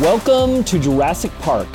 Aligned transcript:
Welcome 0.00 0.62
to 0.62 0.78
Jurassic 0.78 1.32
Park, 1.40 1.66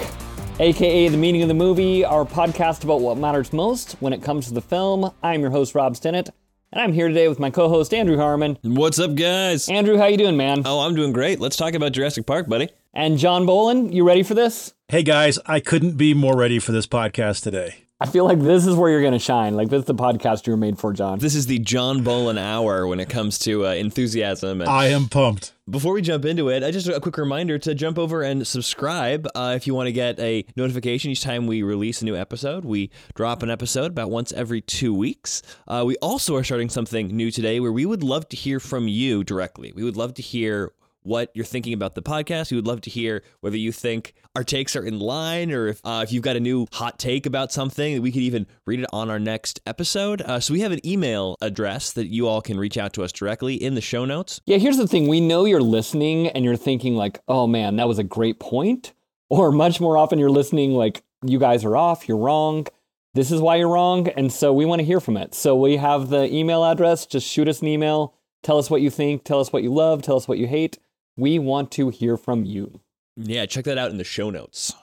aka 0.59 1.09
The 1.09 1.17
Meaning 1.17 1.41
of 1.41 1.49
the 1.49 1.53
Movie, 1.53 2.05
our 2.05 2.23
podcast 2.23 2.85
about 2.85 3.01
what 3.01 3.17
matters 3.17 3.51
most 3.51 3.97
when 3.99 4.13
it 4.13 4.23
comes 4.23 4.47
to 4.47 4.53
the 4.53 4.61
film. 4.61 5.11
I'm 5.21 5.41
your 5.41 5.49
host, 5.49 5.75
Rob 5.75 5.95
Stinnett, 5.95 6.29
and 6.71 6.81
I'm 6.81 6.93
here 6.93 7.09
today 7.09 7.27
with 7.27 7.37
my 7.37 7.49
co-host, 7.49 7.93
Andrew 7.93 8.15
Harmon. 8.15 8.57
What's 8.61 8.97
up, 8.97 9.15
guys? 9.15 9.67
Andrew, 9.67 9.97
how 9.97 10.05
you 10.05 10.15
doing, 10.15 10.37
man? 10.37 10.61
Oh, 10.63 10.79
I'm 10.79 10.95
doing 10.95 11.11
great. 11.11 11.41
Let's 11.41 11.57
talk 11.57 11.73
about 11.73 11.91
Jurassic 11.91 12.25
Park, 12.25 12.47
buddy. 12.47 12.69
And 12.93 13.17
John 13.17 13.45
Bolin, 13.45 13.93
you 13.93 14.07
ready 14.07 14.23
for 14.23 14.35
this? 14.35 14.73
Hey 14.87 15.03
guys, 15.03 15.37
I 15.45 15.59
couldn't 15.59 15.97
be 15.97 16.13
more 16.13 16.37
ready 16.37 16.59
for 16.59 16.71
this 16.71 16.87
podcast 16.87 17.43
today. 17.43 17.75
I 17.99 18.05
feel 18.05 18.23
like 18.25 18.39
this 18.39 18.65
is 18.65 18.75
where 18.75 18.89
you're 18.89 19.01
going 19.01 19.13
to 19.13 19.19
shine. 19.19 19.55
Like, 19.55 19.69
this 19.69 19.79
is 19.79 19.85
the 19.85 19.95
podcast 19.95 20.45
you 20.45 20.51
were 20.51 20.57
made 20.57 20.77
for, 20.77 20.91
John. 20.91 21.19
This 21.19 21.35
is 21.35 21.45
the 21.45 21.59
John 21.59 22.03
Bolin 22.03 22.37
hour 22.37 22.85
when 22.85 22.99
it 22.99 23.07
comes 23.07 23.39
to 23.39 23.65
uh, 23.65 23.71
enthusiasm. 23.71 24.59
And 24.59 24.69
I 24.69 24.87
am 24.87 25.07
pumped. 25.07 25.52
Before 25.69 25.93
we 25.93 26.01
jump 26.01 26.25
into 26.25 26.49
it, 26.49 26.63
I 26.63 26.71
just 26.71 26.87
a 26.87 26.99
quick 26.99 27.17
reminder 27.17 27.57
to 27.59 27.73
jump 27.73 27.97
over 27.97 28.21
and 28.21 28.45
subscribe 28.45 29.27
uh, 29.33 29.53
if 29.55 29.65
you 29.65 29.73
want 29.73 29.87
to 29.87 29.93
get 29.93 30.19
a 30.19 30.45
notification 30.57 31.11
each 31.11 31.21
time 31.21 31.47
we 31.47 31.63
release 31.63 32.01
a 32.01 32.05
new 32.05 32.17
episode. 32.17 32.65
We 32.65 32.91
drop 33.15 33.43
an 33.43 33.49
episode 33.49 33.91
about 33.91 34.09
once 34.09 34.33
every 34.33 34.59
two 34.59 34.93
weeks. 34.93 35.41
Uh, 35.67 35.83
we 35.85 35.95
also 35.97 36.35
are 36.35 36.43
starting 36.43 36.69
something 36.69 37.07
new 37.15 37.31
today 37.31 37.61
where 37.61 37.71
we 37.71 37.85
would 37.85 38.03
love 38.03 38.27
to 38.29 38.35
hear 38.35 38.59
from 38.59 38.89
you 38.89 39.23
directly. 39.23 39.71
We 39.73 39.83
would 39.83 39.95
love 39.95 40.13
to 40.15 40.21
hear 40.21 40.73
what 41.03 41.29
you're 41.33 41.45
thinking 41.45 41.73
about 41.73 41.95
the 41.95 42.01
podcast. 42.01 42.51
We 42.51 42.57
would 42.57 42.67
love 42.67 42.81
to 42.81 42.89
hear 42.89 43.23
whether 43.41 43.57
you 43.57 43.71
think 43.71 44.13
our 44.35 44.43
takes 44.43 44.75
are 44.75 44.85
in 44.85 44.99
line 44.99 45.51
or 45.51 45.67
if, 45.67 45.81
uh, 45.83 46.01
if 46.03 46.11
you've 46.11 46.23
got 46.23 46.35
a 46.35 46.39
new 46.39 46.65
hot 46.73 46.97
take 46.99 47.25
about 47.25 47.51
something. 47.51 48.01
We 48.01 48.11
could 48.11 48.21
even 48.21 48.47
read 48.65 48.79
it 48.79 48.85
on 48.91 49.09
our 49.09 49.19
next 49.19 49.61
episode. 49.65 50.21
Uh, 50.21 50.39
so 50.39 50.53
we 50.53 50.61
have 50.61 50.71
an 50.71 50.85
email 50.85 51.37
address 51.41 51.91
that 51.93 52.07
you 52.07 52.27
all 52.27 52.41
can 52.41 52.57
reach 52.57 52.77
out 52.77 52.93
to 52.93 53.03
us 53.03 53.11
directly 53.11 53.55
in 53.55 53.75
the 53.75 53.81
show 53.81 54.05
notes. 54.05 54.41
Yeah, 54.45 54.57
here's 54.57 54.77
the 54.77 54.87
thing. 54.87 55.07
We 55.07 55.19
know 55.19 55.45
you're 55.45 55.61
listening 55.61 56.27
and 56.27 56.43
you're 56.43 56.55
thinking 56.55 56.95
like, 56.95 57.21
"Oh 57.27 57.47
man, 57.47 57.75
that 57.77 57.87
was 57.87 57.99
a 57.99 58.03
great 58.03 58.39
point." 58.39 58.93
Or 59.29 59.51
much 59.51 59.81
more 59.81 59.97
often 59.97 60.19
you're 60.19 60.29
listening 60.29 60.73
like, 60.73 61.01
"You 61.25 61.39
guys 61.39 61.65
are 61.65 61.75
off, 61.75 62.07
you're 62.07 62.17
wrong. 62.17 62.67
This 63.15 63.31
is 63.31 63.41
why 63.41 63.55
you're 63.55 63.69
wrong." 63.69 64.07
And 64.09 64.31
so 64.31 64.53
we 64.53 64.63
want 64.63 64.79
to 64.79 64.85
hear 64.85 64.99
from 64.99 65.17
it. 65.17 65.33
So 65.33 65.55
we 65.55 65.77
have 65.77 66.09
the 66.09 66.31
email 66.31 66.63
address. 66.63 67.07
Just 67.07 67.27
shoot 67.27 67.47
us 67.47 67.61
an 67.61 67.67
email. 67.67 68.13
Tell 68.43 68.59
us 68.59 68.69
what 68.69 68.81
you 68.81 68.89
think, 68.89 69.23
tell 69.23 69.39
us 69.39 69.51
what 69.51 69.63
you 69.63 69.73
love, 69.73 70.01
tell 70.01 70.17
us 70.17 70.27
what 70.27 70.37
you 70.37 70.47
hate. 70.47 70.77
We 71.15 71.39
want 71.39 71.71
to 71.73 71.89
hear 71.89 72.17
from 72.17 72.43
you. 72.43 72.79
Yeah, 73.15 73.45
check 73.45 73.65
that 73.65 73.77
out 73.77 73.91
in 73.91 73.97
the 73.97 74.03
show 74.03 74.29
notes. 74.29 74.73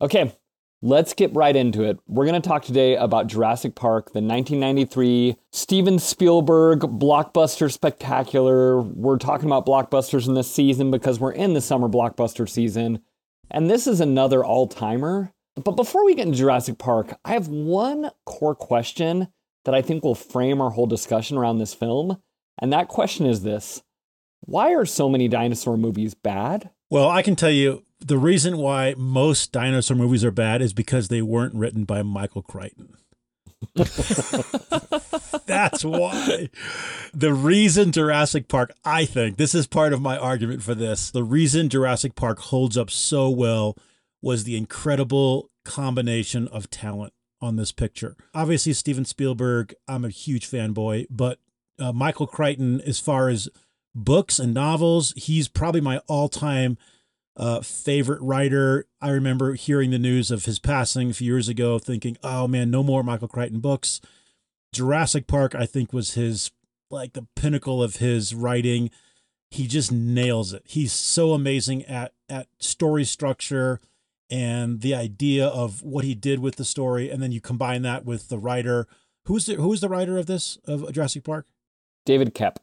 Okay, 0.00 0.34
let's 0.82 1.14
get 1.14 1.34
right 1.34 1.54
into 1.54 1.84
it. 1.84 1.98
We're 2.08 2.26
going 2.26 2.40
to 2.40 2.48
talk 2.48 2.64
today 2.64 2.96
about 2.96 3.28
Jurassic 3.28 3.74
Park, 3.74 4.06
the 4.06 4.20
1993 4.20 5.36
Steven 5.52 5.98
Spielberg 5.98 6.80
blockbuster 6.80 7.70
spectacular. 7.70 8.80
We're 8.80 9.18
talking 9.18 9.46
about 9.46 9.66
blockbusters 9.66 10.26
in 10.26 10.34
this 10.34 10.52
season 10.52 10.90
because 10.90 11.20
we're 11.20 11.32
in 11.32 11.54
the 11.54 11.60
summer 11.60 11.88
blockbuster 11.88 12.48
season. 12.48 13.00
And 13.50 13.70
this 13.70 13.86
is 13.86 14.00
another 14.00 14.44
all 14.44 14.66
timer. 14.66 15.32
But 15.54 15.72
before 15.72 16.04
we 16.04 16.14
get 16.14 16.26
into 16.26 16.38
Jurassic 16.38 16.78
Park, 16.78 17.14
I 17.24 17.32
have 17.32 17.48
one 17.48 18.10
core 18.24 18.54
question 18.54 19.28
that 19.64 19.74
I 19.74 19.82
think 19.82 20.04
will 20.04 20.14
frame 20.14 20.60
our 20.60 20.70
whole 20.70 20.86
discussion 20.86 21.36
around 21.36 21.58
this 21.58 21.74
film. 21.74 22.22
And 22.60 22.72
that 22.72 22.88
question 22.88 23.26
is 23.26 23.42
this 23.42 23.82
Why 24.40 24.74
are 24.74 24.86
so 24.86 25.08
many 25.08 25.28
dinosaur 25.28 25.76
movies 25.76 26.14
bad? 26.14 26.70
Well, 26.90 27.08
I 27.08 27.22
can 27.22 27.36
tell 27.36 27.50
you 27.50 27.84
the 28.00 28.18
reason 28.18 28.58
why 28.58 28.94
most 28.96 29.52
dinosaur 29.52 29.96
movies 29.96 30.24
are 30.24 30.30
bad 30.30 30.62
is 30.62 30.72
because 30.72 31.08
they 31.08 31.22
weren't 31.22 31.54
written 31.54 31.84
by 31.84 32.02
Michael 32.02 32.42
Crichton. 32.42 32.96
That's 35.46 35.84
why. 35.84 36.48
The 37.12 37.34
reason 37.34 37.92
Jurassic 37.92 38.48
Park, 38.48 38.72
I 38.84 39.04
think, 39.04 39.36
this 39.36 39.54
is 39.54 39.66
part 39.66 39.92
of 39.92 40.00
my 40.00 40.16
argument 40.16 40.62
for 40.62 40.74
this. 40.74 41.10
The 41.10 41.24
reason 41.24 41.68
Jurassic 41.68 42.14
Park 42.14 42.38
holds 42.38 42.76
up 42.76 42.90
so 42.90 43.28
well 43.28 43.76
was 44.22 44.44
the 44.44 44.56
incredible 44.56 45.50
combination 45.64 46.48
of 46.48 46.70
talent 46.70 47.12
on 47.40 47.56
this 47.56 47.72
picture. 47.72 48.16
Obviously, 48.34 48.72
Steven 48.72 49.04
Spielberg, 49.04 49.74
I'm 49.86 50.04
a 50.04 50.10
huge 50.10 50.48
fanboy, 50.48 51.06
but 51.10 51.38
uh, 51.78 51.92
Michael 51.92 52.26
Crichton, 52.26 52.80
as 52.82 52.98
far 52.98 53.28
as 53.28 53.48
books 53.94 54.38
and 54.38 54.54
novels, 54.54 55.12
he's 55.16 55.48
probably 55.48 55.80
my 55.80 55.98
all 56.06 56.28
time 56.28 56.78
uh, 57.36 57.60
favorite 57.60 58.20
writer. 58.20 58.86
I 59.00 59.10
remember 59.10 59.54
hearing 59.54 59.90
the 59.90 59.98
news 59.98 60.30
of 60.30 60.44
his 60.44 60.58
passing 60.58 61.10
a 61.10 61.14
few 61.14 61.26
years 61.26 61.48
ago, 61.48 61.78
thinking, 61.78 62.16
oh 62.22 62.48
man, 62.48 62.70
no 62.70 62.82
more 62.82 63.02
Michael 63.02 63.28
Crichton 63.28 63.60
books. 63.60 64.00
Jurassic 64.72 65.26
Park, 65.26 65.54
I 65.54 65.64
think, 65.64 65.92
was 65.92 66.14
his 66.14 66.50
like 66.90 67.12
the 67.12 67.26
pinnacle 67.36 67.82
of 67.82 67.96
his 67.96 68.34
writing. 68.34 68.90
He 69.50 69.66
just 69.66 69.92
nails 69.92 70.52
it. 70.52 70.62
He's 70.66 70.92
so 70.92 71.32
amazing 71.32 71.84
at 71.84 72.12
at 72.28 72.48
story 72.58 73.04
structure 73.04 73.80
and 74.30 74.80
the 74.82 74.94
idea 74.94 75.46
of 75.46 75.82
what 75.82 76.04
he 76.04 76.14
did 76.14 76.40
with 76.40 76.56
the 76.56 76.64
story, 76.64 77.10
and 77.10 77.22
then 77.22 77.32
you 77.32 77.40
combine 77.40 77.82
that 77.82 78.04
with 78.04 78.28
the 78.28 78.38
writer. 78.38 78.86
Who's 79.24 79.46
the 79.46 79.54
who's 79.54 79.80
the 79.80 79.88
writer 79.88 80.18
of 80.18 80.26
this 80.26 80.58
of 80.66 80.92
Jurassic 80.92 81.24
Park? 81.24 81.46
David 82.04 82.34
Koepp. 82.34 82.56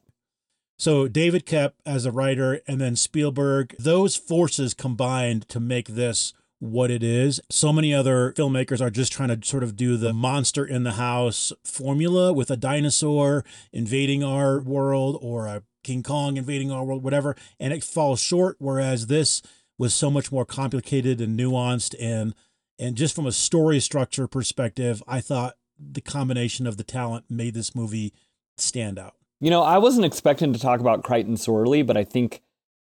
So 0.77 1.07
David 1.07 1.45
Koepp 1.45 1.73
as 1.85 2.05
a 2.05 2.11
writer, 2.11 2.61
and 2.67 2.81
then 2.81 2.95
Spielberg. 2.95 3.75
Those 3.79 4.15
forces 4.15 4.73
combined 4.73 5.47
to 5.49 5.59
make 5.59 5.87
this 5.87 6.33
what 6.59 6.91
it 6.91 7.03
is. 7.03 7.39
So 7.49 7.71
many 7.71 7.93
other 7.93 8.33
filmmakers 8.33 8.81
are 8.81 8.89
just 8.89 9.11
trying 9.11 9.29
to 9.29 9.47
sort 9.47 9.63
of 9.63 9.75
do 9.75 9.97
the 9.97 10.13
monster 10.13 10.65
in 10.65 10.83
the 10.83 10.93
house 10.93 11.51
formula 11.63 12.33
with 12.33 12.49
a 12.49 12.57
dinosaur 12.57 13.45
invading 13.71 14.23
our 14.23 14.59
world 14.59 15.17
or 15.21 15.47
a 15.47 15.63
King 15.83 16.01
Kong 16.03 16.37
invading 16.37 16.71
our 16.71 16.83
world, 16.83 17.03
whatever, 17.03 17.35
and 17.59 17.71
it 17.71 17.83
falls 17.83 18.19
short. 18.19 18.55
Whereas 18.59 19.07
this 19.07 19.41
was 19.77 19.93
so 19.93 20.09
much 20.09 20.31
more 20.31 20.45
complicated 20.45 21.21
and 21.21 21.39
nuanced, 21.39 21.95
and 21.99 22.33
and 22.79 22.95
just 22.95 23.15
from 23.15 23.27
a 23.27 23.31
story 23.31 23.79
structure 23.79 24.27
perspective, 24.27 25.03
I 25.07 25.21
thought 25.21 25.55
the 25.79 26.01
combination 26.01 26.65
of 26.67 26.77
the 26.77 26.83
talent 26.83 27.25
made 27.29 27.53
this 27.53 27.75
movie 27.75 28.13
stand 28.57 28.97
out. 28.97 29.15
You 29.41 29.50
know, 29.50 29.63
I 29.63 29.78
wasn't 29.78 30.06
expecting 30.06 30.53
to 30.53 30.59
talk 30.59 30.79
about 30.79 31.03
Crichton 31.03 31.38
so 31.38 31.56
early, 31.57 31.81
but 31.81 31.97
I 31.97 32.03
think 32.03 32.41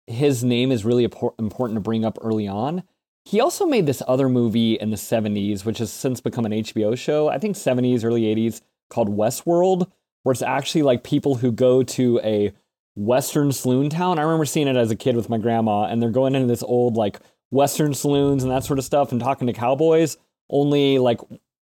his 0.07 0.43
name 0.43 0.71
is 0.71 0.83
really 0.83 1.03
important 1.05 1.77
to 1.77 1.81
bring 1.81 2.03
up 2.03 2.17
early 2.21 2.47
on. 2.47 2.83
He 3.25 3.39
also 3.39 3.65
made 3.65 3.85
this 3.85 4.03
other 4.05 4.27
movie 4.27 4.73
in 4.73 4.89
the 4.89 4.97
70s, 4.97 5.63
which 5.63 5.77
has 5.77 5.91
since 5.91 6.19
become 6.19 6.45
an 6.45 6.51
HBO 6.51 6.97
show, 6.97 7.29
I 7.29 7.39
think 7.39 7.55
70s, 7.55 8.03
early 8.03 8.23
80s, 8.23 8.61
called 8.89 9.09
Westworld, 9.09 9.89
where 10.23 10.33
it's 10.33 10.41
actually 10.41 10.83
like 10.83 11.03
people 11.03 11.35
who 11.35 11.51
go 11.51 11.83
to 11.83 12.19
a 12.21 12.51
Western 12.95 13.53
saloon 13.53 13.89
town. 13.89 14.19
I 14.19 14.23
remember 14.23 14.45
seeing 14.45 14.67
it 14.67 14.75
as 14.75 14.91
a 14.91 14.95
kid 14.95 15.15
with 15.15 15.29
my 15.29 15.37
grandma, 15.37 15.85
and 15.85 16.01
they're 16.01 16.09
going 16.09 16.35
into 16.35 16.47
this 16.47 16.63
old, 16.63 16.95
like, 16.97 17.19
Western 17.49 17.93
saloons 17.93 18.43
and 18.43 18.51
that 18.51 18.65
sort 18.65 18.79
of 18.79 18.85
stuff 18.85 19.11
and 19.11 19.21
talking 19.21 19.47
to 19.47 19.53
cowboys. 19.53 20.17
Only, 20.49 20.99
like, 20.99 21.19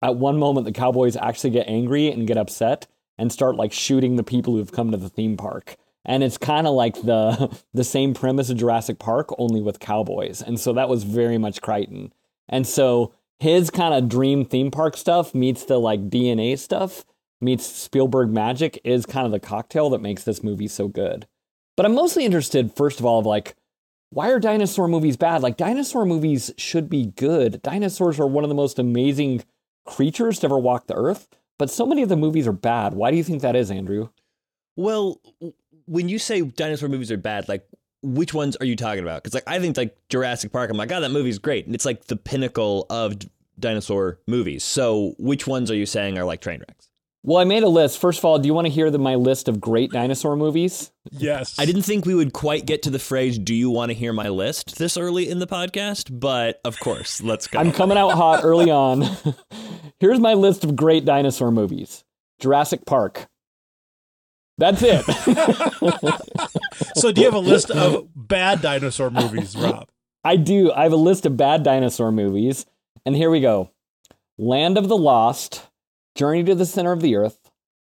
at 0.01 0.17
one 0.17 0.37
moment, 0.37 0.65
the 0.65 0.71
cowboys 0.73 1.15
actually 1.15 1.51
get 1.51 1.69
angry 1.69 2.11
and 2.11 2.27
get 2.27 2.37
upset 2.37 2.87
and 3.17 3.31
start 3.31 3.55
like 3.55 3.71
shooting 3.71 4.15
the 4.15 4.23
people 4.23 4.55
who've 4.55 4.71
come 4.71 4.91
to 4.91 4.97
the 4.97 5.09
theme 5.09 5.37
park. 5.37 5.75
And 6.03 6.23
it's 6.23 6.37
kind 6.37 6.67
of 6.67 6.73
like 6.73 7.01
the 7.01 7.57
the 7.73 7.83
same 7.83 8.13
premise 8.13 8.49
of 8.49 8.57
Jurassic 8.57 8.99
Park, 8.99 9.29
only 9.37 9.61
with 9.61 9.79
cowboys. 9.79 10.41
And 10.41 10.59
so 10.59 10.73
that 10.73 10.89
was 10.89 11.03
very 11.03 11.37
much 11.37 11.61
Crichton. 11.61 12.13
And 12.47 12.67
so 12.67 13.13
his 13.39 13.69
kind 13.69 13.93
of 13.93 14.09
dream 14.09 14.45
theme 14.45 14.71
park 14.71 14.97
stuff 14.97 15.33
meets 15.33 15.65
the 15.65 15.77
like 15.77 16.09
DNA 16.09 16.57
stuff, 16.57 17.05
meets 17.41 17.65
Spielberg 17.65 18.29
magic 18.29 18.79
is 18.83 19.05
kind 19.05 19.25
of 19.25 19.31
the 19.31 19.39
cocktail 19.39 19.89
that 19.89 20.01
makes 20.01 20.23
this 20.23 20.43
movie 20.43 20.67
so 20.67 20.87
good. 20.87 21.27
But 21.75 21.85
I'm 21.85 21.95
mostly 21.95 22.23
interested, 22.23 22.73
first 22.73 22.99
of 22.99 23.05
all, 23.05 23.19
of 23.19 23.25
like, 23.25 23.55
why 24.09 24.29
are 24.29 24.39
dinosaur 24.39 24.87
movies 24.87 25.17
bad? 25.17 25.41
Like, 25.41 25.57
dinosaur 25.57 26.05
movies 26.05 26.53
should 26.57 26.89
be 26.89 27.07
good. 27.07 27.61
Dinosaurs 27.61 28.19
are 28.19 28.27
one 28.27 28.45
of 28.45 28.49
the 28.49 28.55
most 28.55 28.79
amazing 28.79 29.43
creatures 29.85 30.39
to 30.39 30.47
ever 30.47 30.57
walk 30.57 30.87
the 30.87 30.95
earth. 30.95 31.27
But 31.57 31.69
so 31.69 31.85
many 31.85 32.01
of 32.03 32.09
the 32.09 32.17
movies 32.17 32.47
are 32.47 32.53
bad. 32.53 32.93
Why 32.93 33.11
do 33.11 33.17
you 33.17 33.23
think 33.23 33.41
that 33.41 33.55
is, 33.55 33.71
Andrew? 33.71 34.09
Well, 34.75 35.21
when 35.85 36.09
you 36.09 36.19
say 36.19 36.41
dinosaur 36.41 36.89
movies 36.89 37.11
are 37.11 37.17
bad, 37.17 37.47
like 37.47 37.65
which 38.01 38.33
ones 38.33 38.55
are 38.57 38.65
you 38.65 38.75
talking 38.75 39.03
about? 39.03 39.23
Because 39.23 39.33
like 39.33 39.47
I 39.47 39.59
think 39.59 39.77
like 39.77 39.97
Jurassic 40.09 40.51
Park, 40.51 40.69
I'm 40.69 40.77
like, 40.77 40.89
God, 40.89 41.01
that 41.01 41.11
movie's 41.11 41.39
great, 41.39 41.65
and 41.65 41.73
it's 41.73 41.85
like 41.85 42.05
the 42.05 42.17
pinnacle 42.17 42.85
of 42.89 43.15
dinosaur 43.59 44.19
movies. 44.27 44.63
So 44.63 45.15
which 45.17 45.47
ones 45.47 45.71
are 45.71 45.75
you 45.75 45.85
saying 45.85 46.17
are 46.17 46.25
like 46.25 46.41
train 46.41 46.59
wrecks? 46.59 46.84
Well, 47.27 47.39
I 47.39 47.43
made 47.43 47.63
a 47.63 47.67
list. 47.67 47.97
First 47.97 48.19
of 48.19 48.25
all, 48.25 48.37
do 48.37 48.45
you 48.45 48.53
want 48.53 48.67
to 48.67 48.71
hear 48.71 48.91
the, 48.91 48.99
my 48.99 49.15
list 49.15 49.47
of 49.47 49.59
great 49.59 49.91
dinosaur 49.91 50.35
movies? 50.35 50.91
Yes. 51.09 51.57
I 51.57 51.65
didn't 51.65 51.81
think 51.81 52.05
we 52.05 52.13
would 52.13 52.33
quite 52.33 52.67
get 52.67 52.83
to 52.83 52.91
the 52.91 52.99
phrase 52.99 53.39
"Do 53.39 53.55
you 53.55 53.71
want 53.71 53.89
to 53.89 53.95
hear 53.95 54.13
my 54.13 54.29
list?" 54.29 54.77
this 54.77 54.95
early 54.95 55.27
in 55.27 55.39
the 55.39 55.47
podcast, 55.47 56.19
but 56.19 56.61
of 56.63 56.79
course, 56.79 57.23
let's 57.23 57.47
go. 57.47 57.57
I'm 57.57 57.71
coming 57.71 57.97
out 57.97 58.11
hot 58.11 58.43
early 58.43 58.69
on. 58.69 59.07
Here's 59.99 60.19
my 60.19 60.35
list 60.35 60.63
of 60.63 60.75
great 60.75 61.03
dinosaur 61.03 61.49
movies: 61.49 62.03
Jurassic 62.39 62.85
Park. 62.85 63.25
That's 64.59 64.83
it. 64.83 65.03
so, 66.95 67.11
do 67.11 67.21
you 67.21 67.25
have 67.25 67.33
a 67.33 67.39
list 67.39 67.71
of 67.71 68.07
bad 68.15 68.61
dinosaur 68.61 69.09
movies, 69.09 69.55
Rob? 69.55 69.89
I 70.23 70.35
do. 70.35 70.71
I 70.71 70.83
have 70.83 70.93
a 70.93 70.97
list 70.97 71.25
of 71.25 71.35
bad 71.35 71.63
dinosaur 71.63 72.11
movies, 72.11 72.67
and 73.03 73.15
here 73.15 73.31
we 73.31 73.41
go: 73.41 73.71
Land 74.37 74.77
of 74.77 74.89
the 74.89 74.97
Lost. 74.97 75.67
Journey 76.15 76.43
to 76.45 76.55
the 76.55 76.65
Center 76.65 76.91
of 76.91 77.01
the 77.01 77.15
Earth, 77.15 77.37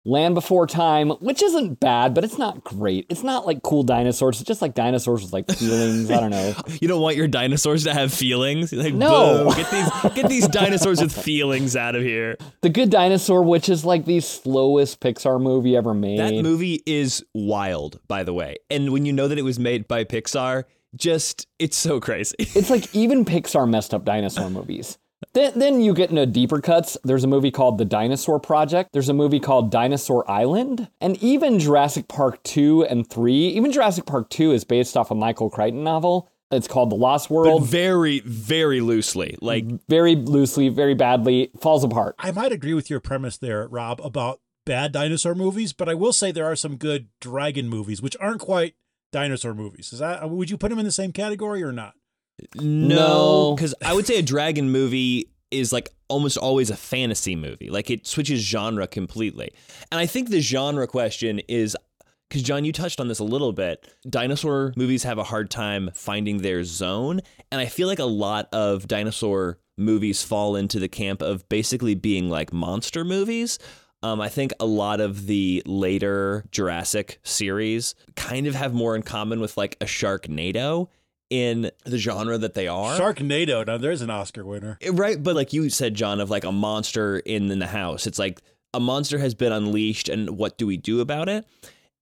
Land 0.05 0.35
Before 0.35 0.67
Time, 0.67 1.11
which 1.11 1.43
isn't 1.43 1.81
bad, 1.81 2.15
but 2.15 2.23
it's 2.25 2.39
not 2.39 2.65
great. 2.65 3.07
It's 3.11 3.23
not 3.23 3.47
like 3.47 3.63
cool 3.63 3.83
dinosaurs. 3.83 4.41
It's 4.41 4.49
just 4.49 4.63
like 4.63 4.75
dinosaurs 4.75 5.23
with 5.23 5.33
like 5.33 5.51
feelings. 5.51 6.11
I 6.11 6.21
don't 6.21 6.31
know. 6.31 6.55
You 6.81 6.89
don't 6.89 7.03
want 7.03 7.17
your 7.17 7.29
dinosaurs 7.29 7.85
to 7.85 7.93
have 7.93 8.13
feelings? 8.13 8.73
Like, 8.73 8.95
No. 8.95 9.53
get 9.55 9.71
these 9.71 10.15
get 10.15 10.29
these 10.29 10.49
dinosaurs 10.49 11.01
with 11.03 11.13
feelings 11.13 11.77
out 11.77 11.97
of 11.97 12.03
here. 12.03 12.37
The 12.63 12.71
Good 12.71 12.89
Dinosaur, 12.91 13.43
which 13.43 13.69
is 13.69 13.85
like 13.85 14.07
the 14.07 14.21
slowest 14.21 15.01
Pixar 15.01 15.41
movie 15.41 15.77
ever 15.77 15.93
made. 15.93 16.19
That 16.19 16.43
movie 16.43 16.83
is 16.87 17.25
wild, 17.35 18.01
by 18.09 18.23
the 18.23 18.33
way. 18.33 18.57
And 18.71 18.93
when 18.93 19.05
you 19.05 19.13
know 19.13 19.29
that 19.29 19.39
it 19.39 19.43
was 19.43 19.59
made 19.59 19.87
by 19.89 20.05
Pixar, 20.05 20.65
just 20.97 21.47
it's 21.59 21.77
so 21.77 22.01
crazy. 22.01 22.35
it's 22.39 22.71
like 22.71 22.95
even 22.95 23.25
Pixar 23.27 23.69
messed 23.69 23.93
up 23.93 24.05
dinosaur 24.07 24.49
movies. 24.51 24.99
Then, 25.33 25.59
then 25.59 25.81
you 25.81 25.95
get 25.95 26.11
into 26.11 26.27
deeper 26.27 26.61
cuts. 26.61 26.97
There's 27.05 27.25
a 27.25 27.29
movie 27.29 27.51
called 27.51 27.79
The 27.79 27.85
Dinosaur 27.85 28.41
Project. 28.41 28.91
There's 28.93 29.09
a 29.09 29.15
movie 29.15 29.41
called 29.41 29.71
Dinosaur 29.71 30.29
Island. 30.31 30.89
And 31.01 31.17
even 31.23 31.59
Jurassic 31.59 32.09
Park 32.09 32.43
2 32.43 32.85
and 32.87 33.09
3, 33.09 33.35
even 33.35 33.71
Jurassic 33.73 34.07
Park 34.07 34.31
2 34.31 34.53
is 34.53 34.65
based 34.65 34.97
off 34.97 35.11
a 35.11 35.15
Michael 35.15 35.51
Crichton 35.51 35.85
novel. 35.85 36.29
It's 36.51 36.67
called 36.67 36.91
The 36.91 36.97
Lost 36.97 37.29
But 37.29 37.35
World. 37.35 37.67
very, 37.67 38.21
very 38.21 38.81
loosely. 38.81 39.37
Like 39.41 39.67
very 39.89 40.17
loosely, 40.17 40.69
very 40.69 40.95
badly, 40.95 41.51
falls 41.61 41.85
apart. 41.85 42.17
I 42.19 42.33
might 42.33 42.51
agree 42.51 42.75
with 42.75 42.91
your 42.91 42.99
premise 42.99 43.39
there, 43.39 43.69
Rob, 43.69 44.01
about 44.03 44.41
bad 44.67 44.91
dinosaur 44.91 45.35
movies, 45.35 45.73
but 45.73 45.89
I 45.89 45.95
will 45.95 46.13
say 46.13 46.33
there 46.33 46.51
are 46.51 46.57
some 46.57 46.77
good 46.77 47.09
dragon 47.21 47.69
movies 47.69 48.03
which 48.03 48.17
aren't 48.21 48.41
quite 48.41 48.75
dinosaur 49.13 49.55
movies. 49.55 49.93
Is 49.93 50.01
that 50.01 50.29
would 50.29 50.51
you 50.51 50.57
put 50.57 50.71
them 50.71 50.79
in 50.79 50.85
the 50.85 50.93
same 50.93 51.13
category 51.13 51.63
or 51.63 51.73
not? 51.73 51.95
No, 52.55 52.89
No. 53.51 53.55
because 53.55 53.75
I 53.85 53.95
would 53.95 54.07
say 54.07 54.19
a 54.19 54.23
dragon 54.23 54.71
movie 54.71 55.31
is 55.51 55.73
like 55.73 55.89
almost 56.09 56.37
always 56.37 56.71
a 56.71 56.77
fantasy 56.77 57.35
movie. 57.37 57.71
Like 57.71 57.91
it 57.91 58.07
switches 58.07 58.41
genre 58.41 58.87
completely. 58.87 59.51
And 59.91 60.01
I 60.01 60.07
think 60.07 60.29
the 60.31 60.41
genre 60.41 60.87
question 60.87 61.41
is 61.49 61.77
because 62.29 62.43
John, 62.45 62.65
you 62.65 62.71
touched 62.73 63.01
on 63.01 63.09
this 63.09 63.19
a 63.19 63.25
little 63.25 63.53
bit. 63.53 63.93
Dinosaur 64.09 64.73
movies 64.77 65.03
have 65.03 65.19
a 65.19 65.25
hard 65.25 65.51
time 65.51 65.91
finding 65.95 66.39
their 66.39 66.63
zone, 66.63 67.21
and 67.51 67.61
I 67.61 67.67
feel 67.67 67.89
like 67.89 67.99
a 67.99 68.05
lot 68.05 68.49
of 68.53 68.87
dinosaur 68.87 69.59
movies 69.77 70.23
fall 70.23 70.55
into 70.55 70.79
the 70.79 70.89
camp 70.89 71.23
of 71.23 71.49
basically 71.49 71.97
being 71.97 72.29
like 72.31 72.53
monster 72.53 73.05
movies. 73.05 73.59
Um, 74.05 74.21
I 74.21 74.29
think 74.29 74.53
a 74.61 74.65
lot 74.67 75.01
of 75.01 75.27
the 75.27 75.63
later 75.67 76.45
Jurassic 76.53 77.19
series 77.25 77.95
kind 78.15 78.47
of 78.47 78.55
have 78.55 78.73
more 78.75 78.95
in 78.95 79.03
common 79.03 79.41
with 79.41 79.57
like 79.57 79.77
a 79.81 79.85
Sharknado 79.87 80.89
in 81.31 81.71
the 81.85 81.97
genre 81.97 82.37
that 82.37 82.55
they 82.55 82.67
are. 82.67 82.99
Sharknado. 82.99 83.67
Now 83.67 83.79
there's 83.79 84.03
an 84.03 84.11
Oscar 84.11 84.45
winner. 84.45 84.77
Eh, 84.83 84.91
right, 84.93 85.23
but 85.23 85.37
like 85.37 85.53
you 85.53 85.71
said, 85.71 85.95
John, 85.95 86.21
of 86.21 86.29
like 86.29 86.45
a 86.45 86.53
monster 86.53 87.21
in, 87.21 87.51
in 87.51 87.61
the 87.61 87.69
house. 87.69 88.07
It's 88.07 88.19
like 88.19 88.41
a 88.75 88.81
monster 88.81 89.19
has 89.19 89.35
been 89.35 89.53
unleashed, 89.53 90.09
and 90.09 90.31
what 90.31 90.59
do 90.59 90.67
we 90.67 90.77
do 90.77 91.01
about 91.01 91.29
it? 91.29 91.47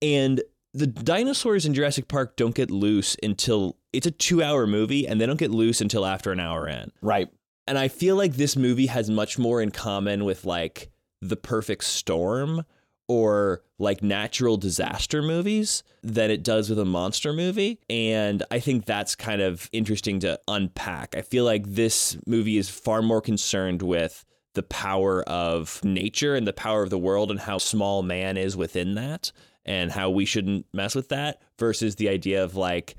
And 0.03 0.43
the 0.75 0.87
dinosaurs 0.87 1.67
in 1.67 1.75
Jurassic 1.75 2.09
Park 2.09 2.37
don't 2.37 2.55
get 2.55 2.71
loose 2.71 3.17
until 3.23 3.77
it's 3.93 4.07
a 4.07 4.11
two 4.11 4.43
hour 4.43 4.67
movie, 4.67 5.07
and 5.07 5.21
they 5.21 5.27
don't 5.27 5.39
get 5.39 5.51
loose 5.51 5.81
until 5.81 6.05
after 6.07 6.33
an 6.33 6.41
hour 6.41 6.67
in. 6.67 6.91
Right. 7.03 7.29
And 7.67 7.79
I 7.79 7.89
feel 7.89 8.17
like 8.17 8.35
this 8.35 8.57
movie 8.57 8.87
has 8.87 9.11
much 9.11 9.39
more 9.39 9.61
in 9.61 9.71
common 9.71 10.25
with 10.25 10.47
like 10.47 10.91
The 11.21 11.37
Perfect 11.37 11.85
Storm 11.85 12.65
or 13.09 13.63
like 13.79 14.03
natural 14.03 14.57
disaster 14.57 15.23
movies 15.23 15.83
than 16.03 16.31
it 16.31 16.43
does 16.43 16.69
with 16.69 16.79
a 16.79 16.85
monster 16.85 17.33
movie. 17.33 17.81
And 17.89 18.43
I 18.51 18.61
think 18.61 18.85
that's 18.85 19.15
kind 19.15 19.41
of 19.41 19.69
interesting 19.73 20.21
to 20.21 20.39
unpack. 20.47 21.15
I 21.17 21.23
feel 21.23 21.45
like 21.45 21.67
this 21.67 22.17
movie 22.27 22.59
is 22.59 22.69
far 22.69 23.03
more 23.03 23.21
concerned 23.21 23.83
with 23.83 24.25
the 24.55 24.63
power 24.63 25.23
of 25.25 25.83
nature 25.85 26.35
and 26.35 26.47
the 26.47 26.53
power 26.53 26.83
of 26.83 26.91
the 26.91 26.99
world 26.99 27.31
and 27.31 27.41
how 27.41 27.59
small 27.59 28.03
man 28.03 28.37
is 28.37 28.57
within 28.57 28.95
that 28.95 29.33
and 29.65 29.93
how 29.93 30.11
we 30.11 30.25
shouldn't 30.25 30.67
mess 30.73 30.95
with 30.95 31.09
that 31.11 31.41
versus 31.59 31.97
the 31.97 32.09
idea 32.09 32.43
of 32.43 32.57
like 32.57 32.97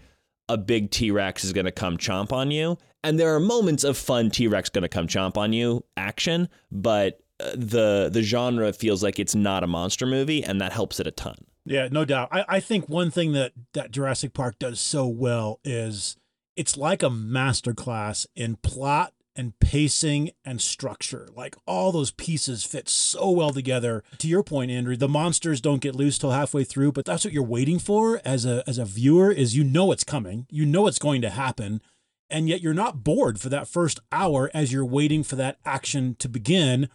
a 0.47 0.57
big 0.57 0.89
T 0.89 1.11
Rex 1.11 1.43
is 1.43 1.53
going 1.53 1.65
to 1.65 1.71
come 1.71 1.97
chomp 1.97 2.31
on 2.31 2.51
you. 2.51 2.77
And 3.03 3.19
there 3.19 3.33
are 3.35 3.39
moments 3.39 3.83
of 3.83 3.97
fun 3.97 4.29
T 4.29 4.47
Rex 4.47 4.69
going 4.69 4.81
to 4.83 4.89
come 4.89 5.07
chomp 5.07 5.37
on 5.37 5.53
you 5.53 5.83
action, 5.97 6.49
but 6.71 7.21
the 7.55 8.09
the 8.11 8.21
genre 8.21 8.73
feels 8.73 9.03
like 9.03 9.19
it's 9.19 9.35
not 9.35 9.63
a 9.63 9.67
monster 9.67 10.05
movie, 10.05 10.43
and 10.43 10.59
that 10.61 10.73
helps 10.73 10.99
it 10.99 11.07
a 11.07 11.11
ton. 11.11 11.35
Yeah, 11.65 11.87
no 11.91 12.03
doubt. 12.03 12.29
I, 12.31 12.45
I 12.47 12.59
think 12.59 12.89
one 12.89 13.11
thing 13.11 13.33
that, 13.33 13.53
that 13.73 13.91
Jurassic 13.91 14.33
Park 14.33 14.57
does 14.57 14.79
so 14.79 15.05
well 15.05 15.59
is 15.63 16.17
it's 16.55 16.77
like 16.77 17.03
a 17.03 17.09
masterclass 17.09 18.25
in 18.35 18.55
plot 18.55 19.13
and 19.35 19.57
pacing 19.59 20.31
and 20.43 20.59
structure. 20.59 21.29
Like 21.35 21.55
all 21.67 21.91
those 21.91 22.11
pieces 22.11 22.63
fit 22.63 22.89
so 22.89 23.29
well 23.29 23.51
together. 23.51 24.03
To 24.17 24.27
your 24.27 24.43
point, 24.43 24.71
Andrew, 24.71 24.97
the 24.97 25.07
monsters 25.07 25.61
don't 25.61 25.81
get 25.81 25.95
loose 25.95 26.17
till 26.17 26.31
halfway 26.31 26.63
through, 26.63 26.91
but 26.93 27.05
that's 27.05 27.23
what 27.23 27.33
you're 27.33 27.43
waiting 27.43 27.79
for 27.79 28.19
as 28.25 28.45
a 28.45 28.63
as 28.67 28.77
a 28.77 28.85
viewer 28.85 29.31
is 29.31 29.55
you 29.55 29.63
know 29.63 29.91
it's 29.91 30.03
coming. 30.03 30.47
You 30.49 30.65
know 30.65 30.87
it's 30.87 30.99
going 30.99 31.21
to 31.21 31.29
happen. 31.29 31.81
And 32.31 32.49
yet 32.49 32.61
you're 32.61 32.73
not 32.73 33.03
bored 33.03 33.39
for 33.39 33.49
that 33.49 33.67
first 33.67 33.99
hour 34.11 34.51
as 34.53 34.73
you're 34.73 34.85
waiting 34.85 35.23
for 35.23 35.35
that 35.37 35.57
action 35.65 36.15
to 36.19 36.27
begin 36.27 36.89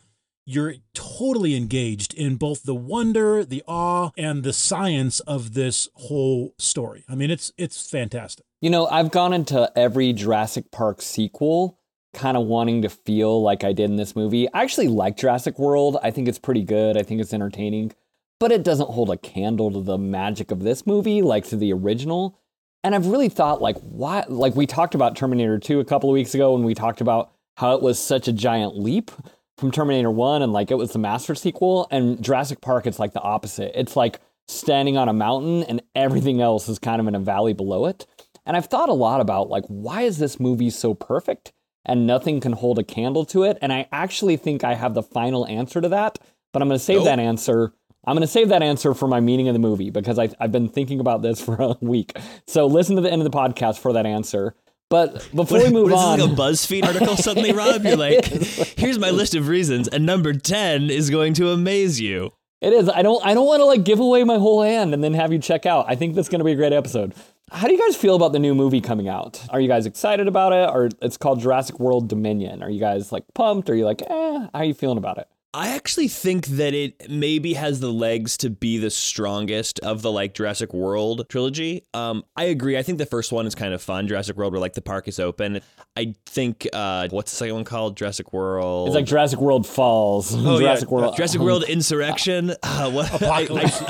you're 0.47 0.75
totally 0.93 1.57
engaged 1.57 2.15
in 2.15 2.37
both 2.37 2.65
the 2.65 2.75
wonder, 2.75 3.45
the 3.45 3.63
awe, 3.67 4.11
and 4.17 4.43
the 4.43 4.53
science 4.53 5.21
of 5.21 5.55
this 5.55 5.89
whole 5.95 6.55
story. 6.59 7.05
I 7.09 7.15
mean, 7.15 7.31
it's 7.31 7.53
it's 7.57 7.89
fantastic. 7.89 8.45
You 8.61 8.71
know, 8.71 8.87
I've 8.87 9.11
gone 9.11 9.33
into 9.33 9.71
every 9.77 10.13
Jurassic 10.13 10.71
Park 10.71 11.03
sequel 11.03 11.79
kind 12.15 12.37
of 12.37 12.47
wanting 12.47 12.83
to 12.83 12.89
feel 12.89 13.43
like 13.43 13.65
I 13.65 13.73
did 13.73 13.91
in 13.91 13.97
this 13.97 14.15
movie. 14.15 14.49
I 14.53 14.63
actually 14.63 14.89
like 14.89 15.17
Jurassic 15.17 15.59
World. 15.59 15.99
I 16.03 16.11
think 16.11 16.29
it's 16.29 16.39
pretty 16.39 16.63
good. 16.63 16.97
I 16.97 17.03
think 17.03 17.21
it's 17.21 17.35
entertaining, 17.35 17.93
but 18.39 18.53
it 18.53 18.63
doesn't 18.63 18.91
hold 18.91 19.11
a 19.11 19.17
candle 19.17 19.71
to 19.73 19.83
the 19.83 19.99
magic 19.99 20.51
of 20.51 20.63
this 20.63 20.87
movie 20.87 21.23
like 21.23 21.45
to 21.49 21.57
the 21.57 21.73
original. 21.73 22.39
And 22.85 22.95
I've 22.95 23.07
really 23.07 23.29
thought 23.29 23.63
like 23.63 23.77
why 23.81 24.25
like 24.29 24.55
we 24.55 24.67
talked 24.67 24.95
about 24.95 25.17
Terminator 25.17 25.59
2 25.59 25.81
a 25.81 25.85
couple 25.85 26.11
of 26.11 26.15
weeks 26.15 26.35
ago 26.35 26.53
when 26.53 26.65
we 26.65 26.75
talked 26.75 27.01
about 27.01 27.33
how 27.57 27.75
it 27.75 27.83
was 27.83 27.99
such 27.99 28.29
a 28.29 28.33
giant 28.33 28.79
leap 28.79 29.11
from 29.59 29.71
Terminator 29.71 30.11
1 30.11 30.43
and 30.43 30.53
like 30.53 30.71
it 30.71 30.77
was 30.77 30.93
the 30.93 30.99
master 30.99 31.35
sequel 31.35 31.87
and 31.91 32.23
Jurassic 32.23 32.61
Park 32.61 32.87
it's 32.87 32.99
like 32.99 33.13
the 33.13 33.21
opposite. 33.23 33.73
It's 33.79 33.97
like 33.97 34.21
standing 34.49 34.97
on 34.97 35.09
a 35.09 35.13
mountain 35.13 35.63
and 35.65 35.83
everything 35.95 36.41
else 36.41 36.69
is 36.69 36.79
kind 36.79 37.01
of 37.01 37.07
in 37.07 37.15
a 37.15 37.21
valley 37.21 37.53
below 37.53 37.87
it. 37.87 38.07
And 38.47 38.57
I've 38.57 38.67
thought 38.67 38.89
a 38.89 38.95
lot 38.95 39.21
about 39.21 39.49
like 39.49 39.65
why 39.69 40.03
is 40.03 40.19
this 40.19 40.39
movie 40.41 40.71
so 40.71 40.93
perfect 40.95 41.53
and 41.87 42.07
nothing 42.07 42.41
can 42.41 42.53
hold 42.53 42.79
a 42.79 42.85
candle 42.85 43.25
to 43.27 43.45
it? 43.45 43.59
And 43.63 43.73
I 43.73 43.89
actually 43.93 44.37
think 44.37 44.65
I 44.65 44.75
have 44.75 44.95
the 44.95 45.03
final 45.03 45.47
answer 45.47 45.81
to 45.81 45.89
that, 45.91 46.19
but 46.53 46.61
I'm 46.63 46.69
going 46.69 46.79
to 46.79 46.85
save 46.85 47.03
Oh. 47.03 47.05
that 47.05 47.19
answer. 47.21 47.73
I'm 48.07 48.15
going 48.15 48.21
to 48.21 48.27
save 48.27 48.51
that 48.51 48.63
answer 48.63 48.93
for 48.93 49.09
my 49.09 49.21
meaning 49.21 49.49
of 49.49 49.55
the 49.55 49.59
movie 49.61 49.89
because 49.89 50.19
I, 50.19 50.29
I've 50.39 50.53
been 50.53 50.69
thinking 50.69 51.01
about 51.01 51.23
this 51.23 51.41
for 51.45 51.55
a 51.55 51.77
week. 51.81 52.13
So 52.47 52.67
listen 52.67 52.97
to 52.97 53.03
the 53.03 53.11
end 53.11 53.23
of 53.23 53.31
the 53.31 53.37
podcast 53.37 53.79
for 53.79 53.93
that 53.95 54.05
answer. 54.05 54.55
But 54.95 55.29
before 55.35 55.59
we 55.59 55.71
move 55.71 55.91
What 55.91 55.95
is 55.95 55.99
on, 55.99 56.19
this 56.21 56.29
like 56.29 56.39
a 56.39 56.41
BuzzFeed 56.41 56.85
article 56.95 57.17
suddenly, 57.17 57.51
Rob? 57.51 57.83
You're 57.85 57.97
like, 57.97 58.25
here's 58.79 58.97
my 58.97 59.11
list 59.11 59.35
of 59.35 59.49
reasons, 59.49 59.89
and 59.89 60.07
number 60.07 60.33
ten 60.33 60.89
is 60.89 61.11
going 61.11 61.35
to 61.35 61.51
amaze 61.51 62.01
you. 62.01 62.33
It 62.61 62.73
is. 62.73 62.89
I 62.89 63.03
don't. 63.03 63.21
I 63.27 63.35
don't 63.35 63.45
want 63.45 63.59
to 63.59 63.65
like 63.65 63.83
give 63.83 63.99
away 63.99 64.23
my 64.23 64.39
whole 64.39 64.63
hand 64.63 64.95
and 64.95 65.03
then 65.03 65.13
have 65.15 65.33
you 65.33 65.41
check 65.41 65.67
out. 65.67 65.87
I 65.89 65.97
think 65.97 66.15
that's 66.15 66.29
going 66.29 66.39
to 66.39 66.45
be 66.45 66.53
a 66.53 66.55
great 66.55 66.73
episode. 66.73 67.13
How 67.51 67.67
do 67.67 67.75
you 67.75 67.85
guys 67.85 67.97
feel 67.97 68.15
about 68.15 68.33
the 68.33 68.39
new 68.39 68.55
movie 68.55 68.81
coming 68.81 69.09
out? 69.09 69.45
Are 69.51 69.61
you 69.61 69.67
guys 69.67 69.85
excited 69.85 70.29
about 70.29 70.53
it? 70.53 70.73
Or 70.73 70.91
it's 71.03 71.17
called 71.17 71.41
Jurassic 71.41 71.81
World 71.81 72.09
Dominion. 72.09 72.63
Are 72.63 72.71
you 72.71 72.79
guys 72.79 73.11
like 73.11 73.25
pumped? 73.35 73.69
Or 73.69 73.73
are 73.73 73.77
you 73.77 73.85
like, 73.85 74.01
eh? 74.01 74.07
How 74.09 74.49
are 74.53 74.65
you 74.65 74.75
feeling 74.75 74.99
about 74.99 75.19
it? 75.19 75.27
I 75.55 75.69
actually 75.69 76.09
think 76.09 76.47
that 76.47 76.75
it 76.75 77.09
maybe 77.09 77.55
has 77.55 77.79
the 77.79 77.93
legs 77.93 78.37
to 78.39 78.51
be 78.51 78.77
the 78.77 78.91
strongest 78.91 79.79
of 79.81 80.03
the 80.03 80.11
like 80.11 80.35
Jurassic 80.35 80.75
World 80.75 81.27
trilogy. 81.29 81.85
Um, 81.95 82.25
I 82.37 82.45
agree. 82.47 82.77
I 82.77 82.83
think 82.83 82.99
the 82.99 83.07
first 83.07 83.31
one 83.31 83.47
is 83.47 83.55
kind 83.55 83.73
of 83.73 83.81
fun. 83.81 84.09
Jurassic 84.09 84.37
World, 84.37 84.53
where 84.53 84.61
like 84.61 84.75
the 84.75 84.83
park 84.83 85.07
is 85.07 85.21
open. 85.21 85.61
I 85.97 86.17
think 86.27 86.67
uh, 86.73 87.07
what's 87.11 87.31
the 87.31 87.37
second 87.37 87.55
one 87.55 87.65
called? 87.65 87.97
Jurassic 87.97 88.33
World. 88.33 88.89
It's 88.89 88.97
like 88.97 89.05
Jurassic 89.05 89.39
World 89.39 89.65
Falls. 89.65 90.35
Oh, 90.35 90.59
Jurassic 90.59 90.89
yeah. 90.89 90.95
World. 90.95 91.17
Jurassic 91.17 91.41
World 91.41 91.63
Insurrection. 91.63 92.53
Uh, 92.65 92.91
what? 92.91 93.15
Apocalypse. 93.15 93.81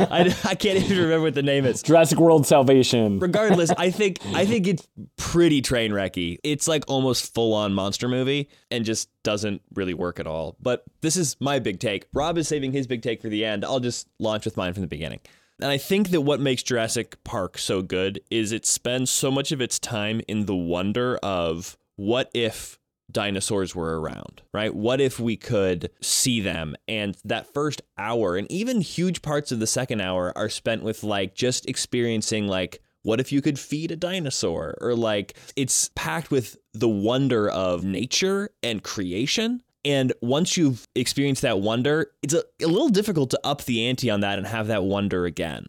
I, 0.00 0.06
I, 0.10 0.34
I 0.44 0.54
can't 0.54 0.78
even 0.78 0.96
remember 0.96 1.24
what 1.24 1.34
the 1.34 1.42
name 1.42 1.66
is. 1.66 1.82
Jurassic 1.82 2.18
World 2.18 2.46
Salvation. 2.46 3.18
Regardless, 3.18 3.70
I 3.72 3.90
think 3.90 4.18
I 4.34 4.46
think 4.46 4.66
it's 4.66 4.88
pretty 5.18 5.60
train 5.60 5.92
wrecky. 5.92 6.38
It's 6.42 6.66
like 6.66 6.84
almost 6.88 7.34
full 7.34 7.52
on 7.52 7.74
monster 7.74 8.08
movie 8.08 8.48
and 8.70 8.86
just 8.86 9.10
doesn't 9.26 9.60
really 9.74 9.92
work 9.92 10.20
at 10.20 10.26
all. 10.28 10.56
But 10.62 10.84
this 11.00 11.16
is 11.16 11.36
my 11.40 11.58
big 11.58 11.80
take. 11.80 12.06
Rob 12.14 12.38
is 12.38 12.46
saving 12.46 12.70
his 12.70 12.86
big 12.86 13.02
take 13.02 13.20
for 13.20 13.28
the 13.28 13.44
end. 13.44 13.64
I'll 13.64 13.80
just 13.80 14.06
launch 14.20 14.44
with 14.44 14.56
mine 14.56 14.72
from 14.72 14.82
the 14.82 14.86
beginning. 14.86 15.18
And 15.60 15.68
I 15.68 15.78
think 15.78 16.10
that 16.10 16.20
what 16.20 16.38
makes 16.38 16.62
Jurassic 16.62 17.22
Park 17.24 17.58
so 17.58 17.82
good 17.82 18.20
is 18.30 18.52
it 18.52 18.64
spends 18.64 19.10
so 19.10 19.32
much 19.32 19.50
of 19.50 19.60
its 19.60 19.80
time 19.80 20.20
in 20.28 20.46
the 20.46 20.54
wonder 20.54 21.16
of 21.24 21.76
what 21.96 22.30
if 22.34 22.78
dinosaurs 23.10 23.74
were 23.74 24.00
around, 24.00 24.42
right? 24.54 24.72
What 24.72 25.00
if 25.00 25.18
we 25.18 25.36
could 25.36 25.90
see 26.00 26.40
them? 26.40 26.76
And 26.86 27.16
that 27.24 27.52
first 27.52 27.82
hour 27.98 28.36
and 28.36 28.48
even 28.48 28.80
huge 28.80 29.22
parts 29.22 29.50
of 29.50 29.58
the 29.58 29.66
second 29.66 30.00
hour 30.00 30.32
are 30.38 30.48
spent 30.48 30.84
with 30.84 31.02
like 31.02 31.34
just 31.34 31.68
experiencing 31.68 32.46
like 32.46 32.80
what 33.06 33.20
if 33.20 33.30
you 33.30 33.40
could 33.40 33.58
feed 33.58 33.92
a 33.92 33.96
dinosaur? 33.96 34.76
Or 34.80 34.96
like 34.96 35.38
it's 35.54 35.90
packed 35.94 36.32
with 36.32 36.56
the 36.74 36.88
wonder 36.88 37.48
of 37.48 37.84
nature 37.84 38.50
and 38.64 38.82
creation. 38.82 39.62
And 39.84 40.12
once 40.20 40.56
you've 40.56 40.84
experienced 40.96 41.42
that 41.42 41.60
wonder, 41.60 42.10
it's 42.24 42.34
a, 42.34 42.42
a 42.60 42.66
little 42.66 42.88
difficult 42.88 43.30
to 43.30 43.40
up 43.44 43.62
the 43.64 43.86
ante 43.86 44.10
on 44.10 44.20
that 44.20 44.38
and 44.38 44.46
have 44.48 44.66
that 44.66 44.82
wonder 44.82 45.24
again. 45.24 45.66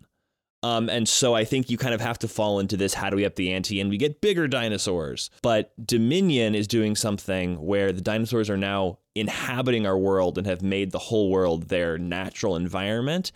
Um, 0.63 0.89
and 0.89 1.07
so 1.07 1.35
I 1.35 1.45
think 1.45 1.69
you 1.69 1.77
kind 1.77 1.93
of 1.93 2.01
have 2.01 2.17
to 2.19 2.27
fall 2.27 2.59
into 2.59 2.75
this 2.75 2.95
how 2.95 3.11
do 3.11 3.15
we 3.15 3.25
up 3.25 3.35
the 3.35 3.53
ante? 3.53 3.79
And 3.79 3.91
we 3.91 3.97
get 3.97 4.19
bigger 4.19 4.47
dinosaurs. 4.47 5.29
But 5.43 5.71
Dominion 5.85 6.55
is 6.55 6.67
doing 6.67 6.95
something 6.95 7.63
where 7.63 7.91
the 7.91 8.01
dinosaurs 8.01 8.49
are 8.49 8.57
now 8.57 8.97
inhabiting 9.13 9.85
our 9.85 9.97
world 9.97 10.39
and 10.39 10.47
have 10.47 10.63
made 10.63 10.91
the 10.91 10.97
whole 10.97 11.29
world 11.29 11.69
their 11.69 11.99
natural 11.99 12.55
environment. 12.55 13.31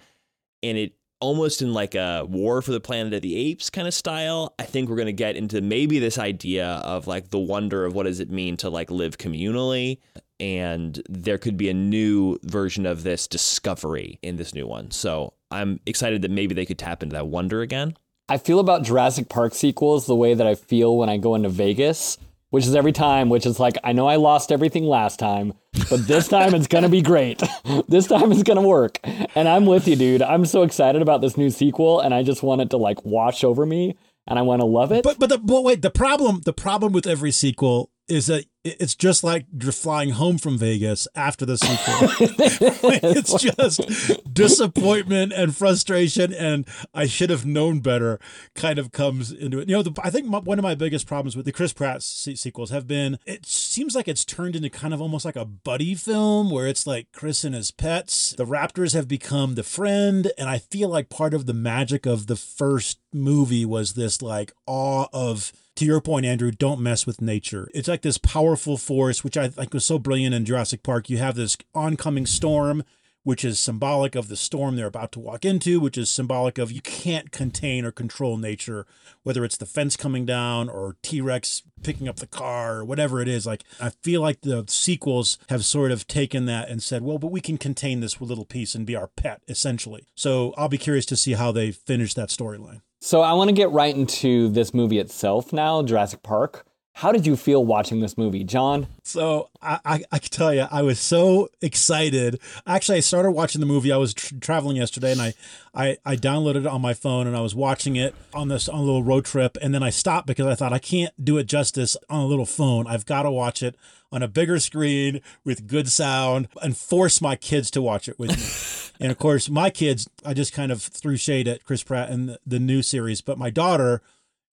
And 0.63 0.75
it 0.79 0.93
almost 1.21 1.61
in 1.61 1.73
like 1.73 1.95
a 1.95 2.25
war 2.27 2.61
for 2.61 2.71
the 2.71 2.79
planet 2.79 3.13
of 3.13 3.21
the 3.21 3.35
apes 3.35 3.69
kind 3.69 3.87
of 3.87 3.93
style 3.93 4.53
i 4.59 4.63
think 4.63 4.89
we're 4.89 4.95
going 4.95 5.05
to 5.05 5.13
get 5.13 5.35
into 5.35 5.61
maybe 5.61 5.99
this 5.99 6.17
idea 6.17 6.67
of 6.83 7.07
like 7.07 7.29
the 7.29 7.39
wonder 7.39 7.85
of 7.85 7.93
what 7.93 8.03
does 8.03 8.19
it 8.19 8.29
mean 8.29 8.57
to 8.57 8.69
like 8.69 8.89
live 8.91 9.17
communally. 9.17 9.99
And 10.39 11.01
there 11.07 11.37
could 11.37 11.55
be 11.55 11.69
a 11.69 11.73
new 11.73 12.39
version 12.43 12.85
of 12.85 13.03
this 13.03 13.27
discovery 13.27 14.17
in 14.23 14.37
this 14.37 14.53
new 14.53 14.67
one. 14.67 14.91
So 14.91 15.33
i'm 15.51 15.79
excited 15.85 16.21
that 16.23 16.31
maybe 16.31 16.55
they 16.55 16.65
could 16.65 16.79
tap 16.79 17.03
into 17.03 17.13
that 17.13 17.27
wonder 17.27 17.61
again. 17.61 17.95
I 18.29 18.37
feel 18.37 18.59
about 18.59 18.83
Jurassic 18.83 19.27
Park 19.27 19.53
sequels 19.53 20.05
the 20.05 20.15
way 20.15 20.33
that 20.33 20.47
I 20.47 20.55
feel 20.55 20.95
when 20.97 21.09
I 21.09 21.17
go 21.17 21.35
into 21.35 21.49
Vegas, 21.49 22.17
which 22.51 22.67
is 22.67 22.75
every 22.75 22.91
time, 22.91 23.29
which 23.29 23.45
is 23.45 23.59
like, 23.59 23.77
I 23.83 23.93
know 23.93 24.07
I 24.07 24.17
lost 24.17 24.51
everything 24.51 24.83
last 24.83 25.17
time, 25.17 25.53
but 25.89 26.05
this 26.07 26.27
time 26.27 26.53
it's 26.53 26.67
going 26.67 26.83
to 26.83 26.89
be 26.89 27.01
great. 27.01 27.41
this 27.87 28.07
time 28.07 28.31
it's 28.31 28.43
going 28.43 28.61
to 28.61 28.67
work. 28.67 28.99
And 29.35 29.47
I'm 29.47 29.65
with 29.65 29.87
you, 29.87 29.95
dude. 29.95 30.21
I'm 30.21 30.45
so 30.45 30.61
excited 30.61 31.01
about 31.01 31.21
this 31.21 31.37
new 31.37 31.49
sequel, 31.49 31.99
and 31.99 32.13
I 32.13 32.23
just 32.23 32.43
want 32.43 32.61
it 32.61 32.69
to 32.71 32.77
like 32.77 33.03
wash 33.03 33.43
over 33.43 33.65
me, 33.65 33.97
and 34.27 34.37
I 34.37 34.43
want 34.43 34.59
to 34.59 34.65
love 34.65 34.91
it. 34.91 35.03
But 35.03 35.17
but 35.17 35.29
the 35.29 35.37
but 35.37 35.63
wait, 35.63 35.81
the 35.81 35.89
problem 35.89 36.41
the 36.45 36.53
problem 36.53 36.93
with 36.93 37.07
every 37.07 37.31
sequel 37.31 37.89
is 38.07 38.27
that 38.27 38.45
it's 38.63 38.95
just 38.95 39.23
like 39.23 39.45
you're 39.59 39.71
flying 39.71 40.11
home 40.11 40.37
from 40.37 40.57
Vegas 40.57 41.07
after 41.15 41.45
the 41.45 41.57
sequel. 41.57 42.09
it's 43.03 43.33
just 43.41 44.33
disappointment 44.33 45.33
and 45.33 45.55
frustration, 45.55 46.33
and 46.33 46.67
I 46.93 47.07
should 47.07 47.29
have 47.29 47.45
known 47.45 47.79
better. 47.79 48.19
Kind 48.53 48.77
of 48.77 48.91
comes 48.91 49.31
into 49.31 49.59
it. 49.59 49.69
You 49.69 49.75
know, 49.75 49.83
the, 49.83 49.99
I 50.03 50.09
think 50.09 50.27
my, 50.27 50.39
one 50.39 50.59
of 50.59 50.63
my 50.63 50.75
biggest 50.75 51.07
problems 51.07 51.35
with 51.35 51.45
the 51.45 51.51
Chris 51.51 51.73
Pratt 51.73 52.03
se- 52.03 52.35
sequels 52.35 52.69
have 52.69 52.87
been 52.87 53.17
it 53.25 53.45
seems 53.45 53.95
like 53.95 54.07
it's 54.07 54.25
turned 54.25 54.55
into 54.55 54.69
kind 54.69 54.93
of 54.93 55.01
almost 55.01 55.25
like 55.25 55.35
a 55.35 55.45
buddy 55.45 55.95
film 55.95 56.51
where 56.51 56.67
it's 56.67 56.85
like 56.85 57.07
Chris 57.13 57.43
and 57.43 57.55
his 57.55 57.71
pets. 57.71 58.35
The 58.37 58.45
Raptors 58.45 58.93
have 58.93 59.07
become 59.07 59.55
the 59.55 59.63
friend, 59.63 60.31
and 60.37 60.49
I 60.49 60.59
feel 60.59 60.89
like 60.89 61.09
part 61.09 61.33
of 61.33 61.45
the 61.45 61.53
magic 61.53 62.05
of 62.05 62.27
the 62.27 62.35
first 62.35 62.99
movie 63.13 63.65
was 63.65 63.93
this 63.93 64.21
like 64.21 64.53
awe 64.67 65.07
of 65.11 65.51
to 65.81 65.85
your 65.87 65.99
point, 65.99 66.27
Andrew, 66.27 66.51
don't 66.51 66.79
mess 66.79 67.07
with 67.07 67.23
nature. 67.23 67.67
It's 67.73 67.87
like 67.87 68.03
this 68.03 68.19
powerful 68.19 68.77
force, 68.77 69.23
which 69.23 69.35
I 69.35 69.47
think 69.47 69.73
was 69.73 69.83
so 69.83 69.97
brilliant 69.97 70.35
in 70.35 70.45
Jurassic 70.45 70.83
Park. 70.83 71.09
You 71.09 71.17
have 71.17 71.33
this 71.33 71.57
oncoming 71.73 72.27
storm, 72.27 72.83
which 73.23 73.43
is 73.43 73.57
symbolic 73.57 74.13
of 74.13 74.27
the 74.27 74.37
storm 74.37 74.75
they're 74.75 74.85
about 74.85 75.11
to 75.13 75.19
walk 75.19 75.43
into, 75.43 75.79
which 75.79 75.97
is 75.97 76.07
symbolic 76.07 76.59
of 76.59 76.71
you 76.71 76.81
can't 76.81 77.31
contain 77.31 77.83
or 77.83 77.91
control 77.91 78.37
nature, 78.37 78.85
whether 79.23 79.43
it's 79.43 79.57
the 79.57 79.65
fence 79.65 79.97
coming 79.97 80.23
down 80.23 80.69
or 80.69 80.97
T 81.01 81.19
Rex 81.19 81.63
picking 81.81 82.07
up 82.07 82.17
the 82.17 82.27
car 82.27 82.77
or 82.77 82.85
whatever 82.85 83.19
it 83.19 83.27
is. 83.27 83.47
Like, 83.47 83.63
I 83.79 83.89
feel 83.89 84.21
like 84.21 84.41
the 84.41 84.65
sequels 84.67 85.39
have 85.49 85.65
sort 85.65 85.91
of 85.91 86.05
taken 86.05 86.45
that 86.45 86.69
and 86.69 86.83
said, 86.83 87.01
well, 87.01 87.17
but 87.17 87.31
we 87.31 87.41
can 87.41 87.57
contain 87.57 88.01
this 88.01 88.21
little 88.21 88.45
piece 88.45 88.75
and 88.75 88.85
be 88.85 88.95
our 88.95 89.07
pet, 89.07 89.41
essentially. 89.47 90.05
So 90.13 90.53
I'll 90.57 90.69
be 90.69 90.77
curious 90.77 91.07
to 91.07 91.15
see 91.17 91.33
how 91.33 91.51
they 91.51 91.71
finish 91.71 92.13
that 92.13 92.29
storyline. 92.29 92.81
So 93.03 93.21
I 93.21 93.33
want 93.33 93.49
to 93.49 93.53
get 93.55 93.71
right 93.71 93.95
into 93.95 94.47
this 94.49 94.75
movie 94.75 94.99
itself 94.99 95.51
now, 95.51 95.81
Jurassic 95.81 96.21
Park. 96.21 96.67
How 96.93 97.11
did 97.11 97.25
you 97.25 97.35
feel 97.35 97.65
watching 97.65 97.99
this 97.99 98.17
movie, 98.17 98.43
John? 98.43 98.87
So 99.03 99.49
I, 99.61 99.79
I, 99.85 100.03
I 100.11 100.19
can 100.19 100.29
tell 100.29 100.53
you, 100.53 100.67
I 100.69 100.81
was 100.81 100.99
so 100.99 101.49
excited. 101.61 102.39
Actually, 102.67 102.97
I 102.97 103.01
started 103.01 103.31
watching 103.31 103.59
the 103.61 103.65
movie. 103.65 103.91
I 103.91 103.97
was 103.97 104.13
tr- 104.13 104.35
traveling 104.39 104.75
yesterday, 104.75 105.13
and 105.13 105.21
I, 105.21 105.33
I, 105.73 105.97
I 106.05 106.15
downloaded 106.15 106.57
it 106.57 106.67
on 106.67 106.81
my 106.81 106.93
phone, 106.93 107.27
and 107.27 107.35
I 107.35 107.41
was 107.41 107.55
watching 107.55 107.95
it 107.95 108.13
on 108.33 108.49
this 108.49 108.67
on 108.67 108.79
a 108.79 108.83
little 108.83 109.03
road 109.03 109.25
trip. 109.25 109.57
And 109.61 109.73
then 109.73 109.81
I 109.83 109.89
stopped 109.89 110.27
because 110.27 110.45
I 110.45 110.53
thought 110.53 110.73
I 110.73 110.79
can't 110.79 111.13
do 111.23 111.37
it 111.37 111.45
justice 111.45 111.95
on 112.09 112.21
a 112.21 112.27
little 112.27 112.45
phone. 112.45 112.85
I've 112.87 113.05
got 113.05 113.23
to 113.23 113.31
watch 113.31 113.63
it 113.63 113.75
on 114.11 114.21
a 114.21 114.27
bigger 114.27 114.59
screen 114.59 115.21
with 115.45 115.67
good 115.67 115.89
sound 115.89 116.49
and 116.61 116.75
force 116.75 117.21
my 117.21 117.35
kids 117.35 117.71
to 117.71 117.81
watch 117.81 118.09
it 118.09 118.19
with 118.19 118.31
me. 118.31 118.95
and 119.05 119.11
of 119.11 119.17
course, 119.17 119.49
my 119.49 119.69
kids, 119.69 120.09
I 120.25 120.33
just 120.33 120.53
kind 120.53 120.71
of 120.71 120.81
threw 120.81 121.15
shade 121.15 121.47
at 121.47 121.63
Chris 121.63 121.83
Pratt 121.83 122.09
and 122.09 122.29
the, 122.29 122.39
the 122.45 122.59
new 122.59 122.81
series, 122.81 123.21
but 123.21 123.37
my 123.37 123.49
daughter 123.49 124.01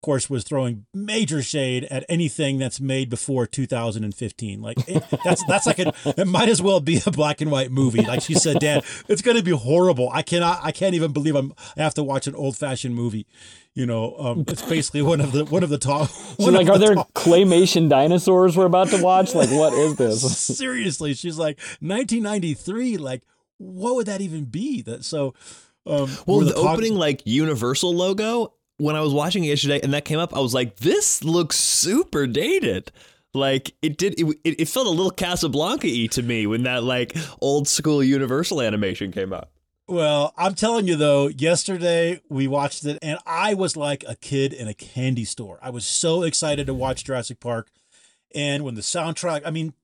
course, 0.04 0.28
was 0.28 0.44
throwing 0.44 0.84
major 0.92 1.40
shade 1.40 1.84
at 1.84 2.04
anything 2.08 2.58
that's 2.58 2.78
made 2.78 3.08
before 3.08 3.46
2015. 3.46 4.60
Like 4.60 4.86
it, 4.86 5.02
that's 5.24 5.42
that's 5.46 5.66
like 5.66 5.78
a, 5.78 5.94
it 6.04 6.26
might 6.26 6.50
as 6.50 6.60
well 6.60 6.80
be 6.80 7.00
a 7.06 7.10
black 7.10 7.40
and 7.40 7.50
white 7.50 7.70
movie. 7.70 8.02
Like 8.02 8.20
she 8.20 8.34
said, 8.34 8.58
Dad, 8.60 8.84
it's 9.08 9.22
going 9.22 9.38
to 9.38 9.42
be 9.42 9.52
horrible. 9.52 10.10
I 10.12 10.20
cannot, 10.22 10.60
I 10.62 10.72
can't 10.72 10.94
even 10.94 11.12
believe 11.12 11.34
I'm 11.34 11.54
I 11.76 11.82
have 11.82 11.94
to 11.94 12.02
watch 12.02 12.26
an 12.26 12.34
old 12.34 12.56
fashioned 12.56 12.94
movie. 12.94 13.26
You 13.74 13.86
know, 13.86 14.14
um, 14.18 14.44
it's 14.46 14.62
basically 14.62 15.02
one 15.02 15.20
of 15.20 15.32
the 15.32 15.46
one 15.46 15.62
of 15.62 15.70
the 15.70 15.78
top. 15.78 16.10
She's 16.10 16.46
like, 16.46 16.68
are 16.68 16.78
the 16.78 16.86
there 16.86 16.94
top. 16.96 17.12
claymation 17.14 17.88
dinosaurs 17.88 18.56
we're 18.56 18.66
about 18.66 18.88
to 18.88 19.02
watch? 19.02 19.34
Like, 19.34 19.50
what 19.50 19.72
is 19.72 19.96
this? 19.96 20.38
Seriously, 20.58 21.14
she's 21.14 21.38
like 21.38 21.58
1993. 21.80 22.98
Like, 22.98 23.22
what 23.56 23.94
would 23.94 24.06
that 24.06 24.20
even 24.20 24.44
be? 24.44 24.82
That 24.82 25.04
so. 25.04 25.34
Um, 25.86 26.10
well, 26.26 26.40
the, 26.40 26.46
the 26.46 26.54
opening 26.54 26.94
like 26.94 27.22
Universal 27.26 27.94
logo 27.94 28.54
when 28.78 28.96
I 28.96 29.00
was 29.00 29.12
watching 29.12 29.44
it 29.44 29.48
yesterday 29.48 29.80
and 29.82 29.92
that 29.94 30.04
came 30.04 30.18
up, 30.18 30.34
I 30.34 30.40
was 30.40 30.54
like, 30.54 30.76
this 30.76 31.22
looks 31.22 31.56
super 31.56 32.26
dated. 32.26 32.90
Like 33.32 33.74
it 33.82 33.98
did, 33.98 34.14
it, 34.18 34.36
it 34.44 34.68
felt 34.68 34.86
a 34.86 34.90
little 34.90 35.10
Casablanca 35.10 35.88
y 35.88 36.06
to 36.12 36.22
me 36.22 36.46
when 36.46 36.62
that 36.64 36.84
like 36.84 37.16
old 37.40 37.66
school 37.66 38.02
Universal 38.02 38.60
animation 38.60 39.10
came 39.10 39.32
out. 39.32 39.48
Well, 39.86 40.32
I'm 40.38 40.54
telling 40.54 40.86
you 40.86 40.96
though, 40.96 41.28
yesterday 41.28 42.20
we 42.30 42.46
watched 42.46 42.84
it 42.84 42.98
and 43.02 43.18
I 43.26 43.54
was 43.54 43.76
like 43.76 44.04
a 44.08 44.16
kid 44.16 44.52
in 44.52 44.68
a 44.68 44.74
candy 44.74 45.24
store. 45.24 45.58
I 45.60 45.70
was 45.70 45.84
so 45.84 46.22
excited 46.22 46.66
to 46.66 46.74
watch 46.74 47.04
Jurassic 47.04 47.40
Park. 47.40 47.70
And 48.34 48.64
when 48.64 48.74
the 48.74 48.80
soundtrack, 48.80 49.42
I 49.44 49.50
mean, 49.50 49.74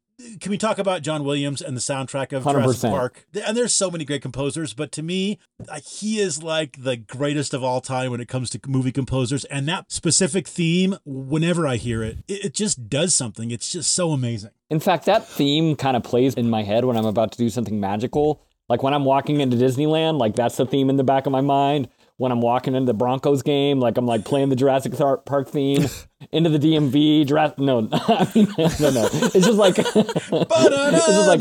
can 0.40 0.50
we 0.50 0.58
talk 0.58 0.78
about 0.78 1.02
John 1.02 1.24
Williams 1.24 1.60
and 1.60 1.76
the 1.76 1.80
soundtrack 1.80 2.32
of 2.32 2.44
100%. 2.44 2.52
Jurassic 2.52 2.90
Park? 2.90 3.26
And 3.46 3.56
there's 3.56 3.72
so 3.72 3.90
many 3.90 4.04
great 4.04 4.22
composers, 4.22 4.74
but 4.74 4.92
to 4.92 5.02
me, 5.02 5.38
he 5.84 6.18
is 6.18 6.42
like 6.42 6.82
the 6.82 6.96
greatest 6.96 7.54
of 7.54 7.62
all 7.62 7.80
time 7.80 8.10
when 8.10 8.20
it 8.20 8.28
comes 8.28 8.50
to 8.50 8.60
movie 8.66 8.92
composers. 8.92 9.44
And 9.46 9.68
that 9.68 9.90
specific 9.90 10.46
theme, 10.46 10.96
whenever 11.04 11.66
I 11.66 11.76
hear 11.76 12.02
it, 12.02 12.18
it 12.28 12.54
just 12.54 12.88
does 12.88 13.14
something. 13.14 13.50
It's 13.50 13.70
just 13.70 13.92
so 13.92 14.12
amazing. 14.12 14.50
In 14.68 14.80
fact, 14.80 15.06
that 15.06 15.26
theme 15.26 15.76
kind 15.76 15.96
of 15.96 16.02
plays 16.02 16.34
in 16.34 16.48
my 16.48 16.62
head 16.62 16.84
when 16.84 16.96
I'm 16.96 17.06
about 17.06 17.32
to 17.32 17.38
do 17.38 17.48
something 17.48 17.80
magical. 17.80 18.42
Like 18.68 18.82
when 18.82 18.94
I'm 18.94 19.04
walking 19.04 19.40
into 19.40 19.56
Disneyland, 19.56 20.18
like 20.18 20.36
that's 20.36 20.56
the 20.56 20.66
theme 20.66 20.90
in 20.90 20.96
the 20.96 21.04
back 21.04 21.26
of 21.26 21.32
my 21.32 21.40
mind 21.40 21.88
when 22.20 22.30
I'm 22.32 22.42
walking 22.42 22.74
into 22.74 22.84
the 22.84 22.94
Broncos 22.94 23.42
game, 23.42 23.80
like 23.80 23.96
I'm 23.96 24.04
like 24.04 24.26
playing 24.26 24.50
the 24.50 24.56
Jurassic 24.56 24.92
Park 25.24 25.48
theme 25.48 25.86
into 26.32 26.50
the 26.50 26.58
DMV. 26.58 27.26
Jurassic, 27.26 27.58
no, 27.58 27.88
I 27.92 28.30
mean, 28.34 28.48
no, 28.58 28.90
no. 28.90 29.08
It's 29.12 29.46
just 29.46 29.58
like, 29.58 29.78
it's 29.78 31.06
just 31.06 31.28
like, 31.28 31.40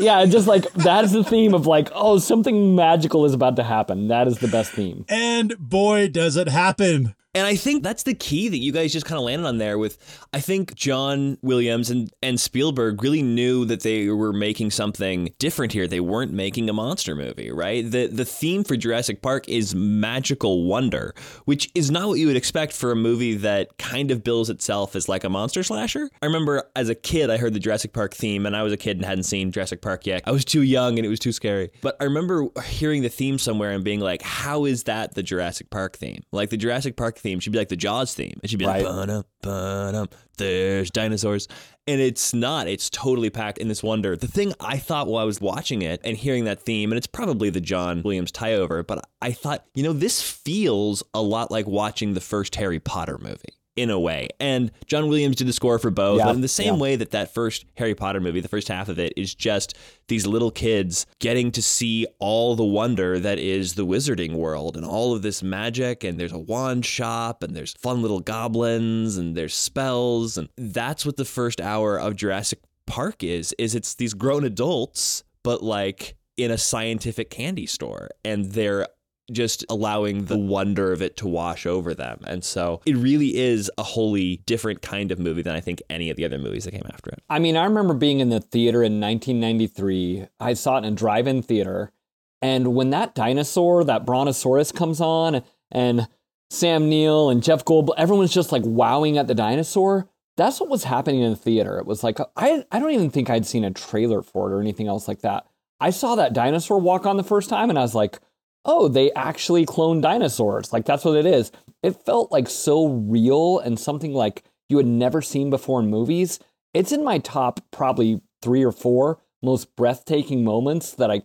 yeah, 0.00 0.24
just 0.26 0.46
like 0.46 0.72
that 0.74 1.04
is 1.04 1.12
the 1.12 1.24
theme 1.24 1.54
of 1.54 1.66
like, 1.66 1.90
oh, 1.94 2.18
something 2.18 2.74
magical 2.74 3.24
is 3.24 3.34
about 3.34 3.56
to 3.56 3.64
happen. 3.64 4.08
That 4.08 4.26
is 4.28 4.38
the 4.38 4.48
best 4.48 4.72
theme. 4.72 5.04
And 5.08 5.56
boy, 5.58 6.08
does 6.08 6.36
it 6.36 6.48
happen. 6.48 7.14
And 7.34 7.46
I 7.46 7.56
think 7.56 7.82
that's 7.82 8.02
the 8.02 8.12
key 8.12 8.50
that 8.50 8.58
you 8.58 8.72
guys 8.72 8.92
just 8.92 9.06
kind 9.06 9.18
of 9.18 9.24
landed 9.24 9.46
on 9.48 9.56
there 9.56 9.78
with 9.78 9.96
I 10.34 10.40
think 10.40 10.74
John 10.74 11.38
Williams 11.40 11.88
and, 11.88 12.12
and 12.22 12.38
Spielberg 12.38 13.02
really 13.02 13.22
knew 13.22 13.64
that 13.64 13.80
they 13.80 14.08
were 14.08 14.34
making 14.34 14.70
something 14.70 15.32
different 15.38 15.72
here. 15.72 15.86
They 15.86 16.00
weren't 16.00 16.32
making 16.34 16.68
a 16.68 16.74
monster 16.74 17.14
movie, 17.14 17.50
right? 17.50 17.90
The 17.90 18.06
the 18.08 18.26
theme 18.26 18.64
for 18.64 18.76
Jurassic 18.76 19.22
Park 19.22 19.48
is 19.48 19.74
magical 19.74 20.64
wonder, 20.64 21.14
which 21.46 21.70
is 21.74 21.90
not 21.90 22.08
what 22.08 22.18
you 22.18 22.26
would 22.26 22.36
expect 22.36 22.74
for 22.74 22.92
a 22.92 22.96
movie 22.96 23.34
that 23.36 23.78
kind 23.78 24.10
of 24.10 24.22
bills 24.22 24.50
itself 24.50 24.94
as 24.94 25.08
like 25.08 25.24
a 25.24 25.30
monster 25.30 25.62
slasher. 25.62 26.10
I 26.20 26.26
remember 26.26 26.64
as 26.76 26.90
a 26.90 26.94
kid 26.94 27.30
I 27.30 27.38
heard 27.38 27.54
the 27.54 27.60
Jurassic 27.60 27.94
Park 27.94 28.12
theme 28.12 28.44
and 28.44 28.54
I 28.54 28.62
was 28.62 28.74
a 28.74 28.76
kid 28.76 28.98
and 28.98 29.06
hadn't 29.06 29.24
seen 29.24 29.52
Jurassic 29.52 29.80
Park 29.80 30.06
yet. 30.06 30.22
I 30.26 30.32
was 30.32 30.44
too 30.44 30.62
young 30.62 30.98
and 30.98 31.06
it 31.06 31.08
was 31.08 31.20
too 31.20 31.32
scary. 31.32 31.70
But 31.80 31.96
I 31.98 32.04
remember 32.04 32.48
hearing 32.66 33.00
the 33.00 33.08
theme 33.08 33.38
somewhere 33.38 33.70
and 33.70 33.82
being 33.82 34.00
like, 34.00 34.20
how 34.20 34.66
is 34.66 34.82
that 34.82 35.14
the 35.14 35.22
Jurassic 35.22 35.70
Park 35.70 35.96
theme? 35.96 36.22
Like 36.30 36.50
the 36.50 36.58
Jurassic 36.58 36.96
Park 36.96 37.21
theme 37.22 37.40
should 37.40 37.52
be 37.52 37.58
like 37.58 37.68
the 37.68 37.76
Jaws 37.76 38.14
theme. 38.14 38.38
It 38.42 38.50
should 38.50 38.58
be 38.58 38.66
right. 38.66 38.84
like, 38.84 38.94
ba-dum, 38.94 39.24
ba-dum, 39.42 40.08
there's 40.36 40.90
dinosaurs. 40.90 41.48
And 41.86 42.00
it's 42.00 42.34
not. 42.34 42.68
It's 42.68 42.90
totally 42.90 43.30
packed 43.30 43.58
in 43.58 43.68
this 43.68 43.82
wonder. 43.82 44.16
The 44.16 44.28
thing 44.28 44.52
I 44.60 44.78
thought 44.78 45.06
while 45.06 45.22
I 45.22 45.24
was 45.24 45.40
watching 45.40 45.82
it 45.82 46.00
and 46.04 46.16
hearing 46.16 46.44
that 46.44 46.60
theme, 46.60 46.92
and 46.92 46.96
it's 46.96 47.06
probably 47.06 47.50
the 47.50 47.60
John 47.60 48.02
Williams 48.02 48.30
tie 48.30 48.54
over, 48.54 48.82
but 48.82 49.08
I 49.20 49.32
thought, 49.32 49.64
you 49.74 49.82
know, 49.82 49.92
this 49.92 50.20
feels 50.22 51.02
a 51.14 51.22
lot 51.22 51.50
like 51.50 51.66
watching 51.66 52.14
the 52.14 52.20
first 52.20 52.54
Harry 52.56 52.78
Potter 52.80 53.18
movie 53.18 53.54
in 53.76 53.90
a 53.90 53.98
way. 53.98 54.28
And 54.38 54.70
John 54.86 55.08
Williams 55.08 55.36
did 55.36 55.46
the 55.46 55.52
score 55.52 55.78
for 55.78 55.90
both. 55.90 56.18
Yeah, 56.18 56.26
but 56.26 56.34
in 56.34 56.40
the 56.40 56.48
same 56.48 56.74
yeah. 56.74 56.80
way 56.80 56.96
that 56.96 57.10
that 57.12 57.32
first 57.32 57.64
Harry 57.76 57.94
Potter 57.94 58.20
movie, 58.20 58.40
the 58.40 58.48
first 58.48 58.68
half 58.68 58.88
of 58.88 58.98
it, 58.98 59.12
is 59.16 59.34
just 59.34 59.76
these 60.08 60.26
little 60.26 60.50
kids 60.50 61.06
getting 61.20 61.50
to 61.52 61.62
see 61.62 62.06
all 62.18 62.54
the 62.54 62.64
wonder 62.64 63.18
that 63.18 63.38
is 63.38 63.74
the 63.74 63.86
wizarding 63.86 64.34
world 64.34 64.76
and 64.76 64.84
all 64.84 65.14
of 65.14 65.22
this 65.22 65.42
magic. 65.42 66.04
And 66.04 66.18
there's 66.18 66.32
a 66.32 66.38
wand 66.38 66.84
shop 66.84 67.42
and 67.42 67.56
there's 67.56 67.72
fun 67.74 68.02
little 68.02 68.20
goblins 68.20 69.16
and 69.16 69.36
there's 69.36 69.54
spells. 69.54 70.36
And 70.36 70.48
that's 70.56 71.06
what 71.06 71.16
the 71.16 71.24
first 71.24 71.60
hour 71.60 71.98
of 71.98 72.16
Jurassic 72.16 72.60
park 72.86 73.22
is 73.22 73.54
is 73.58 73.74
it's 73.74 73.94
these 73.94 74.12
grown 74.12 74.44
adults, 74.44 75.24
but 75.42 75.62
like 75.62 76.16
in 76.36 76.50
a 76.50 76.58
scientific 76.58 77.30
candy 77.30 77.66
store, 77.66 78.10
and 78.24 78.52
they're 78.52 78.86
just 79.30 79.64
allowing 79.68 80.24
the 80.24 80.36
wonder 80.36 80.92
of 80.92 81.00
it 81.00 81.16
to 81.18 81.28
wash 81.28 81.64
over 81.64 81.94
them. 81.94 82.20
And 82.26 82.44
so 82.44 82.80
it 82.84 82.96
really 82.96 83.36
is 83.36 83.70
a 83.78 83.82
wholly 83.82 84.42
different 84.46 84.82
kind 84.82 85.12
of 85.12 85.18
movie 85.18 85.42
than 85.42 85.54
I 85.54 85.60
think 85.60 85.80
any 85.88 86.10
of 86.10 86.16
the 86.16 86.24
other 86.24 86.38
movies 86.38 86.64
that 86.64 86.72
came 86.72 86.86
after 86.92 87.10
it. 87.10 87.22
I 87.30 87.38
mean, 87.38 87.56
I 87.56 87.64
remember 87.64 87.94
being 87.94 88.20
in 88.20 88.30
the 88.30 88.40
theater 88.40 88.82
in 88.82 89.00
1993. 89.00 90.26
I 90.40 90.54
saw 90.54 90.76
it 90.76 90.84
in 90.84 90.92
a 90.92 90.96
drive-in 90.96 91.42
theater, 91.42 91.92
and 92.40 92.74
when 92.74 92.90
that 92.90 93.14
dinosaur, 93.14 93.84
that 93.84 94.04
Brontosaurus, 94.04 94.72
comes 94.72 95.00
on, 95.00 95.42
and 95.70 96.08
Sam 96.50 96.88
Neill 96.88 97.30
and 97.30 97.42
Jeff 97.42 97.64
Goldblum, 97.64 97.94
everyone's 97.96 98.34
just 98.34 98.52
like 98.52 98.62
wowing 98.64 99.16
at 99.16 99.28
the 99.28 99.34
dinosaur. 99.34 100.08
That's 100.36 100.60
what 100.60 100.68
was 100.68 100.84
happening 100.84 101.22
in 101.22 101.30
the 101.30 101.36
theater. 101.36 101.78
It 101.78 101.86
was 101.86 102.02
like 102.02 102.18
I 102.36 102.64
I 102.72 102.78
don't 102.78 102.90
even 102.90 103.10
think 103.10 103.30
I'd 103.30 103.46
seen 103.46 103.64
a 103.64 103.70
trailer 103.70 104.22
for 104.22 104.50
it 104.50 104.54
or 104.54 104.60
anything 104.60 104.88
else 104.88 105.06
like 105.06 105.20
that. 105.20 105.46
I 105.80 105.90
saw 105.90 106.14
that 106.16 106.32
dinosaur 106.32 106.78
walk 106.78 107.06
on 107.06 107.16
the 107.16 107.24
first 107.24 107.48
time, 107.48 107.70
and 107.70 107.78
I 107.78 107.82
was 107.82 107.94
like, 107.94 108.18
oh, 108.64 108.88
they 108.88 109.12
actually 109.12 109.66
clone 109.66 110.00
dinosaurs. 110.00 110.72
Like 110.72 110.84
that's 110.84 111.04
what 111.04 111.16
it 111.16 111.26
is. 111.26 111.50
It 111.82 112.04
felt 112.04 112.30
like 112.30 112.48
so 112.48 112.86
real 112.86 113.58
and 113.58 113.78
something 113.78 114.14
like 114.14 114.44
you 114.68 114.76
had 114.76 114.86
never 114.86 115.20
seen 115.20 115.50
before 115.50 115.80
in 115.80 115.88
movies. 115.88 116.38
It's 116.72 116.92
in 116.92 117.04
my 117.04 117.18
top 117.18 117.60
probably 117.70 118.20
three 118.40 118.64
or 118.64 118.72
four 118.72 119.18
most 119.42 119.74
breathtaking 119.76 120.44
moments 120.44 120.92
that 120.92 121.10
I 121.10 121.22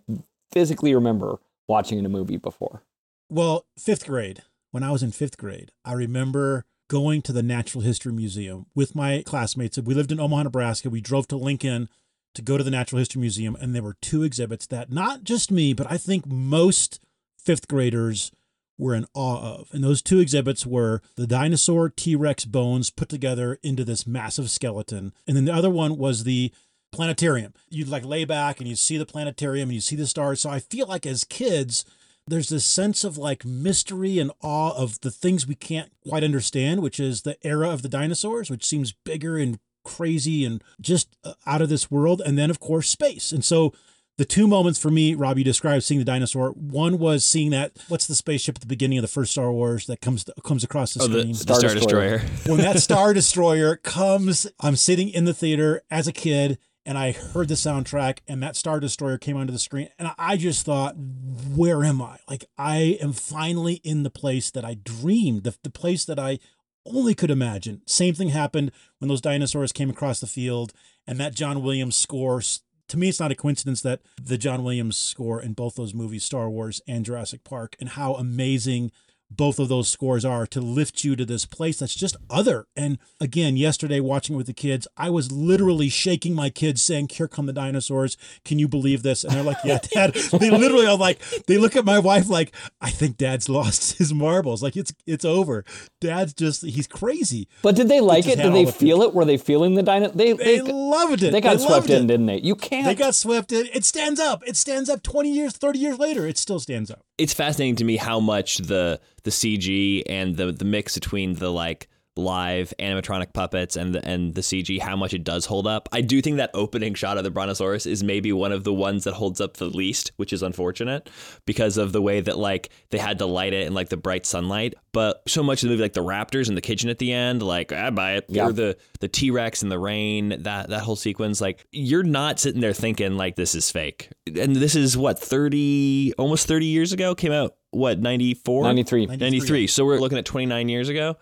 physically 0.52 0.94
remember 0.96 1.40
watching 1.68 2.00
in 2.00 2.06
a 2.06 2.10
movie 2.10 2.38
before. 2.38 2.82
Well, 3.30 3.66
fifth 3.78 4.08
grade, 4.08 4.44
when 4.72 4.84
I 4.84 4.92
was 4.92 5.04
in 5.04 5.12
fifth 5.12 5.38
grade, 5.38 5.72
I 5.86 5.94
remember 5.94 6.66
going 6.90 7.22
to 7.24 7.34
the 7.34 7.44
Natural 7.44 7.84
History 7.84 8.14
Museum 8.14 8.66
with 8.74 8.96
my 8.96 9.22
classmates. 9.26 9.78
We 9.78 9.94
lived 9.94 10.12
in 10.12 10.20
Omaha, 10.20 10.44
Nebraska. 10.44 10.90
We 10.90 11.02
drove 11.02 11.28
to 11.28 11.38
Lincoln 11.38 11.90
to 12.34 12.42
go 12.42 12.58
to 12.58 12.64
the 12.64 12.72
Natural 12.72 13.00
History 13.00 13.20
Museum, 13.20 13.58
and 13.60 13.76
there 13.76 13.84
were 13.84 13.98
two 14.02 14.24
exhibits 14.24 14.68
that 14.68 14.92
not 14.92 15.24
just 15.24 15.52
me, 15.52 15.74
but 15.74 15.92
I 15.92 15.98
think 15.98 16.26
most 16.26 17.00
fifth 17.48 17.70
graders 17.70 18.30
were 18.78 18.94
in 18.94 19.06
awe 19.14 19.42
of. 19.42 19.70
And 19.72 19.82
those 19.82 20.02
two 20.02 20.20
exhibits 20.20 20.66
were 20.66 21.02
the 21.16 21.26
dinosaur 21.26 21.90
T 21.90 22.14
Rex 22.14 22.44
bones 22.44 22.90
put 22.90 23.08
together 23.08 23.58
into 23.64 23.86
this 23.86 24.06
massive 24.06 24.52
skeleton. 24.52 25.14
And 25.26 25.38
then 25.38 25.46
the 25.46 25.54
other 25.54 25.70
one 25.70 25.98
was 25.98 26.26
the 26.26 26.52
planetarium. 26.92 27.54
You'd 27.70 27.88
like 27.88 28.04
lay 28.04 28.26
back 28.26 28.60
and 28.60 28.68
you 28.68 28.76
see 28.76 28.98
the 28.98 29.06
planetarium 29.06 29.70
and 29.70 29.76
you 29.76 29.82
see 29.82 29.96
the 29.96 30.06
stars. 30.06 30.42
So 30.42 30.50
I 30.50 30.60
feel 30.60 30.88
like 30.88 31.06
as 31.06 31.24
kids, 31.24 31.86
there's 32.28 32.50
this 32.50 32.66
sense 32.66 33.06
of 33.06 33.18
like 33.18 33.46
mystery 33.46 34.20
and 34.20 34.32
awe 34.42 34.76
of 34.76 35.00
the 35.00 35.12
things 35.12 35.48
we 35.48 35.56
can't 35.56 35.92
quite 36.06 36.26
understand, 36.26 36.84
which 36.84 37.00
is 37.00 37.22
the 37.22 37.38
era 37.48 37.70
of 37.70 37.82
the 37.82 37.90
dinosaurs, 37.90 38.50
which 38.50 38.66
seems 38.66 38.92
bigger 38.92 39.38
and 39.38 39.58
crazy 39.86 40.44
and 40.44 40.62
just 40.82 41.16
uh, 41.24 41.32
out 41.46 41.62
of 41.62 41.70
this 41.70 41.90
world. 41.90 42.22
And 42.26 42.38
then, 42.38 42.50
of 42.50 42.60
course, 42.60 42.90
space. 42.90 43.32
And 43.32 43.46
so 43.46 43.74
the 44.18 44.26
two 44.26 44.48
moments 44.48 44.80
for 44.80 44.90
me, 44.90 45.14
Rob, 45.14 45.38
you 45.38 45.44
described 45.44 45.84
seeing 45.84 46.00
the 46.00 46.06
dinosaur. 46.06 46.50
One 46.50 46.98
was 46.98 47.24
seeing 47.24 47.52
that 47.52 47.74
what's 47.88 48.08
the 48.08 48.16
spaceship 48.16 48.56
at 48.56 48.62
the 48.62 48.68
beginning 48.68 48.98
of 48.98 49.04
the 49.04 49.08
first 49.08 49.32
Star 49.32 49.52
Wars 49.52 49.86
that 49.86 50.02
comes 50.02 50.26
comes 50.44 50.64
across 50.64 50.94
the 50.94 51.04
oh, 51.04 51.06
screen. 51.06 51.28
The, 51.28 51.34
the 51.34 51.36
Star, 51.36 51.60
Star 51.60 51.74
Destroyer. 51.76 52.18
Destroyer. 52.18 52.40
when 52.58 52.66
that 52.66 52.80
Star 52.80 53.14
Destroyer 53.14 53.76
comes, 53.76 54.48
I'm 54.60 54.76
sitting 54.76 55.10
in 55.10 55.26
the 55.26 55.34
theater 55.34 55.84
as 55.92 56.08
a 56.08 56.12
kid 56.14 56.58
and 56.84 56.98
I 56.98 57.12
heard 57.12 57.50
the 57.50 57.56
soundtrack 57.56 58.20
and 58.28 58.42
that 58.42 58.56
Star 58.56 58.80
Destroyer 58.80 59.20
came 59.20 59.38
onto 59.38 59.54
the 59.54 59.60
screen 59.60 59.90
and 60.00 60.12
I 60.18 60.38
just 60.38 60.66
thought, 60.66 60.96
where 60.98 61.84
am 61.84 62.02
I? 62.02 62.18
Like 62.28 62.46
I 62.58 62.98
am 63.00 63.14
finally 63.14 63.76
in 63.84 64.02
the 64.02 64.10
place 64.10 64.50
that 64.50 64.66
I 64.66 64.76
dreamed, 64.76 65.44
the, 65.44 65.56
the 65.62 65.70
place 65.70 66.06
that 66.06 66.18
I 66.18 66.40
only 66.88 67.14
could 67.14 67.30
imagine. 67.30 67.82
Same 67.86 68.16
thing 68.16 68.30
happened 68.30 68.72
when 68.98 69.10
those 69.10 69.22
dinosaurs 69.22 69.72
came 69.72 69.90
across 69.90 70.20
the 70.20 70.28
field 70.28 70.74
and 71.06 71.20
that 71.20 71.36
John 71.36 71.62
Williams 71.62 71.96
score 71.96 72.42
to 72.88 72.98
me, 72.98 73.10
it's 73.10 73.20
not 73.20 73.32
a 73.32 73.36
coincidence 73.36 73.82
that 73.82 74.02
the 74.22 74.38
John 74.38 74.64
Williams 74.64 74.98
score 74.98 75.42
in 75.42 75.54
both 75.54 75.76
those 75.76 75.94
movies, 75.94 76.24
Star 76.24 76.50
Wars 76.50 76.82
and 76.88 77.06
Jurassic 77.06 77.44
Park, 77.44 77.76
and 77.80 77.90
how 77.90 78.16
amazing 78.16 78.92
both 79.30 79.60
of 79.60 79.70
those 79.70 79.90
scores 79.90 80.24
are 80.24 80.48
to 80.48 80.62
lift 80.62 81.04
you 81.04 81.16
to 81.16 81.26
this 81.26 81.46
place 81.46 81.80
that's 81.80 81.96
just 81.96 82.16
other. 82.30 82.68
And 82.76 82.98
again, 83.20 83.58
yesterday 83.58 84.00
watching 84.00 84.36
with 84.38 84.48
the 84.48 84.54
kids, 84.54 84.88
I 84.96 85.10
was 85.10 85.32
literally 85.32 85.90
shaking 85.90 86.34
my 86.34 86.50
kids 86.50 86.82
saying, 86.82 87.10
Here 87.12 87.28
come 87.28 87.46
the 87.46 87.54
dinosaurs. 87.54 88.18
Can 88.46 88.60
you 88.60 88.68
believe 88.68 89.04
this? 89.04 89.24
And 89.24 89.34
they're 89.34 89.44
like, 89.44 89.58
Yeah, 89.64 89.80
dad. 89.94 90.14
they 90.14 90.50
literally 90.50 90.88
are 90.88 90.98
like, 90.98 91.20
they 91.48 91.58
look 91.58 91.76
at 91.76 91.86
my 91.86 92.00
wife 92.00 92.30
like, 92.30 92.54
I 92.82 92.90
think 92.90 93.18
dad's 93.18 93.50
lost 93.50 93.98
his 93.98 94.14
marbles. 94.14 94.64
Like 94.64 94.78
it's 94.78 94.94
it's 95.06 95.26
over. 95.26 95.66
Dad's 96.00 96.34
just 96.34 96.66
he's 96.66 96.88
crazy. 96.88 97.48
But 97.62 97.76
did 97.76 97.90
they 97.90 98.02
like 98.02 98.28
it? 98.28 98.38
Did 98.38 98.54
they 98.54 98.66
feel 98.66 99.02
it? 99.02 99.14
Were 99.14 99.26
they 99.26 99.38
feeling 99.38 99.76
the 99.76 99.84
dino? 99.84 100.10
They, 100.10 100.34
they, 100.34 100.60
they 100.60 100.72
loved 100.72 101.24
it. 101.24 101.32
They 101.32 101.42
got 101.42 101.58
they 101.58 101.66
swept 101.66 101.90
in, 101.90 102.04
it. 102.06 102.08
didn't 102.08 102.26
they? 102.28 102.40
You 102.40 102.56
can't. 102.56 102.86
They 102.86 102.96
got 102.96 103.16
swept 103.16 103.52
in. 103.52 103.68
It 103.74 103.84
stands 103.84 104.20
up. 104.20 104.44
It 104.48 104.56
stands 104.56 104.90
up 104.90 105.04
20 105.04 105.32
years, 105.32 105.54
30 105.54 105.80
years 105.80 106.00
later. 106.00 106.26
It 106.28 106.38
still 106.38 106.60
stands 106.60 106.90
up. 106.90 107.02
It's 107.18 107.34
fascinating 107.34 107.76
to 107.78 107.84
me 107.84 107.98
how 107.98 108.20
much 108.20 108.58
the 108.58 109.00
the 109.28 109.32
CG 109.32 110.04
and 110.08 110.38
the 110.38 110.54
the 110.54 110.64
mix 110.64 110.96
between 110.96 111.34
the 111.34 111.52
like 111.52 111.90
live 112.18 112.74
animatronic 112.80 113.34
puppets 113.34 113.76
and 113.76 113.94
the, 113.94 114.08
and 114.08 114.34
the 114.34 114.42
CG, 114.42 114.80
how 114.80 114.96
much 114.96 115.14
it 115.14 115.24
does 115.24 115.46
hold 115.46 115.68
up. 115.68 115.88
I 115.92 116.02
do 116.02 116.22
think 116.22 116.38
that 116.38 116.50
opening 116.54 116.94
shot 116.94 117.18
of 117.18 117.24
the 117.24 117.30
Brontosaurus 117.30 117.86
is 117.86 118.04
maybe 118.04 118.34
one 118.34 118.52
of 118.52 118.64
the 118.64 118.74
ones 118.74 119.04
that 119.04 119.14
holds 119.14 119.40
up 119.40 119.58
the 119.58 119.66
least, 119.66 120.12
which 120.18 120.34
is 120.34 120.42
unfortunate 120.42 121.10
because 121.46 121.78
of 121.78 121.92
the 121.92 122.02
way 122.02 122.22
that 122.22 122.38
like 122.38 122.70
they 122.90 122.98
had 122.98 123.20
to 123.20 123.26
light 123.26 123.54
it 123.54 123.68
in 123.68 123.74
like 123.74 123.90
the 123.90 123.98
bright 123.98 124.26
sunlight. 124.26 124.74
But 124.92 125.22
so 125.28 125.44
much 125.44 125.62
of 125.62 125.70
the 125.70 125.74
movie, 125.74 125.84
like 125.84 125.94
the 125.94 126.04
raptors 126.04 126.50
in 126.50 126.56
the 126.56 126.62
kitchen 126.62 126.90
at 126.90 126.98
the 126.98 127.14
end, 127.14 127.44
like 127.44 127.72
I 127.72 127.90
buy 127.90 128.14
it. 128.14 128.26
Yeah. 128.30 128.48
Or 128.48 128.52
the 128.52 128.78
the 129.00 129.08
T 129.08 129.30
Rex 129.30 129.62
in 129.62 129.70
the 129.70 129.80
rain, 129.80 130.30
that 130.44 130.70
that 130.70 130.82
whole 130.82 130.96
sequence, 130.96 131.40
like 131.40 131.68
you're 131.72 132.04
not 132.04 132.40
sitting 132.40 132.62
there 132.62 132.74
thinking 132.74 133.18
like 133.18 133.36
this 133.36 133.54
is 133.54 133.70
fake. 133.70 134.10
And 134.26 134.56
this 134.56 134.76
is 134.76 134.98
what 134.98 135.20
thirty, 135.20 136.14
almost 136.18 136.48
thirty 136.48 136.66
years 136.66 136.94
ago, 136.94 137.14
came 137.14 137.32
out. 137.32 137.57
What 137.78 138.00
94? 138.00 138.64
93. 138.64 139.06
93. 139.06 139.26
93. 139.30 139.68
So 139.68 139.86
we're 139.86 140.00
looking 140.00 140.18
at 140.18 140.26
29 140.26 140.68
years 140.68 140.90
ago. 140.90 141.16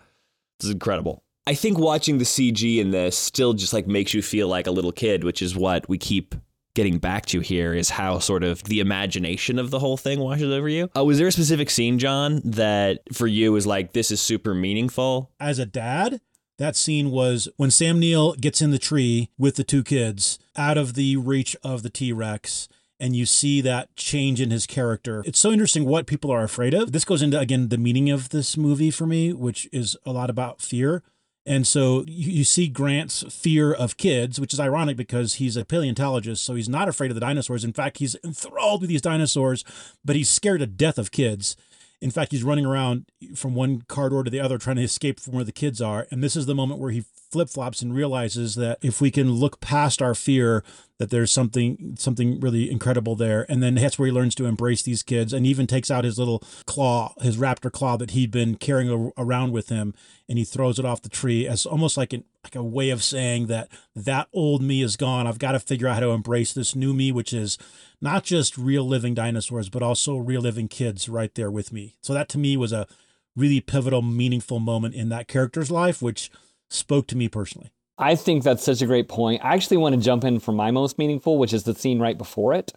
This 0.58 0.68
is 0.68 0.72
incredible. 0.72 1.22
I 1.46 1.54
think 1.54 1.78
watching 1.78 2.18
the 2.18 2.24
CG 2.24 2.78
in 2.78 2.90
this 2.90 3.16
still 3.16 3.52
just 3.52 3.72
like 3.72 3.86
makes 3.86 4.14
you 4.14 4.22
feel 4.22 4.48
like 4.48 4.66
a 4.66 4.70
little 4.70 4.90
kid, 4.90 5.22
which 5.22 5.42
is 5.42 5.54
what 5.54 5.88
we 5.88 5.98
keep 5.98 6.34
getting 6.74 6.98
back 6.98 7.24
to 7.26 7.40
here 7.40 7.72
is 7.72 7.90
how 7.90 8.18
sort 8.18 8.42
of 8.42 8.62
the 8.64 8.80
imagination 8.80 9.58
of 9.58 9.70
the 9.70 9.78
whole 9.78 9.96
thing 9.96 10.18
washes 10.18 10.50
over 10.50 10.68
you. 10.68 10.90
Uh, 10.96 11.04
was 11.04 11.18
there 11.18 11.26
a 11.26 11.32
specific 11.32 11.70
scene, 11.70 11.98
John, 11.98 12.42
that 12.44 13.00
for 13.12 13.26
you 13.26 13.52
was 13.52 13.66
like, 13.66 13.92
this 13.92 14.10
is 14.10 14.20
super 14.20 14.54
meaningful? 14.54 15.30
As 15.38 15.58
a 15.58 15.66
dad, 15.66 16.20
that 16.58 16.74
scene 16.74 17.10
was 17.10 17.48
when 17.56 17.70
Sam 17.70 17.98
Neill 18.00 18.34
gets 18.34 18.60
in 18.60 18.70
the 18.70 18.78
tree 18.78 19.30
with 19.38 19.56
the 19.56 19.64
two 19.64 19.84
kids 19.84 20.38
out 20.56 20.78
of 20.78 20.94
the 20.94 21.16
reach 21.16 21.56
of 21.62 21.82
the 21.82 21.90
T 21.90 22.12
Rex 22.12 22.68
and 22.98 23.14
you 23.14 23.26
see 23.26 23.60
that 23.60 23.94
change 23.96 24.40
in 24.40 24.50
his 24.50 24.66
character. 24.66 25.22
It's 25.26 25.38
so 25.38 25.52
interesting 25.52 25.84
what 25.84 26.06
people 26.06 26.30
are 26.30 26.42
afraid 26.42 26.74
of. 26.74 26.92
This 26.92 27.04
goes 27.04 27.22
into, 27.22 27.38
again, 27.38 27.68
the 27.68 27.78
meaning 27.78 28.10
of 28.10 28.30
this 28.30 28.56
movie 28.56 28.90
for 28.90 29.06
me, 29.06 29.32
which 29.32 29.68
is 29.72 29.96
a 30.06 30.12
lot 30.12 30.30
about 30.30 30.60
fear. 30.60 31.02
And 31.44 31.64
so 31.64 32.04
you, 32.08 32.42
see 32.42 32.66
Grant's 32.66 33.22
fear 33.32 33.72
of 33.72 33.96
kids, 33.96 34.40
which 34.40 34.52
is 34.52 34.58
ironic 34.58 34.96
because 34.96 35.34
he's 35.34 35.56
a 35.56 35.64
paleontologist, 35.64 36.44
so 36.44 36.56
he's 36.56 36.68
not 36.68 36.88
afraid 36.88 37.12
of 37.12 37.14
the 37.14 37.20
dinosaurs. 37.20 37.62
In 37.62 37.72
fact, 37.72 37.98
he's 37.98 38.16
enthralled 38.24 38.80
with 38.80 38.90
these 38.90 39.02
dinosaurs, 39.02 39.62
but 40.04 40.16
he's 40.16 40.28
scared 40.28 40.58
to 40.58 40.66
death 40.66 40.98
of 40.98 41.12
kids. 41.12 41.56
In 42.00 42.10
fact, 42.10 42.32
he's 42.32 42.42
running 42.42 42.66
around 42.66 43.06
from 43.36 43.54
one 43.54 43.82
corridor 43.82 44.24
to 44.24 44.30
the 44.30 44.40
other 44.40 44.58
trying 44.58 44.76
to 44.76 44.82
escape 44.82 45.20
from 45.20 45.34
where 45.34 45.44
the 45.44 45.52
kids 45.52 45.80
are. 45.80 46.08
And 46.10 46.22
this 46.22 46.34
is 46.34 46.46
the 46.46 46.54
moment 46.54 46.80
where 46.80 46.90
he 46.90 47.04
flip 47.30 47.48
flops 47.48 47.82
and 47.82 47.94
realizes 47.94 48.54
that 48.54 48.78
if 48.82 49.00
we 49.00 49.10
can 49.10 49.32
look 49.32 49.60
past 49.60 50.00
our 50.00 50.14
fear, 50.14 50.62
that 50.98 51.10
there's 51.10 51.30
something 51.30 51.96
something 51.98 52.40
really 52.40 52.70
incredible 52.70 53.16
there. 53.16 53.44
And 53.48 53.62
then 53.62 53.74
that's 53.74 53.98
where 53.98 54.06
he 54.06 54.12
learns 54.12 54.34
to 54.36 54.46
embrace 54.46 54.82
these 54.82 55.02
kids 55.02 55.32
and 55.32 55.46
even 55.46 55.66
takes 55.66 55.90
out 55.90 56.04
his 56.04 56.18
little 56.18 56.42
claw, 56.64 57.14
his 57.20 57.36
raptor 57.36 57.70
claw 57.70 57.96
that 57.96 58.12
he'd 58.12 58.30
been 58.30 58.56
carrying 58.56 59.12
around 59.16 59.52
with 59.52 59.68
him, 59.68 59.94
and 60.28 60.38
he 60.38 60.44
throws 60.44 60.78
it 60.78 60.84
off 60.84 61.02
the 61.02 61.08
tree 61.08 61.46
as 61.46 61.66
almost 61.66 61.96
like 61.96 62.12
an 62.12 62.24
like 62.44 62.54
a 62.54 62.62
way 62.62 62.90
of 62.90 63.02
saying 63.02 63.48
that 63.48 63.68
that 63.94 64.28
old 64.32 64.62
me 64.62 64.80
is 64.80 64.96
gone. 64.96 65.26
I've 65.26 65.40
got 65.40 65.52
to 65.52 65.60
figure 65.60 65.88
out 65.88 65.94
how 65.94 66.00
to 66.00 66.10
embrace 66.10 66.52
this 66.52 66.76
new 66.76 66.94
me, 66.94 67.10
which 67.10 67.32
is 67.32 67.58
not 68.00 68.22
just 68.22 68.56
real 68.56 68.86
living 68.86 69.14
dinosaurs, 69.14 69.68
but 69.68 69.82
also 69.82 70.16
real 70.16 70.42
living 70.42 70.68
kids 70.68 71.08
right 71.08 71.34
there 71.34 71.50
with 71.50 71.72
me. 71.72 71.96
So 72.02 72.14
that 72.14 72.28
to 72.30 72.38
me 72.38 72.56
was 72.56 72.72
a 72.72 72.86
really 73.34 73.60
pivotal, 73.60 74.00
meaningful 74.00 74.60
moment 74.60 74.94
in 74.94 75.08
that 75.08 75.28
character's 75.28 75.70
life, 75.70 76.00
which 76.00 76.30
spoke 76.68 77.06
to 77.08 77.16
me 77.16 77.28
personally. 77.28 77.70
I 77.98 78.14
think 78.14 78.42
that's 78.42 78.62
such 78.62 78.82
a 78.82 78.86
great 78.86 79.08
point. 79.08 79.44
I 79.44 79.54
actually 79.54 79.78
want 79.78 79.94
to 79.94 80.00
jump 80.00 80.24
in 80.24 80.38
for 80.38 80.52
my 80.52 80.70
most 80.70 80.98
meaningful, 80.98 81.38
which 81.38 81.52
is 81.52 81.64
the 81.64 81.74
scene 81.74 81.98
right 81.98 82.18
before 82.18 82.52
it, 82.52 82.72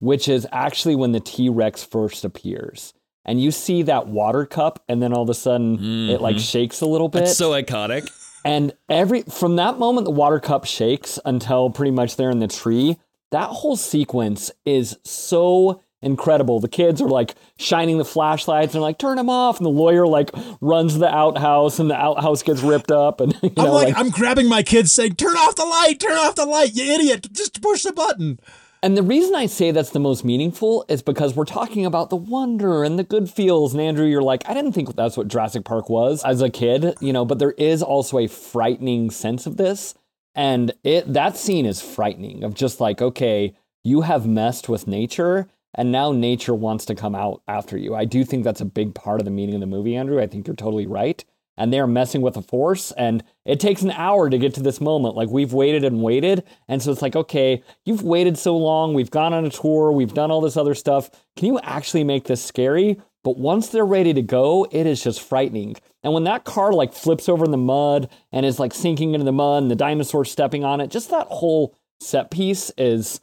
which 0.00 0.28
is 0.28 0.46
actually 0.50 0.96
when 0.96 1.12
the 1.12 1.20
T 1.20 1.48
Rex 1.48 1.84
first 1.84 2.24
appears. 2.24 2.92
And 3.24 3.40
you 3.40 3.50
see 3.50 3.82
that 3.82 4.08
water 4.08 4.44
cup, 4.44 4.82
and 4.88 5.02
then 5.02 5.12
all 5.12 5.22
of 5.22 5.30
a 5.30 5.34
sudden 5.34 5.78
mm-hmm. 5.78 6.10
it 6.10 6.20
like 6.20 6.36
mm-hmm. 6.36 6.42
shakes 6.42 6.80
a 6.80 6.86
little 6.86 7.08
bit. 7.08 7.22
It's 7.22 7.36
so 7.36 7.52
iconic. 7.52 8.10
And 8.44 8.74
every 8.88 9.22
from 9.22 9.56
that 9.56 9.78
moment 9.78 10.04
the 10.04 10.10
water 10.10 10.40
cup 10.40 10.66
shakes 10.66 11.18
until 11.24 11.70
pretty 11.70 11.92
much 11.92 12.16
they're 12.16 12.30
in 12.30 12.40
the 12.40 12.48
tree. 12.48 12.98
That 13.30 13.48
whole 13.48 13.76
sequence 13.76 14.50
is 14.64 14.98
so 15.04 15.80
incredible. 16.04 16.60
The 16.60 16.68
kids 16.68 17.00
are 17.00 17.08
like 17.08 17.34
shining 17.58 17.98
the 17.98 18.04
flashlights 18.04 18.74
and 18.74 18.82
like 18.82 18.98
turn 18.98 19.16
them 19.16 19.30
off, 19.30 19.58
and 19.58 19.66
the 19.66 19.70
lawyer 19.70 20.06
like 20.06 20.30
runs 20.60 20.98
the 20.98 21.12
outhouse, 21.12 21.78
and 21.78 21.90
the 21.90 21.96
outhouse 21.96 22.42
gets 22.42 22.62
ripped 22.62 22.90
up, 22.90 23.20
and 23.20 23.36
you 23.42 23.50
know, 23.56 23.66
I'm 23.66 23.72
like, 23.72 23.96
I'm 23.96 24.10
grabbing 24.10 24.48
my 24.48 24.62
kids, 24.62 24.92
saying, 24.92 25.16
"Turn 25.16 25.36
off 25.36 25.56
the 25.56 25.64
light! 25.64 26.00
Turn 26.00 26.12
off 26.12 26.34
the 26.34 26.46
light! 26.46 26.74
You 26.74 26.84
idiot! 26.92 27.28
Just 27.32 27.62
push 27.62 27.82
the 27.82 27.92
button." 27.92 28.38
And 28.84 28.98
the 28.98 29.02
reason 29.02 29.34
I 29.34 29.46
say 29.46 29.70
that's 29.70 29.92
the 29.92 29.98
most 29.98 30.26
meaningful 30.26 30.84
is 30.90 31.00
because 31.00 31.34
we're 31.34 31.46
talking 31.46 31.86
about 31.86 32.10
the 32.10 32.16
wonder 32.16 32.84
and 32.84 32.98
the 32.98 33.02
good 33.02 33.30
feels. 33.30 33.72
And 33.72 33.80
Andrew, 33.80 34.04
you're 34.04 34.20
like, 34.20 34.46
I 34.46 34.52
didn't 34.52 34.72
think 34.72 34.94
that's 34.94 35.16
what 35.16 35.26
Jurassic 35.26 35.64
Park 35.64 35.88
was 35.88 36.22
as 36.22 36.42
a 36.42 36.50
kid, 36.50 36.94
you 37.00 37.10
know, 37.10 37.24
but 37.24 37.38
there 37.38 37.52
is 37.52 37.82
also 37.82 38.18
a 38.18 38.26
frightening 38.26 39.10
sense 39.10 39.46
of 39.46 39.56
this. 39.56 39.94
And 40.34 40.74
it 40.84 41.10
that 41.10 41.38
scene 41.38 41.64
is 41.64 41.80
frightening 41.80 42.44
of 42.44 42.52
just 42.52 42.78
like, 42.78 43.00
okay, 43.00 43.54
you 43.84 44.02
have 44.02 44.26
messed 44.26 44.68
with 44.68 44.86
nature 44.86 45.48
and 45.74 45.90
now 45.90 46.12
nature 46.12 46.54
wants 46.54 46.84
to 46.86 46.94
come 46.94 47.14
out 47.14 47.42
after 47.48 47.76
you. 47.76 47.94
I 47.94 48.04
do 48.04 48.24
think 48.24 48.44
that's 48.44 48.60
a 48.60 48.66
big 48.66 48.94
part 48.94 49.20
of 49.20 49.24
the 49.24 49.30
meaning 49.30 49.56
of 49.56 49.60
the 49.60 49.66
movie, 49.66 49.96
Andrew. 49.96 50.20
I 50.20 50.26
think 50.26 50.46
you're 50.46 50.56
totally 50.56 50.86
right. 50.86 51.24
And 51.56 51.72
they're 51.72 51.86
messing 51.86 52.20
with 52.20 52.34
the 52.34 52.42
force 52.42 52.90
and 52.92 53.22
it 53.44 53.60
takes 53.60 53.82
an 53.82 53.92
hour 53.92 54.28
to 54.28 54.38
get 54.38 54.54
to 54.54 54.62
this 54.62 54.80
moment. 54.80 55.14
Like 55.14 55.28
we've 55.28 55.52
waited 55.52 55.84
and 55.84 56.02
waited 56.02 56.42
and 56.66 56.82
so 56.82 56.90
it's 56.90 57.00
like 57.00 57.14
okay 57.14 57.62
you've 57.84 58.02
waited 58.02 58.36
so 58.36 58.56
long 58.56 58.92
we've 58.92 59.10
gone 59.10 59.32
on 59.32 59.44
a 59.44 59.50
tour 59.50 59.92
we've 59.92 60.14
done 60.14 60.32
all 60.32 60.40
this 60.40 60.56
other 60.56 60.74
stuff. 60.74 61.10
Can 61.36 61.46
you 61.46 61.60
actually 61.60 62.02
make 62.02 62.24
this 62.24 62.44
scary? 62.44 63.00
But 63.22 63.38
once 63.38 63.68
they're 63.68 63.86
ready 63.86 64.12
to 64.14 64.22
go 64.22 64.66
it 64.72 64.84
is 64.84 65.04
just 65.04 65.22
frightening. 65.22 65.76
And 66.02 66.12
when 66.12 66.24
that 66.24 66.42
car 66.42 66.72
like 66.72 66.92
flips 66.92 67.28
over 67.28 67.44
in 67.44 67.52
the 67.52 67.56
mud 67.56 68.10
and 68.32 68.44
is 68.44 68.58
like 68.58 68.74
sinking 68.74 69.14
into 69.14 69.24
the 69.24 69.30
mud 69.30 69.62
and 69.62 69.70
the 69.70 69.76
dinosaur 69.76 70.24
stepping 70.24 70.64
on 70.64 70.80
it 70.80 70.90
just 70.90 71.10
that 71.10 71.28
whole 71.28 71.76
set 72.00 72.32
piece 72.32 72.72
is 72.76 73.20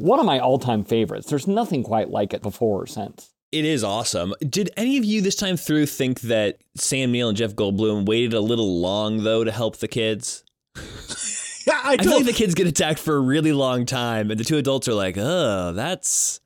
one 0.00 0.18
of 0.18 0.26
my 0.26 0.38
all-time 0.38 0.84
favorites 0.84 1.28
there's 1.28 1.46
nothing 1.46 1.82
quite 1.82 2.10
like 2.10 2.32
it 2.32 2.42
before 2.42 2.82
or 2.82 2.86
since 2.86 3.32
it 3.52 3.64
is 3.64 3.82
awesome. 3.82 4.32
Did 4.48 4.70
any 4.76 4.96
of 4.96 5.04
you 5.04 5.20
this 5.20 5.34
time 5.34 5.56
through 5.56 5.86
think 5.86 6.20
that 6.20 6.58
Sam 6.76 7.10
Neill 7.10 7.28
and 7.28 7.36
Jeff 7.36 7.54
Goldblum 7.54 8.06
waited 8.06 8.32
a 8.32 8.40
little 8.40 8.80
long 8.80 9.24
though 9.24 9.42
to 9.42 9.50
help 9.50 9.78
the 9.78 9.88
kids? 9.88 10.44
yeah, 11.66 11.80
I, 11.82 11.96
I 11.98 12.02
feel 12.02 12.12
like 12.12 12.26
the 12.26 12.32
kids 12.32 12.54
get 12.54 12.68
attacked 12.68 13.00
for 13.00 13.16
a 13.16 13.20
really 13.20 13.52
long 13.52 13.86
time, 13.86 14.30
and 14.30 14.38
the 14.38 14.44
two 14.44 14.56
adults 14.56 14.86
are 14.86 14.94
like, 14.94 15.16
"Oh, 15.18 15.72
that's 15.72 16.40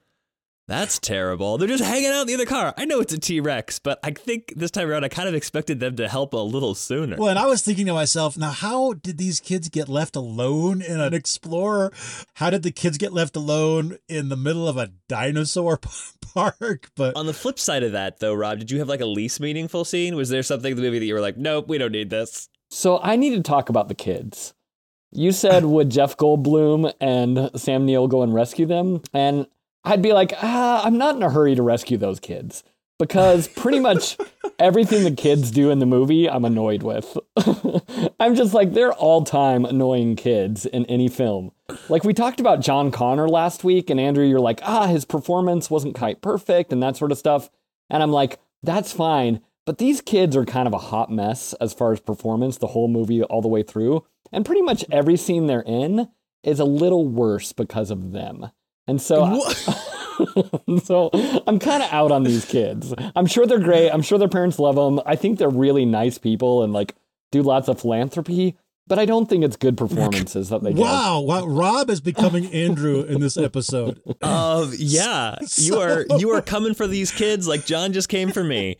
that's 0.66 0.98
terrible. 0.98 1.58
They're 1.58 1.68
just 1.68 1.84
hanging 1.84 2.10
out 2.10 2.22
in 2.22 2.26
the 2.26 2.34
other 2.34 2.46
car. 2.46 2.72
I 2.78 2.86
know 2.86 3.00
it's 3.00 3.12
a 3.12 3.18
T 3.18 3.38
Rex, 3.40 3.78
but 3.78 3.98
I 4.02 4.12
think 4.12 4.54
this 4.56 4.70
time 4.70 4.88
around 4.88 5.04
I 5.04 5.08
kind 5.08 5.28
of 5.28 5.34
expected 5.34 5.78
them 5.78 5.96
to 5.96 6.08
help 6.08 6.32
a 6.32 6.38
little 6.38 6.74
sooner. 6.74 7.16
Well, 7.16 7.28
and 7.28 7.38
I 7.38 7.46
was 7.46 7.62
thinking 7.62 7.84
to 7.86 7.92
myself, 7.92 8.38
now 8.38 8.50
how 8.50 8.94
did 8.94 9.18
these 9.18 9.40
kids 9.40 9.68
get 9.68 9.88
left 9.88 10.16
alone 10.16 10.80
in 10.80 11.00
an 11.00 11.12
Explorer? 11.12 11.92
How 12.34 12.48
did 12.48 12.62
the 12.62 12.72
kids 12.72 12.96
get 12.96 13.12
left 13.12 13.36
alone 13.36 13.98
in 14.08 14.30
the 14.30 14.36
middle 14.36 14.66
of 14.66 14.78
a 14.78 14.90
dinosaur 15.08 15.78
park? 16.34 16.90
But 16.96 17.14
on 17.14 17.26
the 17.26 17.34
flip 17.34 17.58
side 17.58 17.82
of 17.82 17.92
that, 17.92 18.20
though, 18.20 18.34
Rob, 18.34 18.58
did 18.58 18.70
you 18.70 18.78
have 18.78 18.88
like 18.88 19.02
a 19.02 19.06
least 19.06 19.40
meaningful 19.40 19.84
scene? 19.84 20.16
Was 20.16 20.30
there 20.30 20.42
something 20.42 20.70
in 20.70 20.76
the 20.76 20.82
movie 20.82 20.98
that 20.98 21.06
you 21.06 21.14
were 21.14 21.20
like, 21.20 21.36
nope, 21.36 21.68
we 21.68 21.76
don't 21.76 21.92
need 21.92 22.08
this? 22.08 22.48
So 22.70 23.00
I 23.02 23.16
need 23.16 23.34
to 23.36 23.42
talk 23.42 23.68
about 23.68 23.88
the 23.88 23.94
kids. 23.94 24.54
You 25.12 25.30
said, 25.30 25.64
would 25.64 25.90
Jeff 25.90 26.16
Goldblum 26.16 26.92
and 27.00 27.50
Sam 27.54 27.86
Neill 27.86 28.08
go 28.08 28.22
and 28.22 28.34
rescue 28.34 28.66
them? 28.66 29.00
And 29.12 29.46
I'd 29.84 30.02
be 30.02 30.12
like, 30.12 30.32
ah, 30.42 30.82
I'm 30.84 30.96
not 30.96 31.16
in 31.16 31.22
a 31.22 31.30
hurry 31.30 31.54
to 31.54 31.62
rescue 31.62 31.98
those 31.98 32.20
kids 32.20 32.64
because 32.98 33.48
pretty 33.48 33.80
much 33.80 34.16
everything 34.58 35.04
the 35.04 35.10
kids 35.10 35.50
do 35.50 35.70
in 35.70 35.78
the 35.78 35.86
movie, 35.86 36.28
I'm 36.28 36.44
annoyed 36.44 36.82
with. 36.82 37.18
I'm 38.20 38.34
just 38.34 38.54
like, 38.54 38.72
they're 38.72 38.92
all 38.92 39.24
time 39.24 39.64
annoying 39.64 40.16
kids 40.16 40.64
in 40.64 40.86
any 40.86 41.08
film. 41.08 41.52
Like, 41.88 42.04
we 42.04 42.14
talked 42.14 42.40
about 42.40 42.60
John 42.60 42.90
Connor 42.90 43.28
last 43.28 43.64
week, 43.64 43.90
and 43.90 44.00
Andrew, 44.00 44.24
you're 44.24 44.40
like, 44.40 44.60
ah, 44.62 44.86
his 44.86 45.04
performance 45.04 45.70
wasn't 45.70 45.96
quite 45.96 46.22
perfect 46.22 46.72
and 46.72 46.82
that 46.82 46.96
sort 46.96 47.12
of 47.12 47.18
stuff. 47.18 47.50
And 47.90 48.02
I'm 48.02 48.12
like, 48.12 48.38
that's 48.62 48.92
fine. 48.92 49.40
But 49.66 49.78
these 49.78 50.00
kids 50.00 50.36
are 50.36 50.44
kind 50.44 50.66
of 50.66 50.74
a 50.74 50.78
hot 50.78 51.10
mess 51.10 51.54
as 51.54 51.72
far 51.72 51.92
as 51.92 52.00
performance, 52.00 52.58
the 52.58 52.68
whole 52.68 52.88
movie 52.88 53.22
all 53.22 53.42
the 53.42 53.48
way 53.48 53.62
through. 53.62 54.04
And 54.30 54.44
pretty 54.44 54.62
much 54.62 54.84
every 54.90 55.16
scene 55.16 55.46
they're 55.46 55.62
in 55.62 56.08
is 56.42 56.60
a 56.60 56.64
little 56.64 57.06
worse 57.08 57.52
because 57.52 57.90
of 57.90 58.12
them. 58.12 58.50
And 58.86 59.00
so, 59.00 59.40
so 60.84 61.10
I'm 61.46 61.58
kind 61.58 61.82
of 61.82 61.92
out 61.92 62.12
on 62.12 62.24
these 62.24 62.44
kids. 62.44 62.94
I'm 63.16 63.26
sure 63.26 63.46
they're 63.46 63.58
great. 63.58 63.90
I'm 63.90 64.02
sure 64.02 64.18
their 64.18 64.28
parents 64.28 64.58
love 64.58 64.76
them. 64.76 65.00
I 65.06 65.16
think 65.16 65.38
they're 65.38 65.48
really 65.48 65.84
nice 65.84 66.18
people 66.18 66.62
and 66.62 66.72
like 66.72 66.94
do 67.32 67.42
lots 67.42 67.68
of 67.68 67.80
philanthropy. 67.80 68.56
But 68.86 68.98
I 68.98 69.06
don't 69.06 69.30
think 69.30 69.44
it's 69.44 69.56
good 69.56 69.78
performances 69.78 70.50
that 70.50 70.62
they 70.62 70.72
wow, 70.72 71.20
give. 71.20 71.28
Wow, 71.28 71.46
Rob 71.46 71.88
is 71.88 72.02
becoming 72.02 72.52
Andrew 72.52 73.00
in 73.00 73.20
this 73.20 73.38
episode. 73.38 74.00
Uh, 74.20 74.70
yeah, 74.78 75.36
so... 75.44 75.62
you 75.62 75.80
are 75.80 76.06
you 76.18 76.30
are 76.30 76.40
coming 76.40 76.72
for 76.72 76.86
these 76.86 77.10
kids 77.10 77.46
like 77.46 77.66
John 77.66 77.92
just 77.92 78.08
came 78.08 78.30
for 78.30 78.42
me. 78.42 78.76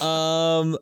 Um, 0.00 0.78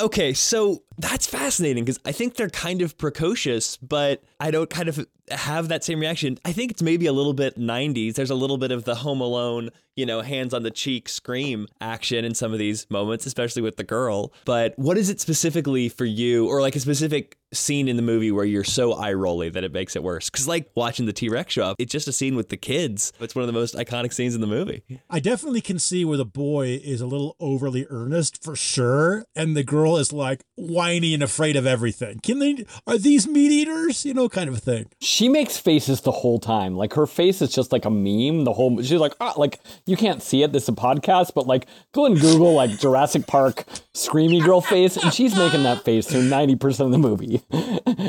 okay, 0.00 0.32
so 0.34 0.82
that's 0.98 1.26
fascinating 1.26 1.84
because 1.84 2.00
I 2.04 2.12
think 2.12 2.34
they're 2.34 2.48
kind 2.48 2.82
of 2.82 2.98
precocious, 2.98 3.76
but 3.76 4.22
I 4.40 4.50
don't 4.50 4.70
kind 4.70 4.88
of 4.88 5.06
have 5.30 5.68
that 5.68 5.84
same 5.84 6.00
reaction. 6.00 6.38
I 6.44 6.52
think 6.52 6.70
it's 6.70 6.82
maybe 6.82 7.06
a 7.06 7.12
little 7.12 7.34
bit 7.34 7.56
90s. 7.56 8.14
There's 8.14 8.30
a 8.30 8.34
little 8.34 8.58
bit 8.58 8.72
of 8.72 8.84
the 8.84 8.96
Home 8.96 9.20
Alone, 9.20 9.70
you 9.94 10.06
know, 10.06 10.22
hands 10.22 10.54
on 10.54 10.62
the 10.62 10.70
cheek 10.70 11.08
scream 11.08 11.68
action 11.80 12.24
in 12.24 12.34
some 12.34 12.52
of 12.52 12.58
these 12.58 12.86
moments, 12.90 13.26
especially 13.26 13.62
with 13.62 13.76
the 13.76 13.84
girl. 13.84 14.32
But 14.44 14.74
what 14.76 14.96
is 14.96 15.10
it 15.10 15.20
specifically 15.20 15.88
for 15.88 16.04
you, 16.04 16.48
or 16.48 16.60
like 16.60 16.76
a 16.76 16.80
specific 16.80 17.36
scene 17.52 17.88
in 17.88 17.96
the 17.96 18.02
movie 18.02 18.30
where 18.30 18.44
you're 18.44 18.64
so 18.64 18.92
eye 18.92 19.12
rolly 19.12 19.48
that 19.50 19.64
it 19.64 19.72
makes 19.72 19.94
it 19.96 20.02
worse? 20.02 20.30
Because 20.30 20.48
like 20.48 20.70
watching 20.74 21.06
the 21.06 21.12
T 21.12 21.28
Rex 21.28 21.52
show 21.52 21.64
up, 21.64 21.76
it's 21.78 21.92
just 21.92 22.08
a 22.08 22.12
scene 22.12 22.34
with 22.34 22.48
the 22.48 22.56
kids. 22.56 23.12
It's 23.20 23.34
one 23.34 23.42
of 23.42 23.46
the 23.46 23.52
most 23.52 23.74
iconic 23.74 24.12
scenes 24.12 24.34
in 24.34 24.40
the 24.40 24.46
movie. 24.46 24.82
I 25.10 25.20
definitely 25.20 25.60
can 25.60 25.78
see 25.78 26.04
where 26.04 26.16
the 26.16 26.24
boy 26.24 26.80
is 26.82 27.00
a 27.00 27.06
little 27.06 27.36
overly 27.38 27.86
earnest 27.90 28.42
for 28.42 28.56
sure, 28.56 29.26
and 29.36 29.56
the 29.58 29.64
girl 29.64 29.96
is 29.96 30.12
like 30.12 30.40
whiny 30.54 31.14
and 31.14 31.22
afraid 31.22 31.56
of 31.56 31.66
everything. 31.66 32.20
Can 32.22 32.38
they? 32.38 32.64
Are 32.86 32.96
these 32.96 33.26
meat 33.26 33.50
eaters? 33.50 34.04
You 34.04 34.14
know, 34.14 34.28
kind 34.28 34.48
of 34.48 34.60
thing 34.60 34.86
she 35.00 35.28
makes 35.28 35.58
faces 35.58 36.02
the 36.02 36.12
whole 36.12 36.38
time. 36.38 36.76
Like 36.76 36.92
her 36.92 37.08
face 37.08 37.42
is 37.42 37.50
just 37.50 37.72
like 37.72 37.84
a 37.84 37.90
meme. 37.90 38.44
The 38.44 38.52
whole 38.52 38.80
she's 38.80 39.00
like, 39.00 39.14
ah, 39.20 39.34
like 39.36 39.58
you 39.84 39.96
can't 39.96 40.22
see 40.22 40.44
it. 40.44 40.52
This 40.52 40.62
is 40.62 40.68
a 40.68 40.72
podcast, 40.72 41.32
but 41.34 41.48
like 41.48 41.66
go 41.92 42.06
and 42.06 42.20
Google 42.20 42.54
like 42.54 42.78
Jurassic 42.78 43.26
Park 43.26 43.64
screamy 43.96 44.44
girl 44.44 44.60
face, 44.60 44.96
and 44.96 45.12
she's 45.12 45.34
making 45.34 45.64
that 45.64 45.84
face 45.84 46.06
through 46.06 46.22
ninety 46.22 46.54
percent 46.54 46.86
of 46.86 46.92
the 46.92 46.98
movie. 46.98 47.42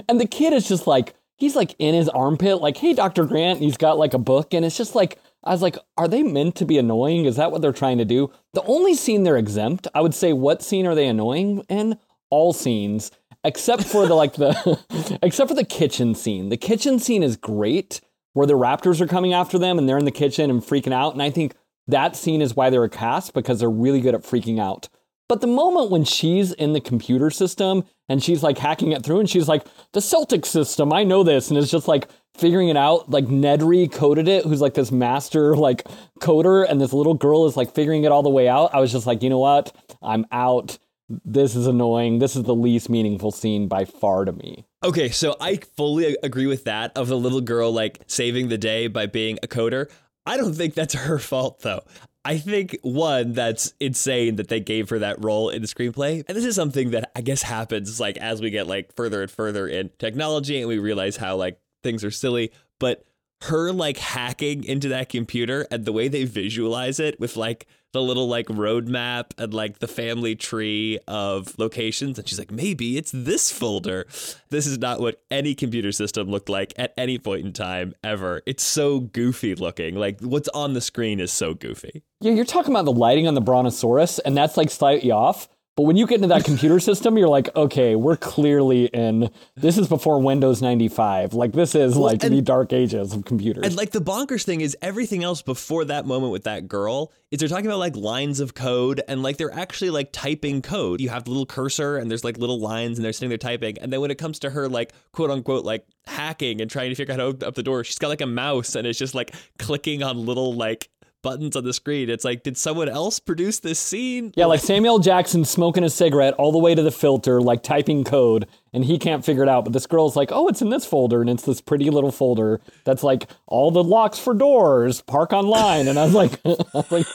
and 0.07 0.21
the 0.21 0.27
kid 0.27 0.53
is 0.53 0.67
just 0.67 0.85
like 0.85 1.15
he's 1.35 1.55
like 1.55 1.75
in 1.79 1.95
his 1.95 2.09
armpit, 2.09 2.62
like, 2.62 2.77
hey, 2.77 2.93
Doctor 2.93 3.25
Grant. 3.25 3.57
And 3.57 3.65
he's 3.65 3.77
got 3.77 3.97
like 3.97 4.13
a 4.13 4.19
book, 4.19 4.53
and 4.53 4.63
it's 4.63 4.77
just 4.77 4.93
like 4.93 5.17
I 5.43 5.52
was 5.52 5.62
like, 5.62 5.78
are 5.97 6.08
they 6.08 6.23
meant 6.23 6.56
to 6.56 6.65
be 6.65 6.78
annoying? 6.78 7.25
Is 7.25 7.38
that 7.38 7.52
what 7.52 7.62
they're 7.62 7.71
trying 7.71 7.97
to 7.99 8.06
do? 8.06 8.32
The 8.54 8.63
only 8.63 8.93
scene 8.93 9.23
they're 9.23 9.38
exempt, 9.38 9.88
I 9.93 10.02
would 10.02 10.13
say, 10.13 10.34
what 10.34 10.62
scene 10.62 10.86
are 10.86 10.95
they 10.95 11.08
annoying 11.08 11.63
in? 11.69 11.97
All 12.30 12.54
scenes 12.54 13.12
except 13.43 13.84
for 13.84 14.06
the 14.06 14.13
like 14.13 14.34
the 14.34 15.19
except 15.23 15.49
for 15.49 15.56
the 15.56 15.63
kitchen 15.63 16.15
scene. 16.15 16.49
The 16.49 16.58
kitchen 16.58 16.99
scene 16.99 17.23
is 17.23 17.38
great 17.38 18.02
where 18.34 18.47
the 18.47 18.54
raptors 18.54 19.02
are 19.02 19.08
coming 19.08 19.34
after 19.34 19.58
them 19.58 19.78
and 19.78 19.88
they're 19.88 19.97
in 19.97 20.06
the 20.06 20.12
kitchen 20.12 20.49
and 20.49 20.62
freaking 20.62 20.93
out 20.93 21.13
and 21.13 21.21
I 21.21 21.30
think 21.30 21.56
that 21.88 22.15
scene 22.15 22.41
is 22.41 22.56
why 22.56 22.69
they're 22.69 22.84
a 22.84 22.89
cast 22.89 23.34
because 23.34 23.60
they're 23.60 23.69
really 23.69 24.02
good 24.02 24.13
at 24.13 24.21
freaking 24.21 24.60
out. 24.60 24.89
But 25.28 25.41
the 25.41 25.47
moment 25.47 25.91
when 25.91 26.04
she's 26.04 26.52
in 26.52 26.73
the 26.73 26.82
computer 26.82 27.30
system 27.30 27.84
and 28.08 28.23
she's 28.23 28.43
like 28.43 28.58
hacking 28.58 28.91
it 28.91 29.04
through 29.04 29.19
and 29.19 29.30
she's 29.30 29.47
like, 29.47 29.65
the 29.93 30.02
Celtic 30.02 30.45
system, 30.45 30.91
I 30.91 31.04
know 31.04 31.23
this, 31.23 31.49
and 31.49 31.58
it's 31.58 31.71
just 31.71 31.88
like 31.88 32.08
figuring 32.39 32.69
it 32.69 32.78
out, 32.78 33.10
like 33.10 33.25
Nedry 33.25 33.91
coded 33.91 34.28
it, 34.28 34.45
who's 34.45 34.62
like 34.62 34.73
this 34.73 34.91
master 34.91 35.56
like 35.56 35.84
coder, 36.19 36.65
and 36.69 36.80
this 36.80 36.93
little 36.93 37.13
girl 37.13 37.45
is 37.45 37.58
like 37.58 37.73
figuring 37.73 38.04
it 38.04 38.12
all 38.12 38.23
the 38.23 38.30
way 38.30 38.47
out. 38.47 38.73
I 38.73 38.80
was 38.80 38.91
just 38.91 39.06
like, 39.06 39.21
you 39.23 39.30
know 39.30 39.39
what? 39.39 39.75
I'm 40.02 40.25
out 40.32 40.78
this 41.25 41.56
is 41.56 41.67
annoying. 41.67 42.19
This 42.19 42.36
is 42.36 42.43
the 42.43 42.56
least 42.56 42.89
meaningful 42.89 43.32
scene 43.32 43.67
by 43.67 43.86
far 43.86 44.25
to 44.25 44.32
me. 44.32 44.65
Okay, 44.84 45.10
so 45.10 45.36
I 45.41 45.58
fully 45.75 46.15
agree 46.23 46.45
with 46.45 46.65
that 46.65 46.95
of 46.95 47.08
the 47.08 47.17
little 47.17 47.41
girl 47.41 47.71
like 47.71 48.02
saving 48.08 48.49
the 48.49 48.58
day 48.58 48.88
by 48.88 49.08
being 49.08 49.39
a 49.41 49.47
coder. 49.47 49.89
I 50.25 50.38
don't 50.38 50.54
think 50.54 50.75
that's 50.75 50.93
her 51.06 51.19
fault 51.19 51.62
though. 51.62 51.82
I 52.25 52.38
think 52.38 52.78
one 52.82 53.34
that's 53.34 53.73
insane 53.80 54.36
that 54.36 54.49
they 54.49 54.60
gave 54.60 54.89
her 54.89 54.99
that 54.99 55.23
role 55.23 55.49
in 55.49 55.62
the 55.62 55.67
screenplay. 55.67 56.23
And 56.28 56.38
this 56.38 56.45
is 56.45 56.56
something 56.56 56.91
that 56.91 57.12
I 57.15 57.21
guess 57.21 57.41
happens 57.41 57.99
like 57.99 58.17
as 58.17 58.41
we 58.41 58.49
get 58.49 58.67
like 58.67 58.93
further 58.95 59.21
and 59.21 59.32
further 59.32 59.67
in 59.67 59.89
technology 59.97 60.60
and 60.60 60.67
we 60.67 60.78
realize 60.78 61.17
how 61.17 61.38
like 61.38 61.60
things 61.83 62.03
are 62.03 62.11
silly, 62.11 62.51
but 62.79 63.05
her 63.43 63.71
like 63.71 63.97
hacking 63.97 64.63
into 64.65 64.89
that 64.89 65.09
computer 65.09 65.65
and 65.71 65.85
the 65.85 65.93
way 65.93 66.07
they 66.07 66.25
visualize 66.25 66.99
it 66.99 67.19
with 67.19 67.37
like 67.37 67.67
the 67.93 68.01
little 68.01 68.27
like 68.27 68.45
roadmap 68.47 69.31
and 69.37 69.53
like 69.53 69.79
the 69.79 69.87
family 69.87 70.35
tree 70.35 70.99
of 71.07 71.57
locations. 71.57 72.19
And 72.19 72.27
she's 72.27 72.37
like, 72.37 72.51
maybe 72.51 72.97
it's 72.97 73.11
this 73.13 73.49
folder. 73.49 74.05
This 74.49 74.67
is 74.67 74.77
not 74.77 74.99
what 74.99 75.21
any 75.31 75.55
computer 75.55 75.91
system 75.91 76.29
looked 76.29 76.49
like 76.49 76.73
at 76.77 76.93
any 76.97 77.17
point 77.17 77.45
in 77.45 77.53
time 77.53 77.95
ever. 78.03 78.41
It's 78.45 78.63
so 78.63 78.99
goofy 78.99 79.55
looking. 79.55 79.95
Like 79.95 80.19
what's 80.21 80.49
on 80.49 80.73
the 80.73 80.81
screen 80.81 81.19
is 81.19 81.31
so 81.31 81.53
goofy. 81.53 82.03
Yeah, 82.19 82.33
you're 82.33 82.45
talking 82.45 82.73
about 82.73 82.85
the 82.85 82.91
lighting 82.91 83.27
on 83.27 83.33
the 83.33 83.41
Brontosaurus, 83.41 84.19
and 84.19 84.35
that's 84.35 84.57
like 84.57 84.69
slightly 84.69 85.11
off. 85.11 85.47
But 85.79 85.85
when 85.85 85.95
you 85.95 86.07
get 86.07 86.15
into 86.15 86.27
that 86.27 86.43
computer 86.43 86.77
system, 86.81 87.17
you're 87.17 87.29
like, 87.29 87.55
okay, 87.55 87.95
we're 87.95 88.17
clearly 88.17 88.87
in. 88.87 89.29
This 89.55 89.77
is 89.77 89.87
before 89.87 90.21
Windows 90.21 90.61
95. 90.61 91.33
Like 91.33 91.53
this 91.53 91.73
is 91.73 91.95
like 91.95 92.21
and- 92.21 92.35
the 92.35 92.41
dark 92.41 92.73
ages 92.73 93.13
of 93.13 93.23
computers. 93.23 93.65
And 93.65 93.77
like 93.77 93.91
the 93.91 94.01
bonkers 94.01 94.43
thing 94.43 94.59
is 94.59 94.75
everything 94.81 95.23
else 95.23 95.41
before 95.41 95.85
that 95.85 96.05
moment 96.05 96.33
with 96.33 96.43
that 96.43 96.67
girl 96.67 97.13
is 97.31 97.39
they're 97.39 97.47
talking 97.47 97.67
about 97.67 97.79
like 97.79 97.95
lines 97.95 98.41
of 98.41 98.53
code 98.53 99.01
and 99.07 99.23
like 99.23 99.37
they're 99.37 99.53
actually 99.53 99.89
like 99.89 100.11
typing 100.11 100.61
code. 100.61 100.99
You 100.99 101.07
have 101.07 101.23
the 101.23 101.29
little 101.29 101.45
cursor 101.45 101.95
and 101.95 102.11
there's 102.11 102.25
like 102.25 102.37
little 102.37 102.59
lines 102.59 102.97
and 102.97 103.05
they're 103.05 103.13
sitting 103.13 103.29
there 103.29 103.37
typing. 103.37 103.79
And 103.79 103.93
then 103.93 104.01
when 104.01 104.11
it 104.11 104.17
comes 104.17 104.39
to 104.39 104.49
her 104.49 104.67
like 104.67 104.91
quote 105.13 105.31
unquote 105.31 105.63
like 105.63 105.85
hacking 106.05 106.59
and 106.59 106.69
trying 106.69 106.89
to 106.89 106.95
figure 106.95 107.13
out 107.13 107.21
how 107.21 107.25
to 107.25 107.29
open 107.29 107.47
up 107.47 107.55
the 107.55 107.63
door, 107.63 107.85
she's 107.85 107.99
got 107.99 108.09
like 108.09 108.19
a 108.19 108.27
mouse 108.27 108.75
and 108.75 108.85
it's 108.85 108.99
just 108.99 109.15
like 109.15 109.33
clicking 109.57 110.03
on 110.03 110.17
little 110.25 110.53
like 110.53 110.89
buttons 111.21 111.55
on 111.55 111.63
the 111.63 111.73
screen. 111.73 112.10
It's 112.10 112.23
like, 112.25 112.43
did 112.43 112.58
someone 112.58 112.89
else 112.89 113.19
produce 113.19 113.60
this 113.60 113.79
scene? 113.79 114.34
yeah, 114.36 114.45
like 114.45 114.60
Samuel 114.62 114.99
Jackson 114.99 115.45
smoking 115.45 115.84
a 115.84 115.89
cigarette 115.89 116.34
all 116.36 116.51
the 116.51 116.58
way 116.58 116.75
to 116.75 116.82
the 116.82 116.91
filter, 116.91 117.41
like 117.41 117.63
typing 117.63 118.03
code, 118.03 118.47
and 118.73 118.86
he 118.86 118.97
can't 118.97 119.25
figure 119.25 119.43
it 119.43 119.49
out. 119.49 119.63
But 119.63 119.73
this 119.73 119.88
girl's 119.88 120.15
like, 120.15 120.32
oh, 120.32 120.47
it's 120.47 120.62
in 120.62 120.69
this 120.69 120.86
folder, 120.86 121.21
and 121.21 121.29
it's 121.29 121.43
this 121.43 121.62
pretty 121.62 121.89
little 121.89 122.12
folder 122.12 122.62
that's 122.84 123.03
like 123.03 123.27
all 123.47 123.71
the 123.71 123.84
locks 123.84 124.19
for 124.19 124.34
doors, 124.34 125.01
park 125.01 125.34
online. 125.34 125.88
And 125.88 125.97
I 125.97 126.05
was 126.05 126.13
like, 126.13 126.39
I 126.45 126.84
like 126.89 127.08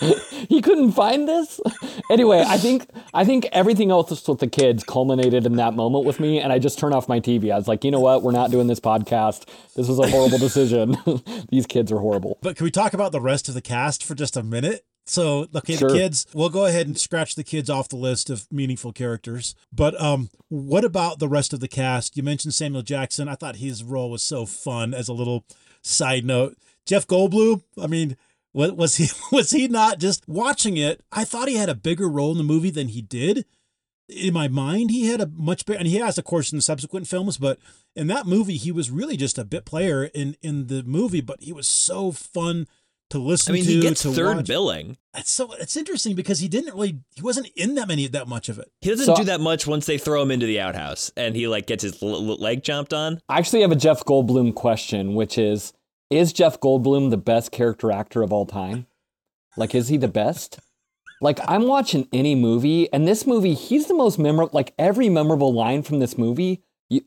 he 0.48 0.60
couldn't 0.60 0.92
find 0.92 1.28
this. 1.28 1.60
anyway, 2.10 2.44
I 2.46 2.58
think 2.58 2.88
I 3.12 3.24
think 3.24 3.46
everything 3.52 3.90
else 3.90 4.26
with 4.26 4.38
the 4.38 4.46
kids 4.46 4.84
culminated 4.84 5.46
in 5.46 5.56
that 5.56 5.74
moment 5.74 6.04
with 6.04 6.20
me, 6.20 6.40
and 6.40 6.52
I 6.52 6.58
just 6.58 6.78
turned 6.78 6.94
off 6.94 7.08
my 7.08 7.20
TV. 7.20 7.52
I 7.52 7.56
was 7.56 7.68
like, 7.68 7.84
you 7.84 7.90
know 7.90 8.00
what? 8.00 8.22
We're 8.22 8.32
not 8.32 8.50
doing 8.50 8.66
this 8.66 8.80
podcast. 8.80 9.48
This 9.74 9.88
was 9.88 9.98
a 9.98 10.08
horrible 10.08 10.38
decision. 10.38 10.96
These 11.48 11.66
kids 11.66 11.90
are 11.92 11.98
horrible. 11.98 12.38
But 12.42 12.56
can 12.56 12.64
we 12.64 12.70
talk 12.70 12.94
about 12.94 13.12
the 13.12 13.20
rest 13.20 13.48
of 13.48 13.54
the 13.54 13.62
cast 13.62 14.04
for 14.04 14.14
just 14.14 14.36
a 14.36 14.42
minute? 14.42 14.84
So, 15.06 15.46
okay, 15.54 15.76
Sure. 15.76 15.90
the 15.90 15.96
kids, 15.98 16.26
we'll 16.32 16.48
go 16.48 16.64
ahead 16.64 16.86
and 16.86 16.98
scratch 16.98 17.34
the 17.34 17.44
kids 17.44 17.68
off 17.68 17.88
the 17.90 17.96
list 17.96 18.30
of 18.30 18.46
meaningful 18.50 18.92
characters. 18.92 19.54
But 19.72 20.00
um, 20.00 20.30
what 20.48 20.84
about 20.84 21.18
the 21.18 21.28
rest 21.28 21.52
of 21.52 21.60
the 21.60 21.68
cast? 21.68 22.16
You 22.16 22.22
mentioned 22.22 22.54
Samuel 22.54 22.82
Jackson. 22.82 23.28
I 23.28 23.34
thought 23.34 23.56
his 23.56 23.84
role 23.84 24.10
was 24.10 24.22
so 24.22 24.46
fun 24.46 24.94
as 24.94 25.08
a 25.08 25.12
little 25.12 25.44
side 25.82 26.24
note. 26.24 26.56
Jeff 26.86 27.06
Goldblum, 27.06 27.62
I 27.80 27.86
mean, 27.86 28.16
what 28.52 28.76
was 28.76 28.96
he 28.96 29.08
was 29.32 29.50
he 29.50 29.68
not 29.68 29.98
just 29.98 30.26
watching 30.28 30.76
it? 30.78 31.02
I 31.12 31.24
thought 31.24 31.48
he 31.48 31.56
had 31.56 31.68
a 31.68 31.74
bigger 31.74 32.08
role 32.08 32.32
in 32.32 32.38
the 32.38 32.44
movie 32.44 32.70
than 32.70 32.88
he 32.88 33.02
did. 33.02 33.44
In 34.08 34.34
my 34.34 34.48
mind, 34.48 34.90
he 34.90 35.06
had 35.06 35.22
a 35.22 35.26
much 35.26 35.64
bigger, 35.64 35.78
and 35.78 35.88
he 35.88 35.96
has, 35.96 36.18
of 36.18 36.24
course, 36.24 36.52
in 36.52 36.58
the 36.58 36.62
subsequent 36.62 37.08
films. 37.08 37.38
But 37.38 37.58
in 37.96 38.06
that 38.08 38.26
movie, 38.26 38.58
he 38.58 38.70
was 38.70 38.90
really 38.90 39.16
just 39.16 39.38
a 39.38 39.44
bit 39.44 39.64
player 39.64 40.04
in 40.04 40.36
in 40.42 40.66
the 40.68 40.82
movie. 40.82 41.22
But 41.22 41.42
he 41.42 41.52
was 41.52 41.66
so 41.66 42.12
fun 42.12 42.66
to 43.10 43.18
listen. 43.18 43.54
I 43.54 43.54
listen 43.54 43.54
mean, 43.54 43.64
to. 43.64 43.70
he 43.72 43.80
gets 43.80 44.02
third 44.02 44.36
watch. 44.38 44.46
billing. 44.46 44.96
It's 45.16 45.30
so 45.30 45.52
it's 45.54 45.76
interesting 45.76 46.14
because 46.16 46.40
he 46.40 46.48
didn't 46.48 46.74
really 46.74 46.98
he 47.14 47.22
wasn't 47.22 47.48
in 47.56 47.74
that 47.76 47.88
many 47.88 48.06
that 48.08 48.26
much 48.28 48.48
of 48.48 48.58
it. 48.58 48.70
He 48.80 48.90
doesn't 48.90 49.06
So- 49.06 49.14
do 49.16 49.24
that 49.24 49.40
much 49.40 49.66
once 49.66 49.86
they 49.86 49.98
throw 49.98 50.22
him 50.22 50.30
into 50.30 50.46
the 50.46 50.60
outhouse 50.60 51.10
and 51.16 51.36
he 51.36 51.46
like 51.48 51.66
gets 51.66 51.82
his 51.82 52.02
l- 52.02 52.14
l- 52.14 52.36
leg 52.36 52.62
jumped 52.64 52.92
on. 52.92 53.20
I 53.28 53.38
actually 53.38 53.62
have 53.62 53.72
a 53.72 53.76
Jeff 53.76 54.04
Goldblum 54.04 54.54
question, 54.54 55.14
which 55.14 55.38
is 55.38 55.72
Is 56.10 56.32
Jeff 56.32 56.60
Goldblum 56.60 57.10
the 57.10 57.16
best 57.16 57.50
character 57.52 57.90
actor 57.92 58.22
of 58.22 58.32
all 58.32 58.46
time? 58.46 58.86
Like, 59.56 59.74
is 59.74 59.88
he 59.88 59.96
the 59.96 60.08
best? 60.08 60.58
Like, 61.20 61.38
I'm 61.48 61.66
watching 61.68 62.08
any 62.12 62.34
movie, 62.34 62.92
and 62.92 63.06
this 63.08 63.26
movie, 63.26 63.54
he's 63.54 63.86
the 63.86 63.94
most 63.94 64.18
memorable. 64.18 64.50
Like, 64.52 64.74
every 64.78 65.08
memorable 65.08 65.52
line 65.54 65.82
from 65.82 66.00
this 66.00 66.18
movie, 66.18 66.44
you- 66.44 66.58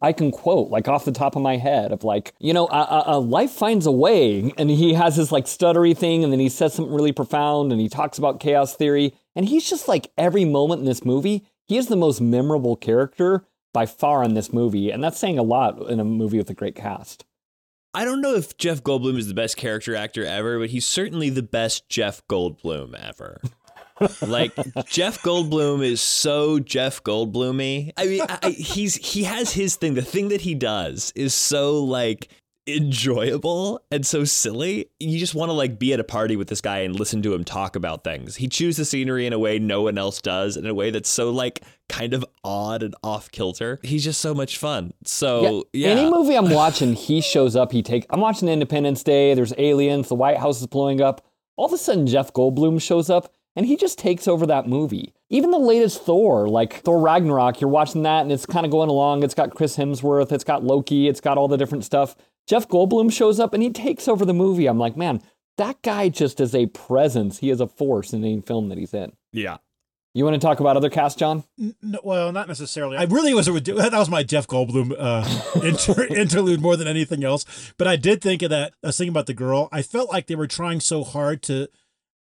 I 0.01 0.13
can 0.13 0.31
quote, 0.31 0.69
like, 0.69 0.87
off 0.87 1.05
the 1.05 1.11
top 1.11 1.35
of 1.35 1.41
my 1.41 1.57
head, 1.57 1.91
of 1.91 2.03
like, 2.03 2.33
you 2.39 2.53
know, 2.53 2.67
a, 2.71 3.19
life 3.19 3.51
finds 3.51 3.85
a 3.85 3.91
way. 3.91 4.53
And 4.57 4.69
he 4.69 4.93
has 4.93 5.15
this, 5.15 5.31
like, 5.31 5.45
stuttery 5.45 5.97
thing, 5.97 6.23
and 6.23 6.31
then 6.31 6.39
he 6.39 6.49
says 6.49 6.73
something 6.73 6.93
really 6.93 7.11
profound, 7.11 7.71
and 7.71 7.81
he 7.81 7.89
talks 7.89 8.17
about 8.17 8.39
chaos 8.39 8.75
theory. 8.75 9.13
And 9.35 9.45
he's 9.45 9.69
just 9.69 9.87
like, 9.87 10.11
every 10.17 10.45
moment 10.45 10.79
in 10.79 10.85
this 10.85 11.05
movie, 11.05 11.45
he 11.67 11.77
is 11.77 11.87
the 11.87 11.95
most 11.95 12.21
memorable 12.21 12.75
character 12.75 13.45
by 13.73 13.85
far 13.85 14.23
in 14.23 14.33
this 14.33 14.51
movie, 14.51 14.89
and 14.89 15.03
that's 15.03 15.19
saying 15.19 15.37
a 15.37 15.43
lot 15.43 15.89
in 15.89 15.99
a 15.99 16.05
movie 16.05 16.37
with 16.37 16.49
a 16.49 16.53
great 16.53 16.75
cast. 16.75 17.25
I 17.93 18.05
don't 18.05 18.21
know 18.21 18.35
if 18.35 18.57
Jeff 18.57 18.83
Goldblum 18.83 19.17
is 19.17 19.27
the 19.27 19.33
best 19.33 19.57
character 19.57 19.95
actor 19.95 20.25
ever, 20.25 20.59
but 20.59 20.69
he's 20.69 20.85
certainly 20.85 21.29
the 21.29 21.43
best 21.43 21.89
Jeff 21.89 22.25
Goldblum 22.27 22.93
ever. 22.95 23.41
like 24.21 24.53
Jeff 24.87 25.21
Goldblum 25.21 25.83
is 25.83 26.01
so 26.01 26.59
Jeff 26.59 27.03
Goldblumy. 27.03 27.91
I 27.97 28.05
mean, 28.05 28.21
I, 28.27 28.39
I- 28.43 28.49
he's 28.51 28.95
he 28.95 29.23
has 29.23 29.53
his 29.53 29.75
thing. 29.75 29.93
The 29.93 30.01
thing 30.01 30.29
that 30.29 30.41
he 30.41 30.55
does 30.55 31.11
is 31.15 31.33
so 31.33 31.83
like 31.83 32.29
enjoyable 32.69 33.81
and 33.91 34.05
so 34.05 34.23
silly. 34.23 34.89
You 34.99 35.17
just 35.19 35.35
want 35.35 35.49
to 35.49 35.53
like 35.53 35.79
be 35.79 35.93
at 35.93 35.99
a 35.99 36.03
party 36.03 36.35
with 36.35 36.47
this 36.47 36.61
guy 36.61 36.79
and 36.79 36.97
listen 36.99 37.21
to 37.23 37.33
him 37.33 37.43
talk 37.43 37.75
about 37.75 38.03
things. 38.03 38.35
He 38.35 38.47
chews 38.47 38.77
the 38.77 38.85
scenery 38.85 39.25
in 39.25 39.33
a 39.33 39.39
way 39.39 39.59
no 39.59 39.83
one 39.83 39.97
else 39.97 40.21
does, 40.21 40.57
in 40.57 40.65
a 40.65 40.73
way 40.73 40.91
that's 40.91 41.09
so 41.09 41.29
like 41.31 41.61
kind 41.89 42.13
of 42.13 42.25
odd 42.43 42.83
and 42.83 42.95
off 43.03 43.31
kilter. 43.31 43.79
He's 43.83 44.03
just 44.03 44.21
so 44.21 44.33
much 44.33 44.57
fun. 44.57 44.93
So 45.05 45.65
yeah, 45.73 45.89
Any 45.89 46.09
movie 46.09 46.35
I'm 46.35 46.49
watching, 46.49 46.93
he 46.93 47.21
shows 47.21 47.55
up. 47.55 47.71
He 47.71 47.81
take. 47.81 48.05
I'm 48.09 48.21
watching 48.21 48.47
Independence 48.47 49.03
Day. 49.03 49.33
There's 49.33 49.53
aliens. 49.57 50.09
The 50.09 50.15
White 50.15 50.37
House 50.37 50.59
is 50.61 50.67
blowing 50.67 51.01
up. 51.01 51.25
All 51.55 51.65
of 51.65 51.73
a 51.73 51.77
sudden, 51.77 52.05
Jeff 52.05 52.33
Goldblum 52.33 52.79
shows 52.79 53.09
up, 53.09 53.33
and 53.57 53.65
he 53.65 53.75
just 53.75 53.97
takes 53.99 54.27
over 54.27 54.45
that 54.45 54.67
movie. 54.67 55.13
Even 55.29 55.51
the 55.51 55.57
latest 55.57 56.03
Thor, 56.03 56.47
like 56.47 56.75
Thor 56.83 57.01
Ragnarok, 57.01 57.59
you're 57.59 57.69
watching 57.69 58.03
that, 58.03 58.21
and 58.21 58.31
it's 58.31 58.45
kind 58.45 58.65
of 58.65 58.71
going 58.71 58.89
along. 58.89 59.23
It's 59.23 59.33
got 59.33 59.53
Chris 59.53 59.75
Hemsworth. 59.75 60.31
It's 60.31 60.45
got 60.45 60.63
Loki. 60.63 61.09
It's 61.09 61.19
got 61.19 61.37
all 61.37 61.49
the 61.49 61.57
different 61.57 61.83
stuff. 61.83 62.15
Jeff 62.47 62.69
Goldblum 62.69 63.11
shows 63.11 63.39
up, 63.39 63.53
and 63.53 63.61
he 63.61 63.69
takes 63.71 64.07
over 64.07 64.23
the 64.23 64.33
movie. 64.33 64.67
I'm 64.67 64.79
like, 64.79 64.95
man, 64.95 65.21
that 65.57 65.81
guy 65.81 66.07
just 66.07 66.39
is 66.39 66.55
a 66.55 66.67
presence. 66.67 67.39
He 67.39 67.49
is 67.49 67.59
a 67.59 67.67
force 67.67 68.13
in 68.13 68.23
any 68.23 68.39
film 68.39 68.69
that 68.69 68.77
he's 68.77 68.93
in. 68.93 69.11
yeah. 69.33 69.57
You 70.13 70.23
want 70.23 70.33
to 70.33 70.39
talk 70.39 70.59
about 70.59 70.75
other 70.75 70.89
cast, 70.89 71.19
John? 71.19 71.43
No, 71.59 71.99
well, 72.03 72.31
not 72.31 72.47
necessarily. 72.47 72.97
I 72.97 73.03
really 73.03 73.35
was 73.35 73.47
a 73.47 73.51
ridiculous 73.51 73.91
that 73.91 73.99
was 73.99 74.09
my 74.09 74.23
Jeff 74.23 74.47
Goldblum 74.47 74.95
uh, 74.97 75.61
inter- 75.63 76.05
interlude 76.07 76.59
more 76.59 76.75
than 76.75 76.87
anything 76.87 77.23
else. 77.23 77.45
But 77.77 77.87
I 77.87 77.97
did 77.97 78.21
think 78.21 78.41
of 78.41 78.49
that. 78.49 78.73
I 78.83 78.87
was 78.87 78.97
thinking 78.97 79.11
about 79.11 79.27
the 79.27 79.35
girl. 79.35 79.69
I 79.71 79.83
felt 79.83 80.09
like 80.09 80.25
they 80.25 80.33
were 80.33 80.47
trying 80.47 80.79
so 80.79 81.03
hard 81.03 81.43
to 81.43 81.67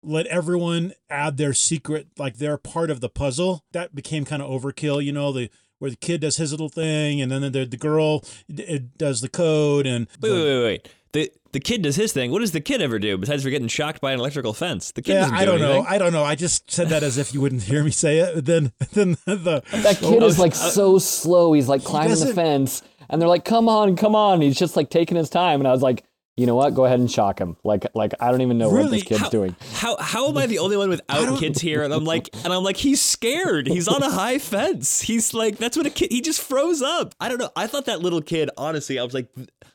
let 0.04 0.26
everyone 0.28 0.94
add 1.10 1.38
their 1.38 1.54
secret, 1.54 2.08
like 2.18 2.38
they're 2.38 2.58
part 2.58 2.90
of 2.90 3.02
the 3.02 3.10
puzzle. 3.10 3.64
That 3.72 3.94
became 3.96 4.26
kind 4.26 4.42
of 4.42 4.50
overkill. 4.50 5.04
You 5.04 5.12
know, 5.12 5.32
the 5.32 5.50
where 5.80 5.90
the 5.92 5.98
kid 5.98 6.22
does 6.22 6.38
his 6.38 6.52
little 6.52 6.70
thing, 6.70 7.22
and 7.22 7.32
then 7.32 7.42
the 7.52 7.66
the 7.66 7.78
girl 7.78 8.24
d- 8.54 8.90
does 8.98 9.22
the 9.22 9.30
code, 9.30 9.86
and 9.86 10.08
Wait, 10.22 10.30
the- 10.30 10.34
wait, 10.36 10.44
wait, 10.58 10.64
wait. 10.64 10.90
The 11.14 11.32
the 11.52 11.60
kid 11.60 11.82
does 11.82 11.98
his 11.98 12.14
thing. 12.14 12.32
What 12.32 12.40
does 12.40 12.54
the 12.54 12.62
kid 12.62 12.82
ever 12.82 12.98
do 12.98 13.18
besides 13.18 13.44
for 13.44 13.50
getting 13.50 13.68
shocked 13.68 14.00
by 14.00 14.14
an 14.14 14.20
electrical 14.20 14.54
fence? 14.54 14.92
The 14.92 15.02
kid 15.02 15.14
Yeah, 15.14 15.20
doesn't 15.22 15.36
do 15.36 15.42
I 15.42 15.46
don't 15.46 15.62
anything. 15.62 15.84
know. 15.84 15.90
I 15.90 15.98
don't 15.98 16.14
know. 16.14 16.24
I 16.24 16.36
just 16.36 16.72
said 16.72 16.88
that 16.90 17.04
as 17.04 17.18
if 17.18 17.34
you 17.34 17.42
wouldn't 17.42 17.64
hear 17.64 17.84
me 17.84 17.92
say 17.92 18.20
it. 18.20 18.46
Then, 18.46 18.72
then 18.94 19.18
the 19.26 19.62
That 19.72 19.98
kid 20.00 20.24
I 20.24 20.26
is 20.28 20.40
like 20.40 20.54
I- 20.54 20.70
so 20.70 20.98
slow. 21.00 21.52
He's 21.52 21.68
like 21.68 21.84
climbing 21.84 22.18
the 22.18 22.34
fence, 22.34 22.82
and 23.10 23.22
they're 23.22 23.28
like, 23.28 23.44
"Come 23.44 23.68
on, 23.68 23.98
come 23.98 24.16
on!" 24.16 24.40
He's 24.40 24.58
just 24.58 24.78
like 24.78 24.90
taking 24.90 25.18
his 25.18 25.30
time, 25.30 25.60
and 25.60 25.68
I 25.68 25.72
was 25.74 25.82
like, 25.82 26.06
"You 26.42 26.48
know 26.48 26.56
what? 26.56 26.74
Go 26.74 26.86
ahead 26.86 27.00
and 27.00 27.10
shock 27.10 27.40
him." 27.40 27.56
Like, 27.64 27.86
like 27.94 28.14
I 28.20 28.32
don't 28.32 28.42
even 28.42 28.58
know 28.58 28.70
what 28.70 28.90
this 28.90 29.04
kid's 29.04 29.22
how, 29.22 29.30
doing. 29.30 29.56
How 29.74 29.96
how 29.98 30.28
am 30.28 30.38
I 30.38 30.48
the 30.48 30.58
only 30.58 30.76
one 30.76 30.90
without 30.90 31.40
kids 31.40 31.62
here? 31.62 31.84
And 31.84 31.94
I'm 31.94 32.04
like, 32.04 32.30
and 32.44 32.52
I'm 32.52 32.64
like, 32.64 32.78
he's 32.78 33.02
scared. 33.02 33.68
He's 33.68 33.88
on 33.88 34.02
a 34.02 34.10
high 34.10 34.40
fence. 34.40 35.02
He's 35.02 35.34
like, 35.36 35.58
that's 35.58 35.78
what 35.78 35.86
a 35.86 35.92
kid. 35.92 36.12
He 36.12 36.22
just 36.22 36.42
froze 36.42 36.82
up. 36.82 37.14
I 37.20 37.30
don't 37.30 37.38
know. 37.38 37.52
I 37.56 37.68
thought 37.68 37.86
that 37.86 38.02
little 38.02 38.22
kid. 38.22 38.50
Honestly, 38.58 38.98
I 38.98 39.04
was 39.04 39.14
like, 39.14 39.28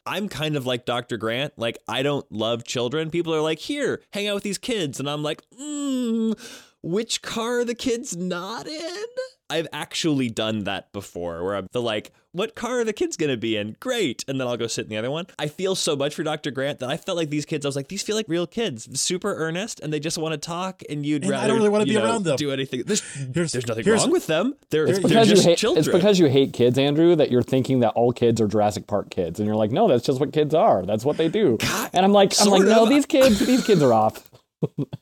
I'm 0.05 0.29
kind 0.29 0.57
of 0.57 0.67
like 0.67 0.85
Dr. 0.85 1.17
Grant. 1.17 1.53
Like, 1.57 1.79
I 1.87 2.03
don't 2.03 2.31
love 2.33 2.65
children. 2.65 3.11
People 3.11 3.33
are 3.35 3.41
like, 3.41 3.61
here, 3.61 4.03
hang 4.13 4.27
out 4.27 4.35
with 4.35 4.45
these 4.45 4.59
kids, 4.59 4.99
and 4.99 5.09
I'm 5.09 5.23
like, 5.23 5.43
mm, 5.51 6.37
which 6.83 7.23
car 7.23 7.61
are 7.61 7.65
the 7.65 7.75
kids 7.75 8.17
not 8.17 8.67
in? 8.67 9.07
I've 9.49 9.69
actually 9.73 10.29
done 10.29 10.65
that 10.65 10.93
before 10.93 11.45
where 11.45 11.55
I'm 11.57 11.69
the 11.73 11.81
like, 11.83 12.13
what 12.33 12.55
car 12.55 12.81
are 12.81 12.85
the 12.85 12.93
kids 12.93 13.17
gonna 13.17 13.37
be 13.37 13.57
in? 13.57 13.77
Great. 13.81 14.25
And 14.29 14.39
then 14.41 14.47
I'll 14.47 14.57
go 14.57 14.67
sit 14.67 14.85
in 14.85 14.91
the 14.91 14.97
other 14.99 15.11
one. 15.11 15.27
I 15.39 15.47
feel 15.49 15.75
so 15.75 15.97
much 15.97 16.15
for 16.15 16.23
Dr. 16.23 16.51
Grant 16.51 16.81
that 16.81 16.91
I 16.91 16.97
felt 16.97 17.17
like 17.17 17.31
these 17.31 17.47
kids, 17.47 17.65
I 17.65 17.69
was 17.69 17.77
like, 17.77 17.89
these 17.89 18.03
feel 18.03 18.17
like 18.17 18.27
real 18.29 18.47
kids, 18.47 19.01
super 19.01 19.35
earnest, 19.37 19.81
and 19.81 19.93
they 19.93 20.01
just 20.01 20.19
want 20.19 20.33
to 20.33 20.39
talk, 20.39 20.83
and 20.91 21.07
you'd 21.07 21.25
And 21.25 21.33
I 21.33 21.37
rather 21.37 21.49
don't 21.49 21.57
really 21.59 21.69
wanna 21.71 21.85
be 21.87 21.95
know, 21.95 22.05
around 22.05 22.25
them. 22.25 22.37
do 22.37 22.51
anything. 22.51 22.83
There's, 22.85 23.01
Here's- 23.35 23.53
there's 23.53 23.67
nothing 23.67 23.87
wrong 23.91 24.11
with 24.11 24.27
them. 24.27 24.55
They're, 24.71 24.87
It's 24.87 24.99
It's 24.99 25.09
they're 25.09 25.09
because 25.11 25.29
you 25.29 25.35
just 25.37 25.47
hate. 25.47 25.59
children. 25.59 25.85
It's 25.85 25.93
because 25.95 26.19
you 26.19 26.27
hate 26.27 26.53
kids, 26.53 26.77
Andrew. 26.79 27.15
That 27.17 27.31
you're 27.31 27.43
thinking 27.43 27.81
that 27.81 27.91
all 27.91 28.13
kids 28.13 28.41
are 28.41 28.49
Jurassic 28.49 28.87
Park 28.87 29.11
kids, 29.11 29.39
and 29.41 29.47
you're 29.47 29.57
like, 29.57 29.71
no, 29.71 29.89
that's 29.89 30.05
just 30.05 30.21
what 30.21 30.33
kids 30.33 30.55
are. 30.55 30.85
That's 30.85 31.05
what 31.05 31.17
they 31.17 31.29
do. 31.29 31.57
and 31.95 32.05
I'm 32.05 32.13
like, 32.13 32.35
I'm 32.41 32.49
like, 32.51 32.65
no, 32.65 32.87
these 32.87 33.07
kids, 33.07 33.39
these 33.47 33.65
kids 33.65 33.81
are 33.83 33.93
off. 33.93 34.29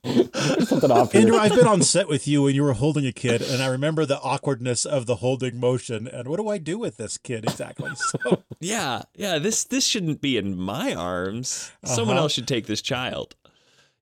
There's 0.03 0.69
something 0.69 0.91
off 0.91 1.13
here. 1.13 1.23
Andrew, 1.23 1.37
I've 1.37 1.55
been 1.55 1.67
on 1.67 1.83
set 1.83 2.09
with 2.09 2.27
you 2.29 2.43
when 2.43 2.55
you 2.55 2.63
were 2.63 2.73
holding 2.75 3.07
a 3.07 3.13
kid, 3.13 3.43
and 3.43 3.63
I 3.63 3.67
remember 3.67 4.05
the 4.07 4.21
awkwardness 4.21 4.85
of 4.85 5.07
the 5.07 5.17
holding 5.17 5.59
motion. 5.59 6.07
And 6.07 6.29
what 6.29 6.39
do 6.39 6.49
I 6.49 6.59
do 6.59 6.79
with 6.79 6.97
this 6.97 7.19
kid 7.19 7.45
exactly? 7.45 7.91
So, 7.97 8.43
Yeah, 8.61 9.03
yeah. 9.15 9.39
This 9.39 9.65
this 9.65 9.87
shouldn't 9.87 10.21
be 10.21 10.37
in 10.37 10.57
my 10.59 10.95
arms. 10.95 11.71
Someone 11.85 12.17
Uh-huh. 12.17 12.25
else 12.25 12.33
should 12.33 12.49
take 12.49 12.67
this 12.67 12.83
child. 12.83 13.35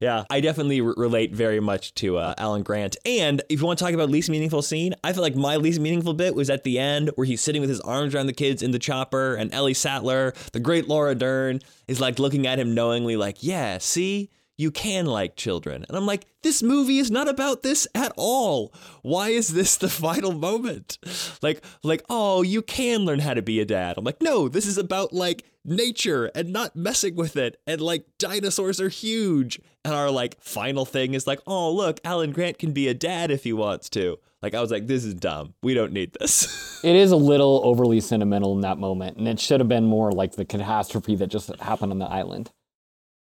Yeah, 0.00 0.24
I 0.30 0.40
definitely 0.40 0.80
re- 0.80 0.94
relate 0.96 1.32
very 1.32 1.60
much 1.60 1.94
to 1.94 2.16
uh, 2.18 2.34
Alan 2.36 2.64
Grant. 2.64 2.96
And 3.06 3.40
if 3.48 3.60
you 3.60 3.66
want 3.66 3.78
to 3.78 3.84
talk 3.84 3.94
about 3.94 4.10
least 4.10 4.28
meaningful 4.28 4.60
scene, 4.60 4.94
I 5.04 5.12
feel 5.12 5.22
like 5.22 5.36
my 5.36 5.54
least 5.54 5.78
meaningful 5.78 6.12
bit 6.12 6.34
was 6.34 6.50
at 6.50 6.64
the 6.64 6.80
end 6.80 7.12
where 7.14 7.24
he's 7.24 7.40
sitting 7.40 7.60
with 7.60 7.70
his 7.70 7.80
arms 7.82 8.12
around 8.12 8.26
the 8.26 8.32
kids 8.32 8.62
in 8.64 8.72
the 8.72 8.80
chopper, 8.80 9.36
and 9.36 9.54
Ellie 9.54 9.74
Sattler, 9.74 10.34
the 10.52 10.58
great 10.58 10.88
Laura 10.88 11.14
Dern, 11.14 11.60
is 11.86 12.00
like 12.00 12.18
looking 12.18 12.48
at 12.48 12.58
him 12.58 12.74
knowingly, 12.74 13.14
like, 13.14 13.44
"Yeah, 13.44 13.78
see, 13.78 14.30
you 14.58 14.70
can 14.70 15.06
like 15.06 15.36
children. 15.36 15.84
And 15.88 15.96
I'm 15.96 16.06
like, 16.06 16.26
this 16.42 16.62
movie 16.62 16.98
is 16.98 17.10
not 17.10 17.28
about 17.28 17.62
this 17.62 17.86
at 17.94 18.12
all. 18.16 18.72
Why 19.02 19.30
is 19.30 19.48
this 19.48 19.76
the 19.76 19.88
final 20.06 20.32
moment? 20.32 20.98
Like, 21.40 21.64
like, 21.82 22.02
oh, 22.08 22.42
you 22.42 22.62
can 22.62 23.00
learn 23.00 23.20
how 23.20 23.34
to 23.34 23.42
be 23.42 23.60
a 23.60 23.64
dad. 23.64 23.96
I'm 23.96 24.04
like, 24.04 24.22
no, 24.22 24.48
this 24.48 24.66
is 24.66 24.78
about 24.78 25.12
like 25.12 25.44
nature 25.64 26.30
and 26.34 26.52
not 26.52 26.76
messing 26.76 27.16
with 27.16 27.36
it. 27.36 27.60
And 27.66 27.80
like 27.80 28.06
dinosaurs 28.18 28.80
are 28.80 28.88
huge. 28.88 29.60
And 29.84 29.94
our 29.94 30.10
like 30.10 30.40
final 30.40 30.84
thing 30.84 31.14
is 31.14 31.26
like, 31.26 31.40
oh, 31.46 31.72
look, 31.72 32.00
Alan 32.04 32.32
Grant 32.32 32.58
can 32.58 32.72
be 32.72 32.88
a 32.88 32.94
dad 32.94 33.30
if 33.30 33.44
he 33.44 33.52
wants 33.52 33.88
to. 33.90 34.18
Like 34.42 34.54
I 34.54 34.60
was 34.60 34.70
like, 34.70 34.88
this 34.88 35.04
is 35.04 35.14
dumb. 35.14 35.54
We 35.62 35.72
don't 35.72 35.92
need 35.92 36.14
this. 36.18 36.80
it 36.84 36.96
is 36.96 37.12
a 37.12 37.16
little 37.16 37.60
overly 37.64 38.00
sentimental 38.00 38.54
in 38.54 38.62
that 38.62 38.76
moment, 38.76 39.16
and 39.16 39.28
it 39.28 39.38
should 39.38 39.60
have 39.60 39.68
been 39.68 39.86
more 39.86 40.10
like 40.10 40.32
the 40.32 40.44
catastrophe 40.44 41.14
that 41.16 41.28
just 41.28 41.54
happened 41.60 41.92
on 41.92 42.00
the 42.00 42.06
island. 42.06 42.50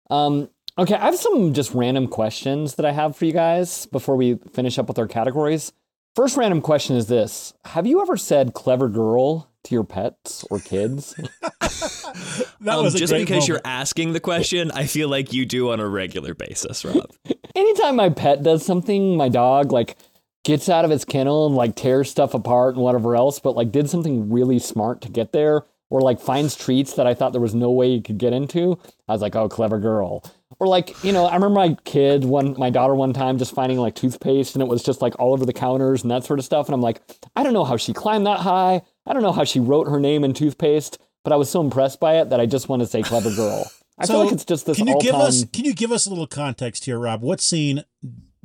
Um, 0.09 0.49
okay, 0.81 0.95
I 0.95 1.05
have 1.05 1.15
some 1.15 1.53
just 1.53 1.73
random 1.73 2.07
questions 2.07 2.75
that 2.75 2.85
I 2.85 2.91
have 2.91 3.15
for 3.15 3.25
you 3.25 3.33
guys 3.33 3.85
before 3.85 4.15
we 4.15 4.35
finish 4.51 4.79
up 4.79 4.87
with 4.87 4.97
our 4.97 5.07
categories. 5.07 5.71
First 6.15 6.35
random 6.35 6.61
question 6.61 6.95
is 6.95 7.07
this: 7.07 7.53
Have 7.65 7.87
you 7.87 8.01
ever 8.01 8.17
said 8.17 8.53
"clever 8.53 8.89
girl" 8.89 9.49
to 9.63 9.75
your 9.75 9.83
pets 9.83 10.43
or 10.49 10.59
kids? 10.59 11.13
that 11.51 12.75
um, 12.75 12.83
was 12.83 12.95
just 12.95 13.13
because 13.13 13.29
moment. 13.29 13.47
you're 13.47 13.61
asking 13.63 14.13
the 14.13 14.19
question, 14.19 14.71
I 14.71 14.87
feel 14.87 15.07
like 15.07 15.31
you 15.31 15.45
do 15.45 15.71
on 15.71 15.79
a 15.79 15.87
regular 15.87 16.33
basis, 16.33 16.83
Rob. 16.83 17.11
Anytime 17.55 17.95
my 17.95 18.09
pet 18.09 18.43
does 18.43 18.65
something, 18.65 19.15
my 19.15 19.29
dog 19.29 19.71
like 19.71 19.97
gets 20.43 20.67
out 20.67 20.83
of 20.83 20.91
its 20.91 21.05
kennel 21.05 21.45
and 21.45 21.55
like 21.55 21.75
tears 21.75 22.09
stuff 22.09 22.33
apart 22.33 22.75
and 22.75 22.83
whatever 22.83 23.15
else, 23.15 23.39
but 23.39 23.55
like 23.55 23.71
did 23.71 23.89
something 23.89 24.31
really 24.31 24.57
smart 24.57 25.01
to 25.01 25.09
get 25.09 25.31
there, 25.31 25.63
or 25.89 26.01
like 26.01 26.19
finds 26.19 26.55
treats 26.55 26.93
that 26.95 27.05
I 27.05 27.13
thought 27.13 27.31
there 27.31 27.41
was 27.41 27.55
no 27.55 27.69
way 27.69 27.89
you 27.89 28.01
could 28.01 28.17
get 28.17 28.33
into. 28.33 28.79
I 29.07 29.13
was 29.13 29.21
like, 29.21 29.35
oh, 29.35 29.47
clever 29.47 29.79
girl. 29.79 30.23
Or 30.59 30.67
like, 30.67 31.03
you 31.03 31.11
know, 31.11 31.25
I 31.25 31.33
remember 31.35 31.55
my 31.55 31.77
kid, 31.85 32.25
one 32.25 32.55
my 32.57 32.69
daughter 32.69 32.93
one 32.93 33.13
time 33.13 33.37
just 33.37 33.55
finding 33.55 33.77
like 33.79 33.95
toothpaste 33.95 34.55
and 34.55 34.61
it 34.61 34.67
was 34.67 34.83
just 34.83 35.01
like 35.01 35.17
all 35.19 35.33
over 35.33 35.45
the 35.45 35.53
counters 35.53 36.03
and 36.03 36.11
that 36.11 36.23
sort 36.23 36.39
of 36.39 36.45
stuff. 36.45 36.67
And 36.67 36.73
I'm 36.75 36.81
like, 36.81 37.01
I 37.35 37.43
don't 37.43 37.53
know 37.53 37.63
how 37.63 37.77
she 37.77 37.93
climbed 37.93 38.27
that 38.27 38.39
high. 38.39 38.81
I 39.05 39.13
don't 39.13 39.23
know 39.23 39.31
how 39.31 39.43
she 39.43 39.59
wrote 39.59 39.87
her 39.87 39.99
name 39.99 40.23
in 40.23 40.33
toothpaste, 40.33 40.99
but 41.23 41.33
I 41.33 41.35
was 41.35 41.49
so 41.49 41.61
impressed 41.61 41.99
by 41.99 42.17
it 42.19 42.29
that 42.29 42.39
I 42.39 42.45
just 42.45 42.69
want 42.69 42.81
to 42.81 42.87
say 42.87 43.01
clever 43.01 43.33
girl. 43.35 43.71
I 43.97 44.05
so 44.05 44.13
feel 44.13 44.23
like 44.23 44.33
it's 44.33 44.45
just 44.45 44.65
this 44.65 44.77
can 44.77 44.87
you 44.87 44.99
give 44.99 45.15
all-time- 45.15 45.27
us 45.27 45.45
can 45.45 45.65
you 45.65 45.73
give 45.73 45.91
us 45.91 46.05
a 46.05 46.09
little 46.09 46.27
context 46.27 46.85
here, 46.85 46.99
Rob? 46.99 47.21
What 47.21 47.41
scene 47.41 47.83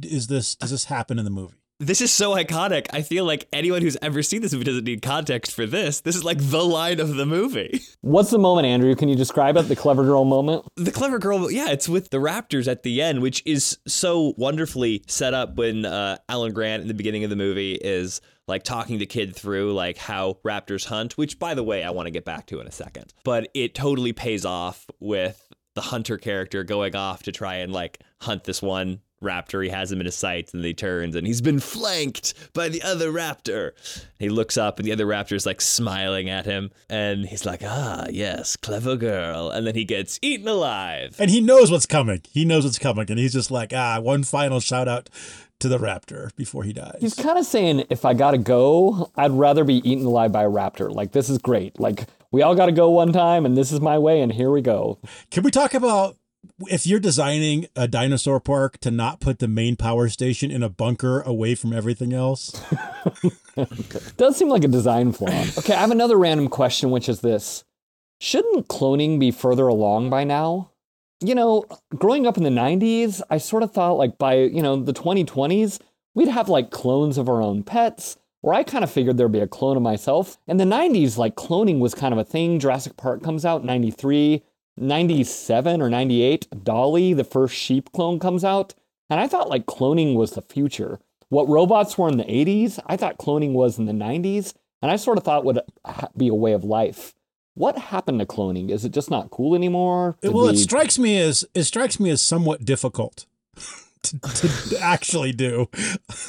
is 0.03 0.27
this 0.27 0.55
does 0.55 0.71
this 0.71 0.85
happen 0.85 1.19
in 1.19 1.25
the 1.25 1.31
movie? 1.31 1.55
This 1.79 2.01
is 2.01 2.11
so 2.11 2.35
iconic. 2.35 2.87
I 2.91 3.03
feel 3.03 3.27
like 3.27 3.47
anyone 3.53 3.83
who's 3.83 3.99
ever 4.01 4.23
seen 4.23 4.41
this 4.41 4.55
movie 4.55 4.65
doesn't 4.65 4.85
need 4.85 5.03
context 5.03 5.53
for 5.53 5.67
this. 5.67 6.01
This 6.01 6.17
is 6.17 6.25
like 6.25 6.39
the 6.39 6.65
line 6.65 7.01
of 7.01 7.17
the 7.17 7.27
movie. 7.27 7.83
What's 8.01 8.31
the 8.31 8.39
moment, 8.39 8.67
Andrew? 8.67 8.95
Can 8.95 9.11
you 9.11 9.15
describe 9.15 9.59
it? 9.59 9.65
The 9.65 9.77
clever 9.77 10.03
girl 10.03 10.25
moment? 10.25 10.65
The 10.77 10.91
clever 10.91 11.19
girl, 11.19 11.51
yeah, 11.51 11.69
it's 11.69 11.87
with 11.87 12.09
the 12.09 12.17
Raptors 12.17 12.67
at 12.67 12.83
the 12.83 13.03
end, 13.03 13.21
which 13.21 13.43
is 13.45 13.77
so 13.87 14.33
wonderfully 14.39 15.05
set 15.07 15.35
up 15.35 15.57
when 15.57 15.85
uh, 15.85 16.17
Alan 16.31 16.55
Grant 16.55 16.81
in 16.81 16.89
the 16.89 16.95
beginning 16.95 17.25
of 17.25 17.31
the 17.31 17.37
movie 17.37 17.75
is 17.75 18.23
like 18.49 18.62
talking 18.62 18.97
the 18.97 19.05
kid 19.05 19.37
through 19.37 19.75
like 19.75 19.99
how 19.99 20.39
raptors 20.47 20.87
hunt, 20.87 21.19
which 21.19 21.39
by 21.39 21.53
the 21.53 21.62
way, 21.62 21.85
I 21.85 21.91
want 21.91 22.07
to 22.07 22.11
get 22.11 22.25
back 22.25 22.47
to 22.47 22.61
in 22.61 22.67
a 22.67 22.73
second. 22.73 23.12
But 23.23 23.51
it 23.53 23.75
totally 23.75 24.15
pays 24.15 24.47
off 24.47 24.87
with 24.99 25.47
the 25.75 25.83
hunter 25.83 26.17
character 26.17 26.65
going 26.65 26.97
off 26.97 27.25
to 27.25 27.33
try 27.33 27.57
and 27.57 27.71
like 27.71 28.01
hunt 28.23 28.45
this 28.45 28.62
one 28.62 29.01
raptor. 29.27 29.62
He 29.62 29.71
has 29.71 29.91
him 29.91 30.01
in 30.01 30.07
his 30.07 30.15
sights 30.15 30.55
and 30.55 30.65
he 30.65 30.75
turns 30.75 31.17
and 31.17 31.27
he's 31.27 31.41
been 31.41 31.61
flanked 31.61 32.35
by 32.55 32.69
the 32.69 32.83
other 32.83 33.11
raptor. 33.11 33.73
He 34.19 34.29
looks 34.29 34.57
up 34.57 34.79
and 34.79 34.87
the 34.87 34.93
other 34.93 35.07
raptor 35.07 35.33
is 35.33 35.47
like 35.47 35.61
smiling 35.61 36.31
at 36.31 36.47
him 36.47 36.71
and 36.89 37.27
he's 37.27 37.45
like, 37.45 37.62
ah, 37.65 38.07
yes, 38.11 38.57
clever 38.57 38.97
girl. 38.97 39.51
And 39.51 39.67
then 39.67 39.75
he 39.75 39.85
gets 39.85 40.19
eaten 40.23 40.49
alive. 40.49 41.17
And 41.19 41.31
he 41.31 41.41
knows 41.41 41.71
what's 41.71 41.87
coming. 41.87 42.23
He 42.31 42.45
knows 42.45 42.65
what's 42.65 42.79
coming, 42.79 43.07
and 43.11 43.19
he's 43.19 43.33
just 43.33 43.51
like, 43.51 43.73
ah, 43.75 43.99
one 44.01 44.23
final 44.23 44.61
shout 44.61 44.89
out 44.89 45.09
to 45.59 45.69
the 45.69 45.79
raptor 45.79 46.35
before 46.37 46.65
he 46.65 46.73
dies. 46.73 46.99
He's 47.01 47.15
kind 47.15 47.39
of 47.39 47.47
saying, 47.47 47.85
if 47.91 48.05
I 48.05 48.15
gotta 48.15 48.39
go, 48.39 49.11
I'd 49.17 49.33
rather 49.33 49.65
be 49.65 49.77
eaten 49.89 50.05
alive 50.05 50.33
by 50.33 50.45
a 50.45 50.51
raptor. 50.51 50.93
Like, 50.93 51.12
this 51.12 51.31
is 51.31 51.39
great. 51.39 51.81
Like, 51.81 52.05
we 52.31 52.43
all 52.43 52.55
gotta 52.55 52.73
go 52.73 52.91
one 52.91 53.12
time, 53.12 53.47
and 53.47 53.57
this 53.57 53.73
is 53.73 53.81
my 53.81 53.99
way, 53.99 54.21
and 54.21 54.33
here 54.33 54.51
we 54.51 54.61
go. 54.61 54.99
Can 55.31 55.43
we 55.43 55.51
talk 55.51 55.73
about 55.75 56.17
if 56.68 56.87
you're 56.87 57.01
designing 57.01 57.66
a 57.77 57.87
dinosaur 57.88 58.40
park 58.40 58.79
to 58.79 58.90
not 58.90 59.20
put 59.20 59.38
the 59.38 59.49
main 59.49 59.77
power 59.77 60.09
station 60.09 60.51
in 60.51 60.62
a 60.62 60.68
bunker 60.68 61.20
away 61.22 61.55
from 61.55 61.72
everything 61.72 62.12
else? 62.12 62.62
Does 64.16 64.37
seem 64.37 64.49
like 64.49 64.64
a 64.64 64.68
design 64.68 65.12
flaw. 65.12 65.44
Okay, 65.59 65.75
I 65.75 65.81
have 65.81 65.90
another 65.90 66.16
random 66.16 66.49
question, 66.49 66.90
which 66.90 67.09
is 67.09 67.20
this 67.20 67.64
Shouldn't 68.20 68.68
cloning 68.68 69.18
be 69.18 69.31
further 69.31 69.66
along 69.66 70.11
by 70.11 70.25
now? 70.25 70.70
You 71.20 71.35
know, 71.35 71.64
growing 71.94 72.27
up 72.27 72.37
in 72.37 72.44
the 72.44 72.51
90s, 72.51 73.22
I 73.31 73.38
sort 73.38 73.62
of 73.62 73.72
thought 73.72 73.99
like 73.99 74.18
by, 74.18 74.35
you 74.35 74.62
know, 74.62 74.77
the 74.77 74.92
2020s, 74.92 75.81
we'd 76.14 76.29
have 76.29 76.49
like 76.49 76.70
clones 76.70 77.18
of 77.18 77.29
our 77.29 77.40
own 77.40 77.62
pets, 77.62 78.16
where 78.42 78.55
I 78.55 78.62
kind 78.62 78.85
of 78.85 78.90
figured 78.90 79.16
there'd 79.16 79.33
be 79.33 79.40
a 79.40 79.46
clone 79.46 79.77
of 79.77 79.83
myself. 79.83 80.38
In 80.46 80.57
the 80.59 80.64
90s, 80.64 81.16
like 81.16 81.35
cloning 81.37 81.79
was 81.79 81.94
kind 81.94 82.12
of 82.12 82.18
a 82.18 82.25
thing. 82.25 82.59
Jurassic 82.59 82.96
Park 82.96 83.22
comes 83.22 83.44
out 83.44 83.64
93, 83.64 84.42
97 84.77 85.81
or 85.81 85.89
98, 85.89 86.65
Dolly, 86.65 87.15
the 87.15 87.25
first 87.25 87.55
sheep 87.55 87.93
clone, 87.93 88.19
comes 88.19 88.45
out. 88.45 88.75
And 89.09 89.21
I 89.21 89.29
thought 89.29 89.49
like 89.49 89.67
cloning 89.67 90.15
was 90.15 90.33
the 90.33 90.43
future. 90.43 90.99
What 91.29 91.49
robots 91.49 91.97
were 91.99 92.09
in 92.09 92.19
the 92.19 92.25
80s, 92.25 92.79
I 92.87 92.97
thought 92.97 93.19
cloning 93.19 93.53
was 93.53 93.79
in 93.79 93.87
the 93.87 93.93
90s, 93.93 94.55
and 94.81 94.91
I 94.91 94.97
sort 94.97 95.19
of 95.19 95.25
thought 95.25 95.45
would 95.45 95.61
be 96.17 96.29
a 96.29 96.35
way 96.35 96.53
of 96.53 96.65
life. 96.65 97.15
What 97.55 97.79
happened 97.79 98.21
to 98.21 98.27
cloning? 98.27 98.71
Is 98.71 98.85
it 98.85 98.93
just 98.93 99.11
not 99.11 99.31
cool 99.31 99.55
anymore? 99.55 100.17
Did 100.21 100.35
well, 100.35 100.49
it 100.49 100.53
we- 100.53 100.59
strikes 100.59 100.99
me 100.99 101.19
as 101.19 101.45
it 101.55 101.65
strikes 101.65 101.99
me 101.99 102.11
as 102.11 102.21
somewhat 102.21 102.65
difficult 102.65 103.27
to, 104.03 104.19
to 104.21 104.79
actually 104.81 105.33
do. 105.33 105.69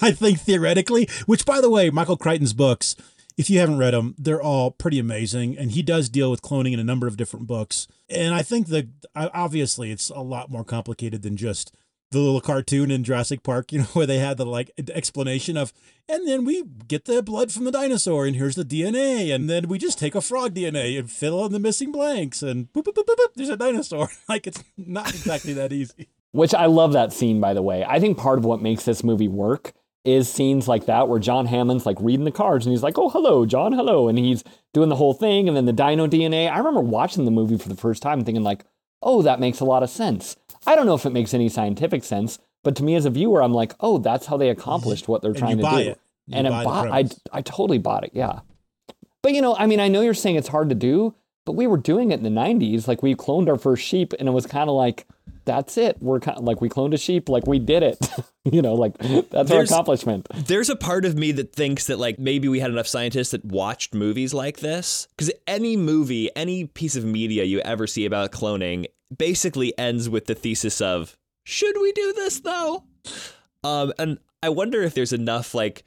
I 0.01 0.11
think 0.11 0.39
theoretically, 0.39 1.09
which 1.25 1.45
by 1.45 1.59
the 1.61 1.69
way, 1.69 1.89
Michael 1.89 2.17
Crichton's 2.17 2.53
books, 2.53 2.95
if 3.37 3.51
you 3.51 3.59
haven't 3.59 3.77
read 3.77 3.93
them, 3.93 4.15
they're 4.17 4.41
all 4.41 4.71
pretty 4.71 4.97
amazing, 4.97 5.57
and 5.57 5.71
he 5.71 5.83
does 5.83 6.09
deal 6.09 6.31
with 6.31 6.41
cloning 6.41 6.73
in 6.73 6.79
a 6.79 6.83
number 6.83 7.05
of 7.05 7.17
different 7.17 7.45
books. 7.45 7.87
And 8.09 8.33
I 8.33 8.41
think 8.41 8.67
that 8.67 8.87
obviously 9.15 9.91
it's 9.91 10.09
a 10.09 10.21
lot 10.21 10.49
more 10.49 10.63
complicated 10.63 11.21
than 11.21 11.37
just 11.37 11.75
the 12.11 12.19
little 12.19 12.41
cartoon 12.41 12.89
in 12.89 13.03
Jurassic 13.03 13.43
Park, 13.43 13.71
you 13.71 13.79
know, 13.79 13.85
where 13.85 14.07
they 14.07 14.17
had 14.17 14.37
the 14.37 14.45
like 14.45 14.71
explanation 14.89 15.55
of, 15.55 15.71
and 16.09 16.27
then 16.27 16.45
we 16.45 16.63
get 16.87 17.05
the 17.05 17.21
blood 17.21 17.51
from 17.51 17.65
the 17.65 17.71
dinosaur, 17.71 18.25
and 18.25 18.35
here's 18.35 18.55
the 18.55 18.65
DNA, 18.65 19.33
and 19.33 19.47
then 19.47 19.67
we 19.67 19.77
just 19.77 19.99
take 19.99 20.15
a 20.15 20.21
frog 20.21 20.55
DNA 20.55 20.97
and 20.97 21.11
fill 21.11 21.45
in 21.45 21.51
the 21.51 21.59
missing 21.59 21.91
blanks, 21.91 22.41
and 22.41 22.73
boop, 22.73 22.85
boop, 22.85 22.95
boop, 22.95 23.05
boop, 23.05 23.15
boop, 23.15 23.33
there's 23.35 23.49
a 23.49 23.57
dinosaur. 23.57 24.09
like 24.29 24.47
it's 24.47 24.63
not 24.77 25.09
exactly 25.09 25.53
that 25.53 25.71
easy. 25.71 26.09
Which 26.31 26.53
I 26.53 26.65
love 26.65 26.93
that 26.93 27.13
scene, 27.13 27.39
by 27.39 27.53
the 27.53 27.61
way. 27.61 27.85
I 27.87 27.99
think 27.99 28.17
part 28.17 28.39
of 28.39 28.45
what 28.45 28.61
makes 28.61 28.83
this 28.83 29.03
movie 29.03 29.27
work 29.27 29.73
is 30.07 30.31
scenes 30.31 30.67
like 30.67 30.85
that 30.85 31.09
where 31.09 31.19
John 31.19 31.45
Hammond's 31.47 31.85
like 31.85 31.97
reading 31.99 32.23
the 32.23 32.31
cards 32.31 32.65
and 32.65 32.71
he's 32.71 32.81
like, 32.83 32.97
oh, 32.97 33.09
hello, 33.09 33.45
John, 33.45 33.73
hello. 33.73 34.07
And 34.07 34.17
he's 34.17 34.43
doing 34.73 34.89
the 34.89 34.95
whole 34.95 35.13
thing. 35.13 35.47
And 35.47 35.57
then 35.57 35.65
the 35.65 35.73
dino 35.73 36.07
DNA. 36.07 36.49
I 36.49 36.57
remember 36.59 36.79
watching 36.79 37.25
the 37.25 37.31
movie 37.31 37.57
for 37.57 37.67
the 37.69 37.75
first 37.75 38.01
time 38.01 38.23
thinking, 38.23 38.43
like, 38.43 38.63
oh, 39.03 39.21
that 39.21 39.39
makes 39.39 39.59
a 39.59 39.65
lot 39.65 39.83
of 39.83 39.89
sense. 39.89 40.37
I 40.65 40.75
don't 40.75 40.85
know 40.85 40.95
if 40.95 41.05
it 41.05 41.11
makes 41.11 41.33
any 41.33 41.49
scientific 41.49 42.03
sense, 42.03 42.39
but 42.63 42.75
to 42.77 42.83
me 42.83 42.95
as 42.95 43.05
a 43.05 43.09
viewer, 43.09 43.43
I'm 43.43 43.53
like, 43.53 43.73
oh, 43.79 43.97
that's 43.97 44.25
how 44.27 44.37
they 44.37 44.49
accomplished 44.49 45.07
what 45.07 45.21
they're 45.21 45.31
And 45.31 45.39
trying 45.39 45.57
to 45.57 45.63
do. 45.63 45.77
it. 45.77 45.99
And 46.31 46.47
buy 46.47 46.59
the 46.59 46.63
bought, 46.65 46.87
I. 46.87 47.05
I 47.31 47.41
totally 47.41 47.77
bought 47.77 48.03
it, 48.03 48.11
yeah. 48.13 48.39
But 49.21 49.33
you 49.33 49.41
know, 49.41 49.55
I 49.57 49.65
mean, 49.65 49.79
I 49.79 49.87
know 49.87 50.01
you're 50.01 50.13
saying 50.13 50.35
it's 50.37 50.47
hard 50.47 50.69
to 50.69 50.75
do, 50.75 51.15
but 51.47 51.53
we 51.53 51.65
were 51.65 51.77
doing 51.77 52.11
it 52.11 52.19
in 52.19 52.23
the 52.23 52.41
90s. 52.41 52.89
Like 52.89 53.01
we 53.01 53.15
cloned 53.15 53.47
our 53.47 53.57
first 53.57 53.81
sheep, 53.83 54.13
and 54.19 54.27
it 54.27 54.31
was 54.31 54.45
kind 54.45 54.69
of 54.69 54.75
like, 54.75 55.07
that's 55.45 55.77
it. 55.77 55.95
We're 56.01 56.19
kind 56.19 56.37
of 56.37 56.43
like 56.43 56.59
we 56.59 56.67
cloned 56.67 56.93
a 56.93 56.97
sheep, 56.97 57.29
like 57.29 57.47
we 57.47 57.57
did 57.57 57.83
it. 57.83 58.05
you 58.43 58.61
know, 58.61 58.73
like 58.75 58.97
that's 59.29 59.49
our 59.49 59.61
accomplishment. 59.61 60.27
There's 60.35 60.69
a 60.69 60.75
part 60.75 61.05
of 61.05 61.15
me 61.15 61.31
that 61.31 61.53
thinks 61.53 61.87
that 61.87 61.99
like 61.99 62.19
maybe 62.19 62.49
we 62.49 62.59
had 62.59 62.69
enough 62.69 62.85
scientists 62.85 63.31
that 63.31 63.45
watched 63.45 63.93
movies 63.93 64.33
like 64.33 64.59
this 64.59 65.07
because 65.15 65.31
any 65.47 65.77
movie, 65.77 66.29
any 66.35 66.65
piece 66.65 66.97
of 66.97 67.05
media 67.05 67.45
you 67.45 67.61
ever 67.61 67.87
see 67.87 68.05
about 68.05 68.33
cloning 68.33 68.87
basically 69.17 69.75
ends 69.79 70.09
with 70.09 70.25
the 70.25 70.35
thesis 70.35 70.81
of 70.81 71.17
should 71.45 71.77
we 71.79 71.93
do 71.93 72.11
this 72.11 72.41
though? 72.41 72.83
Um, 73.63 73.93
and 73.97 74.19
I 74.43 74.49
wonder 74.49 74.83
if 74.83 74.93
there's 74.93 75.13
enough 75.13 75.55
like 75.55 75.85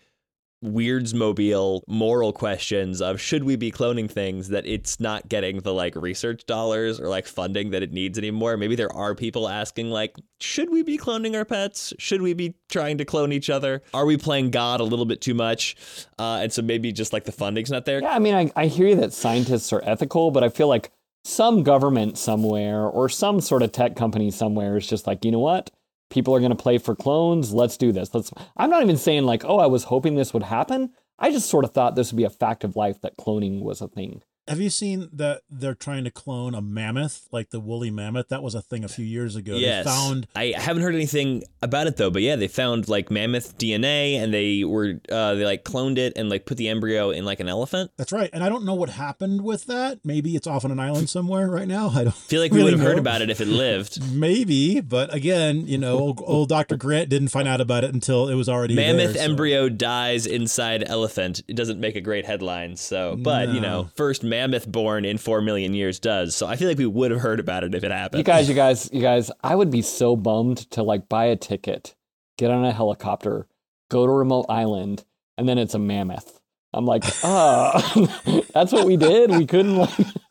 Weirds 0.63 1.15
Mobile 1.15 1.83
moral 1.87 2.33
questions 2.33 3.01
of 3.01 3.21
should 3.21 3.45
we 3.45 3.57
be 3.57 3.73
cloning 3.73 4.11
things 4.11 4.49
that 4.49 4.67
it's 4.67 5.01
not 5.01 5.29
getting 5.29 5.61
the 5.61 5.73
like 5.73 5.97
research 5.97 6.45
dollars 6.45 7.01
or 7.01 7.09
like 7.09 7.27
funding 7.27 7.71
that 7.71 7.83
it 7.83 7.93
needs 7.93 8.19
anymore. 8.19 8.57
Maybe 8.57 8.77
there 8.77 8.93
are 8.95 9.15
people 9.15 9.49
asking 9.49 9.91
like, 9.91 10.17
should 10.41 10.71
we 10.71 10.83
be 10.83 10.99
cloning 10.99 11.35
our 11.35 11.45
pets? 11.45 11.95
Should 11.99 12.21
we 12.21 12.35
be 12.35 12.57
trying 12.69 12.99
to 12.99 13.05
clone 13.05 13.33
each 13.33 13.49
other? 13.49 13.83
Are 13.95 14.05
we 14.05 14.17
playing 14.17 14.51
God 14.51 14.81
a 14.81 14.85
little 14.85 15.07
bit 15.07 15.21
too 15.21 15.35
much? 15.35 15.77
Uh, 16.19 16.41
and 16.43 16.53
so 16.53 16.61
maybe 16.63 16.93
just 16.93 17.13
like 17.13 17.25
the 17.25 17.33
funding's 17.33 17.71
not 17.71 17.87
there. 17.87 18.03
Yeah, 18.03 18.15
I 18.15 18.19
mean, 18.19 18.35
I, 18.35 18.53
I 18.55 18.67
hear 18.67 18.95
that 18.97 19.13
scientists 19.15 19.73
are 19.73 19.83
ethical, 19.85 20.31
but 20.31 20.45
I 20.45 20.51
feel 20.51 20.69
like 20.69 20.91
some 21.25 21.63
government 21.63 22.19
somewhere 22.19 22.85
or 22.85 23.09
some 23.09 23.41
sort 23.41 23.63
of 23.63 23.73
tech 23.73 23.97
company 23.97 24.31
somewhere 24.31 24.77
is 24.77 24.87
just 24.87 25.07
like, 25.07 25.25
you 25.25 25.31
know 25.31 25.39
what? 25.39 25.71
People 26.11 26.35
are 26.35 26.41
going 26.41 26.51
to 26.51 26.57
play 26.57 26.79
for 26.79 26.95
clones. 26.95 27.53
Let's 27.53 27.77
do 27.77 27.93
this. 27.93 28.13
Let's. 28.15 28.33
I'm 28.57 28.71
not 28.71 28.83
even 28.83 28.97
saying 28.97 29.25
like, 29.25 29.45
oh, 29.45 29.59
I 29.59 29.67
was 29.67 29.85
hoping 29.85 30.17
this 30.17 30.35
would 30.35 30.43
happen. 30.43 30.91
I 31.19 31.31
just 31.31 31.49
sort 31.49 31.65
of 31.65 31.73
thought 31.73 31.95
this 31.95 32.13
would 32.13 32.17
be 32.17 32.25
a 32.25 32.31
fact 32.31 32.65
of 32.65 32.77
life 32.77 33.01
that 33.03 33.17
cloning 33.17 33.63
was 33.63 33.81
a 33.81 33.89
thing. 33.89 34.23
Have 34.49 34.61
you 34.61 34.71
seen 34.71 35.09
that 35.13 35.43
they're 35.49 35.75
trying 35.77 36.03
to 36.05 36.11
clone 36.11 36.55
a 36.55 36.61
mammoth, 36.61 37.29
like 37.31 37.51
the 37.51 37.61
woolly 37.61 37.91
mammoth? 37.91 38.29
That 38.29 38.43
was 38.43 38.55
a 38.57 38.63
thing 38.63 38.83
a 38.83 38.89
few 38.89 39.05
years 39.05 39.37
ago. 39.37 39.55
Yes. 39.55 39.85
They 39.85 39.91
found 39.91 40.27
I 40.35 40.55
haven't 40.57 40.83
heard 40.83 40.95
anything 40.95 41.45
about 41.63 41.87
it 41.87 41.97
though, 41.97 42.11
but 42.11 42.23
yeah, 42.23 42.35
they 42.37 42.49
found 42.49 42.89
like 42.89 43.11
mammoth 43.11 43.59
DNA 43.59 44.15
and 44.15 44.35
they 44.35 44.65
were 44.65 45.01
uh, 45.11 45.35
they 45.35 45.45
like 45.45 45.65
cloned 45.65 45.99
it 45.99 46.15
and 46.17 46.29
like 46.29 46.47
put 46.47 46.57
the 46.57 46.69
embryo 46.69 47.11
in 47.11 47.25
like 47.25 47.39
an 47.39 47.49
elephant. 47.49 47.93
that's 47.97 48.11
right, 48.13 48.31
and 48.33 48.43
I 48.43 48.49
don't 48.49 48.65
know 48.65 48.75
what 48.75 48.91
happened 48.91 49.43
with 49.43 49.67
that. 49.67 50.01
Maybe 50.05 50.35
it's 50.35 50.47
off 50.49 50.65
on 50.65 50.73
an 50.73 50.81
island 50.81 51.09
somewhere 51.11 51.49
right 51.49 51.69
now. 51.69 51.89
I 51.91 52.05
don't 52.05 52.15
feel 52.15 52.41
like 52.41 52.51
we 52.51 52.59
really 52.59 52.73
would 52.73 52.81
have 52.81 52.89
heard 52.89 52.99
about 52.99 53.23
it 53.23 53.31
if 53.31 53.41
it 53.41 53.49
lived. 53.49 54.03
Maybe, 54.13 54.81
but 54.81 55.15
again, 55.15 55.67
you 55.67 55.79
know, 55.79 55.99
old, 55.99 56.23
old 56.25 56.49
Dr. 56.49 56.77
Grant 56.77 57.09
didn't 57.09 57.29
find 57.29 57.47
out 57.47 57.61
about 57.61 57.85
it 57.85 57.95
until 57.95 58.29
it 58.29 58.35
was 58.35 58.49
already 58.49 58.75
Mammoth 58.75 59.15
there, 59.15 59.23
so- 59.23 59.31
embryo 59.31 59.69
dies 59.69 60.27
inside 60.27 60.83
elephant. 60.87 61.43
It 61.47 61.55
doesn't 61.55 61.79
make 61.79 61.95
a 61.95 62.01
great 62.01 62.25
headline. 62.27 62.77
So, 62.77 63.17
but 63.17 63.51
you 63.51 63.61
know, 63.61 63.91
first 63.95 64.25
mammoth 64.31 64.67
born 64.67 65.05
in 65.05 65.19
four 65.19 65.43
million 65.43 65.75
years 65.75 66.01
does. 66.01 66.35
So 66.35 66.47
I 66.47 66.57
feel 66.57 66.69
like 66.69 66.79
we 66.79 66.87
would 66.87 67.11
have 67.11 67.21
heard 67.21 67.41
about 67.41 67.65
it 67.65 67.75
if 67.75 67.85
it 67.85 67.91
happened. 67.91 68.21
You 68.21 68.25
guys, 68.25 68.49
you 68.49 68.55
guys, 68.55 68.89
you 68.93 69.03
guys, 69.03 69.31
I 69.43 69.55
would 69.55 69.71
be 69.71 69.83
so 69.83 70.17
bummed 70.17 70.71
to 70.71 70.83
like 70.83 71.09
buy 71.09 71.27
a 71.27 71.37
ticket, 71.37 71.95
get 72.39 72.51
on 72.51 72.65
a 72.65 72.73
helicopter, 72.73 73.47
go 73.91 74.07
to 74.07 74.13
a 74.13 74.17
remote 74.17 74.47
island, 74.49 75.05
and 75.37 75.47
then 75.47 75.59
it's 75.59 75.75
a 75.75 75.79
mammoth. 75.79 76.41
I'm 76.73 76.87
like, 76.87 77.05
ah, 77.25 77.93
that's 78.55 78.73
what 78.73 78.87
we 78.87 78.97
did. 78.97 79.31
We 79.31 79.45
couldn't 79.45 79.77
like 79.77 79.91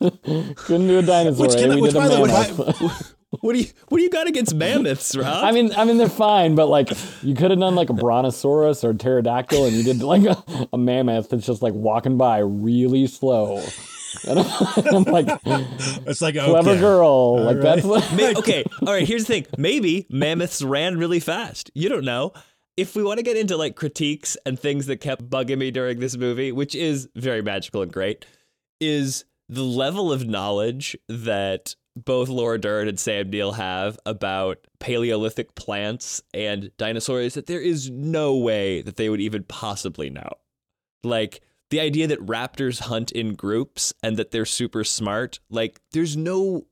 couldn't 0.56 0.88
do 0.88 0.98
a 0.98 1.02
dinosaur. 1.02 1.46
Which 1.46 1.56
eh? 1.56 1.60
can- 1.60 1.74
we 1.74 1.82
which 1.82 1.92
did 1.92 1.98
a 1.98 2.08
by 2.08 2.08
the 2.08 2.20
way, 2.20 2.28
mammoth. 2.28 3.14
What 3.40 3.52
do 3.54 3.60
you 3.60 3.66
what 3.88 3.98
do 3.98 4.02
you 4.04 4.10
got 4.10 4.26
against 4.26 4.54
mammoths, 4.54 5.14
Rob? 5.16 5.44
I 5.44 5.52
mean, 5.52 5.72
I 5.76 5.84
mean 5.84 5.98
they're 5.98 6.08
fine, 6.08 6.54
but 6.54 6.66
like 6.66 6.90
you 7.22 7.34
could 7.34 7.50
have 7.50 7.60
done 7.60 7.74
like 7.74 7.90
a 7.90 7.94
brontosaurus 7.94 8.82
or 8.84 8.92
pterodactyl, 8.92 9.64
and 9.66 9.74
you 9.76 9.82
did 9.84 10.02
like 10.02 10.24
a, 10.24 10.68
a 10.72 10.78
mammoth 10.78 11.30
that's 11.30 11.46
just 11.46 11.62
like 11.62 11.74
walking 11.74 12.16
by 12.16 12.38
really 12.38 13.06
slow. 13.06 13.62
And 14.26 14.40
I'm, 14.40 14.96
I'm 14.96 15.02
like, 15.04 15.28
It's 15.44 16.20
like 16.20 16.34
clever 16.34 16.70
okay. 16.70 16.80
girl. 16.80 17.40
like 17.44 17.56
right. 17.56 17.62
that's 17.62 17.84
what. 17.84 18.12
May- 18.12 18.34
okay, 18.36 18.64
all 18.84 18.92
right. 18.92 19.06
Here's 19.06 19.26
the 19.26 19.34
thing. 19.34 19.46
Maybe 19.56 20.06
mammoths 20.10 20.62
ran 20.62 20.98
really 20.98 21.20
fast. 21.20 21.70
You 21.74 21.88
don't 21.88 22.04
know. 22.04 22.32
If 22.76 22.96
we 22.96 23.04
want 23.04 23.18
to 23.18 23.22
get 23.22 23.36
into 23.36 23.56
like 23.56 23.76
critiques 23.76 24.36
and 24.44 24.58
things 24.58 24.86
that 24.86 24.96
kept 24.96 25.28
bugging 25.28 25.58
me 25.58 25.70
during 25.70 26.00
this 26.00 26.16
movie, 26.16 26.50
which 26.50 26.74
is 26.74 27.08
very 27.14 27.42
magical 27.42 27.82
and 27.82 27.92
great, 27.92 28.24
is 28.80 29.24
the 29.48 29.62
level 29.62 30.12
of 30.12 30.26
knowledge 30.26 30.96
that 31.08 31.76
both 31.96 32.28
Laura 32.28 32.58
Dern 32.58 32.88
and 32.88 32.98
Sam 32.98 33.30
Neill 33.30 33.52
have 33.52 33.98
about 34.06 34.58
Paleolithic 34.78 35.54
plants 35.54 36.22
and 36.32 36.70
dinosaurs 36.78 37.34
that 37.34 37.46
there 37.46 37.60
is 37.60 37.90
no 37.90 38.36
way 38.36 38.82
that 38.82 38.96
they 38.96 39.08
would 39.08 39.20
even 39.20 39.44
possibly 39.44 40.10
know. 40.10 40.30
Like 41.02 41.40
the 41.70 41.80
idea 41.80 42.06
that 42.08 42.24
raptors 42.26 42.80
hunt 42.80 43.12
in 43.12 43.34
groups 43.34 43.92
and 44.02 44.16
that 44.16 44.30
they're 44.30 44.44
super 44.44 44.84
smart, 44.84 45.40
like 45.50 45.80
there's 45.92 46.16
no 46.16 46.66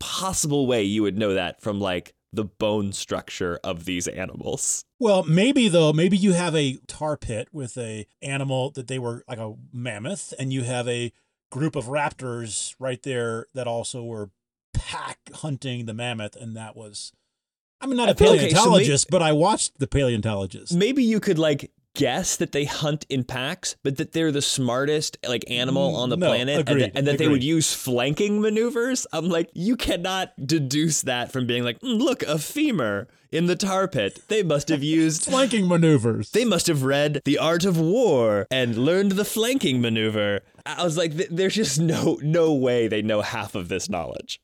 possible 0.00 0.66
way 0.66 0.82
you 0.82 1.02
would 1.02 1.16
know 1.16 1.34
that 1.34 1.60
from 1.60 1.80
like 1.80 2.14
the 2.32 2.44
bone 2.44 2.92
structure 2.92 3.60
of 3.62 3.84
these 3.84 4.08
animals. 4.08 4.84
Well, 4.98 5.22
maybe 5.24 5.68
though, 5.68 5.92
maybe 5.92 6.16
you 6.16 6.32
have 6.32 6.54
a 6.56 6.78
tar 6.86 7.16
pit 7.16 7.48
with 7.52 7.76
a 7.76 8.06
animal 8.22 8.70
that 8.70 8.88
they 8.88 8.98
were 8.98 9.22
like 9.28 9.38
a 9.38 9.54
mammoth, 9.72 10.32
and 10.38 10.52
you 10.52 10.62
have 10.62 10.88
a 10.88 11.12
group 11.50 11.76
of 11.76 11.86
raptors 11.86 12.74
right 12.78 13.02
there 13.02 13.46
that 13.54 13.66
also 13.66 14.02
were 14.02 14.30
pack 14.86 15.18
hunting 15.34 15.86
the 15.86 15.94
mammoth, 15.94 16.36
and 16.36 16.56
that 16.56 16.76
was. 16.76 17.12
I'm 17.80 17.96
not 17.96 18.08
a 18.10 18.14
feel- 18.14 18.30
okay, 18.34 18.38
so 18.38 18.44
may- 18.44 18.52
paleontologist, 18.52 19.10
but 19.10 19.22
I 19.22 19.32
watched 19.32 19.78
the 19.78 19.86
paleontologist. 19.88 20.72
Maybe 20.74 21.02
you 21.02 21.18
could 21.20 21.38
like 21.38 21.72
guess 21.94 22.36
that 22.36 22.52
they 22.52 22.64
hunt 22.64 23.04
in 23.10 23.22
packs, 23.24 23.76
but 23.82 23.96
that 23.98 24.12
they're 24.12 24.32
the 24.32 24.40
smartest 24.40 25.18
like 25.28 25.44
animal 25.50 25.94
on 25.96 26.08
the 26.08 26.16
No, 26.16 26.28
planet, 26.28 26.60
and, 26.60 26.68
agreed, 26.68 26.82
that, 26.84 26.92
and 26.96 27.06
that 27.06 27.18
they 27.18 27.28
would 27.28 27.42
use 27.44 27.74
flanking 27.74 28.40
maneuvers. 28.40 29.06
I'm 29.12 29.28
like, 29.28 29.50
you 29.52 29.76
cannot 29.76 30.32
deduce 30.46 31.02
that 31.02 31.32
from 31.32 31.46
being 31.46 31.64
like, 31.64 31.80
"Mm, 31.80 31.98
look, 32.00 32.22
a 32.22 32.38
femur 32.38 33.08
in 33.30 33.46
the 33.46 33.56
tar 33.56 33.88
pit. 33.88 34.20
They 34.28 34.42
must 34.42 34.68
have 34.68 34.82
used 34.82 35.24
Flanking 35.30 35.66
maneuvers. 35.66 36.30
They 36.30 36.44
must 36.44 36.66
have 36.68 36.82
read 36.84 37.20
The 37.24 37.38
Art 37.38 37.64
of 37.64 37.78
War 37.80 38.46
and 38.50 38.76
learned 38.78 39.12
the 39.12 39.24
flanking 39.24 39.80
maneuver. 39.80 40.40
I 40.64 40.84
was 40.84 40.96
like, 40.96 41.16
th- 41.16 41.30
there's 41.30 41.54
just 41.54 41.80
no 41.80 42.18
no 42.22 42.52
way 42.54 42.88
they 42.88 43.02
know 43.02 43.22
half 43.22 43.54
of 43.54 43.68
this 43.68 43.88
knowledge. 43.90 44.40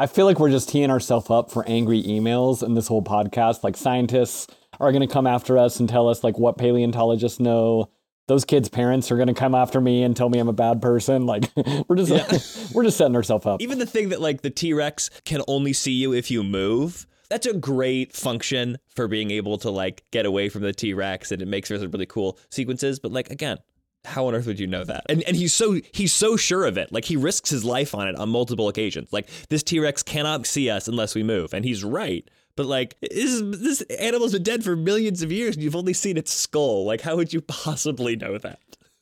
I 0.00 0.06
feel 0.06 0.26
like 0.26 0.38
we're 0.38 0.50
just 0.50 0.68
teeing 0.68 0.90
ourselves 0.90 1.28
up 1.28 1.50
for 1.50 1.66
angry 1.66 2.00
emails 2.04 2.62
in 2.62 2.74
this 2.74 2.86
whole 2.86 3.02
podcast. 3.02 3.64
Like 3.64 3.76
scientists 3.76 4.46
are 4.78 4.92
going 4.92 5.06
to 5.06 5.12
come 5.12 5.26
after 5.26 5.58
us 5.58 5.80
and 5.80 5.88
tell 5.88 6.08
us 6.08 6.22
like 6.22 6.38
what 6.38 6.56
paleontologists 6.56 7.40
know. 7.40 7.90
Those 8.28 8.44
kids' 8.44 8.68
parents 8.68 9.10
are 9.10 9.16
going 9.16 9.26
to 9.26 9.34
come 9.34 9.56
after 9.56 9.80
me 9.80 10.04
and 10.04 10.16
tell 10.16 10.28
me 10.28 10.38
I'm 10.38 10.48
a 10.48 10.52
bad 10.52 10.80
person. 10.80 11.26
Like 11.26 11.50
we're 11.88 11.96
just 11.96 12.72
we're 12.74 12.84
just 12.84 12.96
setting 12.96 13.16
ourselves 13.16 13.44
up. 13.44 13.60
Even 13.60 13.80
the 13.80 13.86
thing 13.86 14.10
that 14.10 14.20
like 14.20 14.42
the 14.42 14.50
T 14.50 14.72
Rex 14.72 15.10
can 15.24 15.42
only 15.48 15.72
see 15.72 15.92
you 15.92 16.12
if 16.12 16.30
you 16.30 16.44
move. 16.44 17.04
That's 17.28 17.46
a 17.46 17.54
great 17.54 18.14
function 18.14 18.78
for 18.94 19.08
being 19.08 19.32
able 19.32 19.58
to 19.58 19.70
like 19.70 20.04
get 20.12 20.26
away 20.26 20.48
from 20.48 20.62
the 20.62 20.72
T 20.72 20.94
Rex, 20.94 21.32
and 21.32 21.42
it 21.42 21.48
makes 21.48 21.68
for 21.68 21.78
some 21.78 21.90
really 21.90 22.06
cool 22.06 22.38
sequences. 22.50 23.00
But 23.00 23.10
like 23.10 23.30
again, 23.30 23.58
how 24.04 24.26
on 24.26 24.34
earth 24.34 24.46
would 24.46 24.60
you 24.60 24.66
know 24.66 24.84
that? 24.84 25.04
And 25.08 25.22
and 25.24 25.36
he's 25.36 25.54
so 25.54 25.80
he's 25.92 26.12
so 26.12 26.36
sure 26.36 26.66
of 26.66 26.78
it. 26.78 26.92
Like 26.92 27.04
he 27.04 27.16
risks 27.16 27.50
his 27.50 27.64
life 27.64 27.94
on 27.94 28.08
it 28.08 28.16
on 28.16 28.28
multiple 28.28 28.68
occasions. 28.68 29.12
Like 29.12 29.28
this 29.48 29.62
T 29.62 29.80
Rex 29.80 30.02
cannot 30.02 30.46
see 30.46 30.70
us 30.70 30.88
unless 30.88 31.14
we 31.14 31.22
move, 31.22 31.52
and 31.52 31.64
he's 31.64 31.84
right. 31.84 32.28
But 32.56 32.66
like 32.66 32.96
this 33.00 33.40
this 33.42 33.80
animal's 33.82 34.32
been 34.32 34.42
dead 34.42 34.64
for 34.64 34.76
millions 34.76 35.22
of 35.22 35.32
years, 35.32 35.54
and 35.54 35.62
you've 35.62 35.76
only 35.76 35.92
seen 35.92 36.16
its 36.16 36.32
skull. 36.32 36.84
Like 36.84 37.02
how 37.02 37.16
would 37.16 37.32
you 37.32 37.40
possibly 37.40 38.16
know 38.16 38.38
that? 38.38 38.60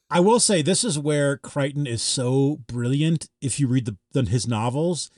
I 0.08 0.20
will 0.20 0.38
say 0.38 0.62
this 0.62 0.84
is 0.84 0.98
where 0.98 1.36
Crichton 1.36 1.86
is 1.86 2.02
so 2.02 2.60
brilliant. 2.66 3.28
If 3.40 3.58
you 3.58 3.66
read 3.66 3.86
the, 3.86 3.96
the 4.12 4.30
his 4.30 4.46
novels, 4.46 5.10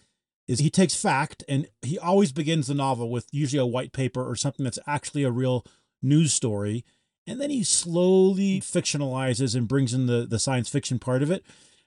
is 0.47 0.61
he 0.61 0.71
takes 0.71 0.95
fact 0.95 1.45
and 1.47 1.69
he 1.83 1.99
always 1.99 2.33
begins 2.33 2.69
the 2.69 2.75
novel 2.75 3.11
with 3.11 3.29
usually 3.31 3.61
a 3.61 3.67
white 3.67 3.93
paper 3.93 4.27
or 4.27 4.35
something 4.35 4.65
that's 4.65 4.79
actually 4.87 5.25
a 5.25 5.31
real 5.31 5.65
news 6.03 6.33
story, 6.33 6.85
and 7.29 7.41
then 7.41 7.51
he 7.51 7.63
slowly 7.63 8.61
fictionalizes 8.61 9.55
and 9.55 9.69
brings 9.69 9.93
in 9.95 10.07
the 10.07 10.27
the 10.27 10.39
science 10.39 10.69
fiction 10.69 10.99
part 10.99 11.23
of 11.23 11.31
it. 11.31 11.45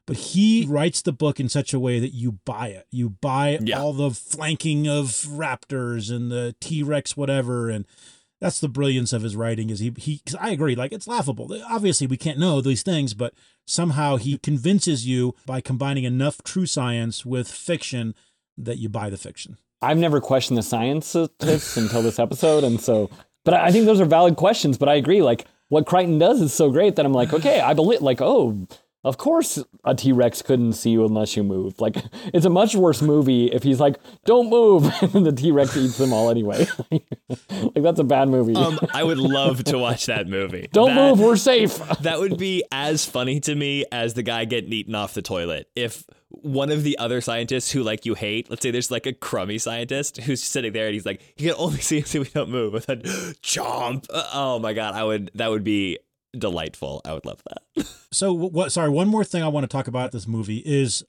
But 0.07 0.17
he 0.17 0.65
writes 0.67 1.01
the 1.01 1.11
book 1.13 1.39
in 1.39 1.47
such 1.47 1.73
a 1.73 1.79
way 1.79 1.99
that 1.99 2.13
you 2.13 2.39
buy 2.45 2.69
it. 2.69 2.87
You 2.91 3.09
buy 3.09 3.59
Yeah. 3.61 3.79
all 3.79 3.93
the 3.93 4.11
flanking 4.11 4.87
of 4.87 5.05
raptors 5.29 6.09
and 6.13 6.31
the 6.31 6.55
T 6.59 6.81
Rex, 6.83 7.15
whatever, 7.15 7.69
and 7.69 7.85
that's 8.39 8.59
the 8.59 8.67
brilliance 8.69 9.13
of 9.13 9.21
his 9.21 9.35
writing 9.35 9.69
is 9.69 9.79
he 9.79 9.93
he 9.97 10.19
cause 10.25 10.35
I 10.41 10.49
agree 10.49 10.73
like 10.73 10.91
it's 10.91 11.07
laughable 11.07 11.55
obviously 11.69 12.07
we 12.07 12.17
can't 12.17 12.39
know 12.39 12.59
these 12.59 12.81
things 12.81 13.13
but 13.13 13.35
somehow 13.67 14.15
he 14.17 14.39
convinces 14.39 15.05
you 15.07 15.35
by 15.45 15.61
combining 15.61 16.05
enough 16.05 16.41
true 16.41 16.65
science 16.65 17.23
with 17.23 17.47
fiction 17.47 18.15
that 18.57 18.79
you 18.79 18.89
buy 18.89 19.11
the 19.11 19.17
fiction 19.17 19.57
I've 19.83 19.99
never 19.99 20.19
questioned 20.19 20.57
the 20.57 20.63
scientists 20.63 21.77
until 21.77 22.01
this 22.01 22.17
episode, 22.19 22.63
and 22.63 22.79
so. 22.81 23.09
But 23.43 23.55
I 23.55 23.71
think 23.71 23.85
those 23.85 24.01
are 24.01 24.05
valid 24.05 24.35
questions. 24.35 24.77
But 24.77 24.89
I 24.89 24.95
agree. 24.95 25.21
Like 25.21 25.45
what 25.69 25.85
Crichton 25.85 26.19
does 26.19 26.41
is 26.41 26.53
so 26.53 26.69
great 26.69 26.95
that 26.95 27.05
I'm 27.05 27.13
like, 27.13 27.33
okay, 27.33 27.61
I 27.61 27.73
believe. 27.73 28.01
Like, 28.01 28.21
oh, 28.21 28.67
of 29.03 29.17
course 29.17 29.57
a 29.83 29.95
T 29.95 30.11
Rex 30.11 30.41
couldn't 30.41 30.73
see 30.73 30.91
you 30.91 31.05
unless 31.05 31.35
you 31.35 31.43
moved. 31.43 31.81
Like 31.81 31.95
it's 32.33 32.45
a 32.45 32.49
much 32.49 32.75
worse 32.75 33.01
movie 33.01 33.47
if 33.47 33.63
he's 33.63 33.79
like, 33.79 33.97
don't 34.25 34.49
move, 34.49 34.85
and 35.15 35.25
the 35.25 35.31
T 35.31 35.51
Rex 35.51 35.75
eats 35.77 35.97
them 35.97 36.13
all 36.13 36.29
anyway. 36.29 36.67
like 36.91 37.73
that's 37.83 37.99
a 37.99 38.03
bad 38.03 38.29
movie. 38.29 38.55
Um, 38.55 38.79
I 38.93 39.03
would 39.03 39.17
love 39.17 39.63
to 39.65 39.77
watch 39.77 40.05
that 40.07 40.27
movie. 40.27 40.67
don't 40.71 40.95
That- 40.95 41.09
move, 41.11 41.19
we're 41.19 41.35
safe. 41.35 41.77
That 42.01 42.19
would 42.19 42.37
be 42.37 42.63
as 42.71 43.05
funny 43.05 43.39
to 43.41 43.55
me 43.55 43.85
as 43.91 44.13
the 44.13 44.23
guy 44.23 44.45
getting 44.45 44.71
eaten 44.73 44.95
off 44.95 45.13
the 45.13 45.21
toilet. 45.21 45.67
If 45.75 46.03
one 46.29 46.71
of 46.71 46.83
the 46.83 46.97
other 46.97 47.19
scientists 47.21 47.71
who 47.71 47.83
like 47.83 48.05
you 48.05 48.13
hate, 48.13 48.49
let's 48.49 48.61
say 48.63 48.71
there's 48.71 48.89
like 48.89 49.05
a 49.05 49.13
crummy 49.13 49.57
scientist 49.57 50.17
who's 50.21 50.41
sitting 50.41 50.71
there 50.73 50.85
and 50.87 50.93
he's 50.93 51.05
like, 51.05 51.21
he 51.35 51.45
can 51.47 51.55
only 51.57 51.81
see 51.81 52.01
us 52.01 52.15
if 52.15 52.21
we 52.21 52.29
don't 52.29 52.49
move, 52.49 52.73
and 52.75 52.83
then 52.85 53.01
chomp. 53.43 54.05
Uh, 54.09 54.27
Oh 54.33 54.59
my 54.59 54.73
god, 54.73 54.93
I 54.95 55.03
would. 55.03 55.29
That 55.35 55.49
would 55.49 55.63
be 55.63 55.99
delightful. 56.37 57.01
I 57.05 57.13
would 57.13 57.25
love 57.25 57.41
that. 57.49 57.87
so 58.11 58.33
what 58.33 58.71
sorry 58.71 58.89
one 58.89 59.07
more 59.07 59.23
thing 59.23 59.43
I 59.43 59.47
want 59.47 59.63
to 59.63 59.67
talk 59.67 59.87
about 59.87 60.11
this 60.11 60.27
movie 60.27 60.63
is 60.65 61.03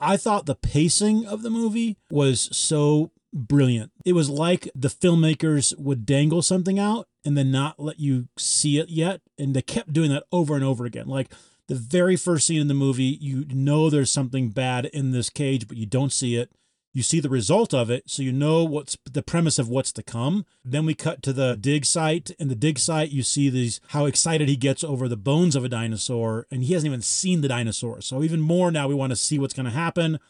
I- 0.00 0.16
thought 0.16 0.46
the 0.46 0.54
pacing 0.54 1.26
of 1.26 1.42
the 1.42 1.50
movie 1.50 1.96
was 2.10 2.48
so 2.56 3.10
brilliant 3.32 3.90
it 4.04 4.12
was 4.12 4.30
like 4.30 4.70
the 4.76 4.86
filmmakers 4.86 5.76
would 5.76 6.06
dangle 6.06 6.40
something 6.40 6.78
out 6.78 7.08
and 7.24 7.36
then 7.36 7.50
not 7.50 7.80
let 7.80 7.98
you 7.98 8.28
see 8.38 8.78
it 8.78 8.88
yet 8.88 9.22
and 9.36 9.54
they 9.56 9.60
kept 9.60 9.92
doing 9.92 10.08
that 10.10 10.22
over 10.30 10.54
and 10.54 10.62
over 10.62 10.84
again 10.84 11.08
like 11.08 11.32
the 11.66 11.74
very 11.74 12.16
first 12.16 12.46
scene 12.46 12.60
in 12.60 12.68
the 12.68 12.74
movie, 12.74 13.18
you 13.20 13.46
know 13.50 13.88
there's 13.88 14.10
something 14.10 14.50
bad 14.50 14.86
in 14.86 15.12
this 15.12 15.30
cage, 15.30 15.66
but 15.66 15.76
you 15.76 15.86
don't 15.86 16.12
see 16.12 16.36
it. 16.36 16.50
You 16.94 17.02
see 17.02 17.18
the 17.18 17.28
result 17.28 17.74
of 17.74 17.90
it, 17.90 18.04
so 18.06 18.22
you 18.22 18.32
know 18.32 18.62
what's 18.62 18.96
the 19.04 19.22
premise 19.22 19.58
of 19.58 19.68
what's 19.68 19.90
to 19.92 20.02
come. 20.02 20.46
Then 20.64 20.86
we 20.86 20.94
cut 20.94 21.24
to 21.24 21.32
the 21.32 21.56
dig 21.60 21.84
site. 21.84 22.30
and 22.38 22.48
the 22.48 22.54
dig 22.54 22.78
site, 22.78 23.10
you 23.10 23.24
see 23.24 23.50
these 23.50 23.80
how 23.88 24.06
excited 24.06 24.48
he 24.48 24.56
gets 24.56 24.84
over 24.84 25.08
the 25.08 25.16
bones 25.16 25.56
of 25.56 25.64
a 25.64 25.68
dinosaur, 25.68 26.46
and 26.52 26.62
he 26.62 26.72
hasn't 26.72 26.86
even 26.86 27.02
seen 27.02 27.40
the 27.40 27.48
dinosaur. 27.48 28.00
So 28.00 28.22
even 28.22 28.40
more 28.40 28.70
now, 28.70 28.86
we 28.86 28.94
want 28.94 29.10
to 29.10 29.16
see 29.16 29.40
what's 29.40 29.54
going 29.54 29.66
to 29.66 29.72
happen. 29.72 30.20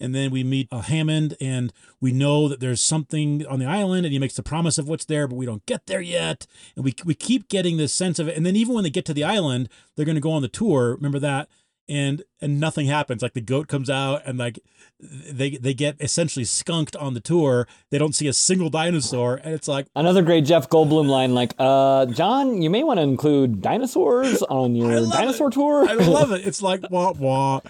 And 0.00 0.12
then 0.12 0.30
we 0.30 0.42
meet 0.42 0.68
uh, 0.72 0.80
Hammond, 0.80 1.36
and 1.40 1.72
we 2.00 2.12
know 2.12 2.48
that 2.48 2.58
there's 2.58 2.80
something 2.80 3.46
on 3.46 3.60
the 3.60 3.66
island, 3.66 4.04
and 4.04 4.12
he 4.12 4.18
makes 4.18 4.34
the 4.34 4.42
promise 4.42 4.76
of 4.76 4.88
what's 4.88 5.04
there, 5.04 5.28
but 5.28 5.36
we 5.36 5.46
don't 5.46 5.66
get 5.66 5.86
there 5.86 6.00
yet. 6.00 6.46
And 6.74 6.84
we 6.84 6.94
we 7.04 7.14
keep 7.14 7.48
getting 7.48 7.76
this 7.76 7.94
sense 7.94 8.18
of 8.18 8.26
it. 8.26 8.36
And 8.36 8.44
then 8.44 8.56
even 8.56 8.74
when 8.74 8.82
they 8.84 8.90
get 8.90 9.04
to 9.06 9.14
the 9.14 9.24
island, 9.24 9.68
they're 9.94 10.04
going 10.04 10.16
to 10.16 10.20
go 10.20 10.32
on 10.32 10.42
the 10.42 10.48
tour. 10.48 10.96
Remember 10.96 11.20
that? 11.20 11.48
And 11.88 12.22
and 12.40 12.60
nothing 12.60 12.86
happens. 12.86 13.22
Like 13.22 13.32
the 13.34 13.40
goat 13.40 13.68
comes 13.68 13.88
out 13.88 14.22
and 14.26 14.38
like 14.38 14.58
they 15.00 15.50
they 15.50 15.74
get 15.74 15.96
essentially 16.00 16.44
skunked 16.44 16.94
on 16.96 17.14
the 17.14 17.20
tour. 17.20 17.66
They 17.90 17.98
don't 17.98 18.14
see 18.14 18.28
a 18.28 18.32
single 18.32 18.68
dinosaur, 18.70 19.36
and 19.36 19.54
it's 19.54 19.68
like 19.68 19.86
Another 19.96 20.22
great 20.22 20.44
Jeff 20.44 20.68
Goldblum 20.68 21.08
line, 21.08 21.34
like, 21.34 21.54
uh, 21.58 22.06
John, 22.06 22.60
you 22.62 22.68
may 22.70 22.84
want 22.84 22.98
to 22.98 23.02
include 23.02 23.62
dinosaurs 23.62 24.42
on 24.42 24.74
your 24.76 25.08
dinosaur 25.08 25.48
it. 25.48 25.54
tour. 25.54 25.88
I 25.88 25.94
love 25.94 26.32
it. 26.32 26.38
It's 26.48 26.62
like 26.62 26.82
wah 26.90 27.12
wah, 27.12 27.60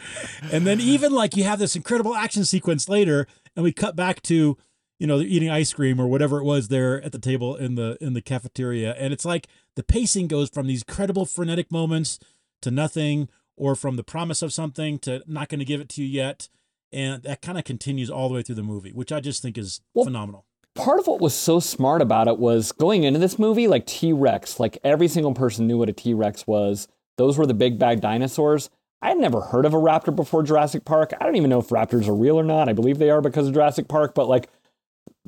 and 0.53 0.67
then 0.67 0.81
even 0.81 1.13
like 1.13 1.37
you 1.37 1.45
have 1.45 1.59
this 1.59 1.77
incredible 1.77 2.15
action 2.15 2.45
sequence 2.45 2.89
later, 2.89 3.27
and 3.57 3.65
we 3.65 3.73
cut 3.73 3.97
back 3.97 4.23
to 4.23 4.57
you 4.99 5.07
know 5.07 5.19
they're 5.19 5.27
eating 5.27 5.51
ice 5.51 5.73
cream 5.73 6.01
or 6.01 6.07
whatever 6.07 6.39
it 6.39 6.45
was 6.45 6.69
there 6.69 7.03
at 7.03 7.13
the 7.13 7.19
table 7.19 7.57
in 7.57 7.75
the 7.75 7.97
in 8.01 8.15
the 8.15 8.23
cafeteria, 8.23 8.95
and 8.99 9.13
it's 9.13 9.25
like 9.25 9.47
the 9.75 9.83
pacing 9.83 10.29
goes 10.29 10.49
from 10.51 10.67
these 10.67 10.83
credible 10.83 11.25
frenetic 11.27 11.71
moments 11.73 12.19
to 12.63 12.71
nothing, 12.71 13.29
or 13.59 13.75
from 13.75 13.97
the 13.97 14.05
promise 14.05 14.41
of 14.43 14.53
something 14.53 14.99
to 15.01 15.23
not 15.27 15.49
going 15.49 15.59
to 15.59 15.65
give 15.65 15.81
it 15.81 15.89
to 15.91 16.03
you 16.03 16.09
yet, 16.09 16.49
and 16.93 17.23
that 17.25 17.43
kind 17.43 17.59
of 17.59 17.65
continues 17.65 18.09
all 18.11 18.29
the 18.29 18.35
way 18.37 18.43
through 18.43 18.55
the 18.55 18.63
movie, 18.63 18.93
which 18.93 19.13
I 19.13 19.21
just 19.21 19.43
think 19.43 19.59
is 19.59 19.81
Well, 19.95 20.05
phenomenal. 20.05 20.47
part 20.75 20.99
of 20.99 21.07
what 21.07 21.21
was 21.21 21.35
so 21.35 21.61
smart 21.61 22.01
about 22.01 22.29
it 22.29 22.39
was 22.39 22.73
going 22.73 23.05
into 23.05 23.19
this 23.19 23.39
movie, 23.39 23.69
like 23.69 23.85
T 23.87 24.13
Rex, 24.13 24.59
like 24.59 24.79
every 24.83 25.09
single 25.09 25.35
person 25.35 25.67
knew 25.67 25.77
what 25.79 25.89
a 25.89 25.93
T 25.93 26.15
Rex 26.15 26.47
was. 26.47 26.89
Those 27.19 27.37
were 27.37 27.47
the 27.47 27.55
big 27.55 27.79
bad 27.79 28.01
dinosaurs. 28.01 28.71
I 29.03 29.09
had 29.11 29.19
never 29.19 29.41
heard 29.41 29.65
of 29.65 29.75
a 29.75 29.79
raptor 29.79 30.15
before 30.15 30.43
Jurassic 30.43 30.85
Park. 30.85 31.13
I 31.21 31.25
don't 31.25 31.37
even 31.37 31.51
know 31.51 31.61
if 31.61 31.69
raptors 31.69 32.09
are 32.09 32.15
real 32.15 32.39
or 32.39 32.45
not. 32.45 32.69
I 32.69 32.73
believe 32.73 32.99
they 32.99 33.11
are 33.11 33.21
because 33.21 33.49
of 33.49 33.55
Jurassic 33.55 33.87
Park, 33.89 34.15
but 34.15 34.29
like 34.29 34.49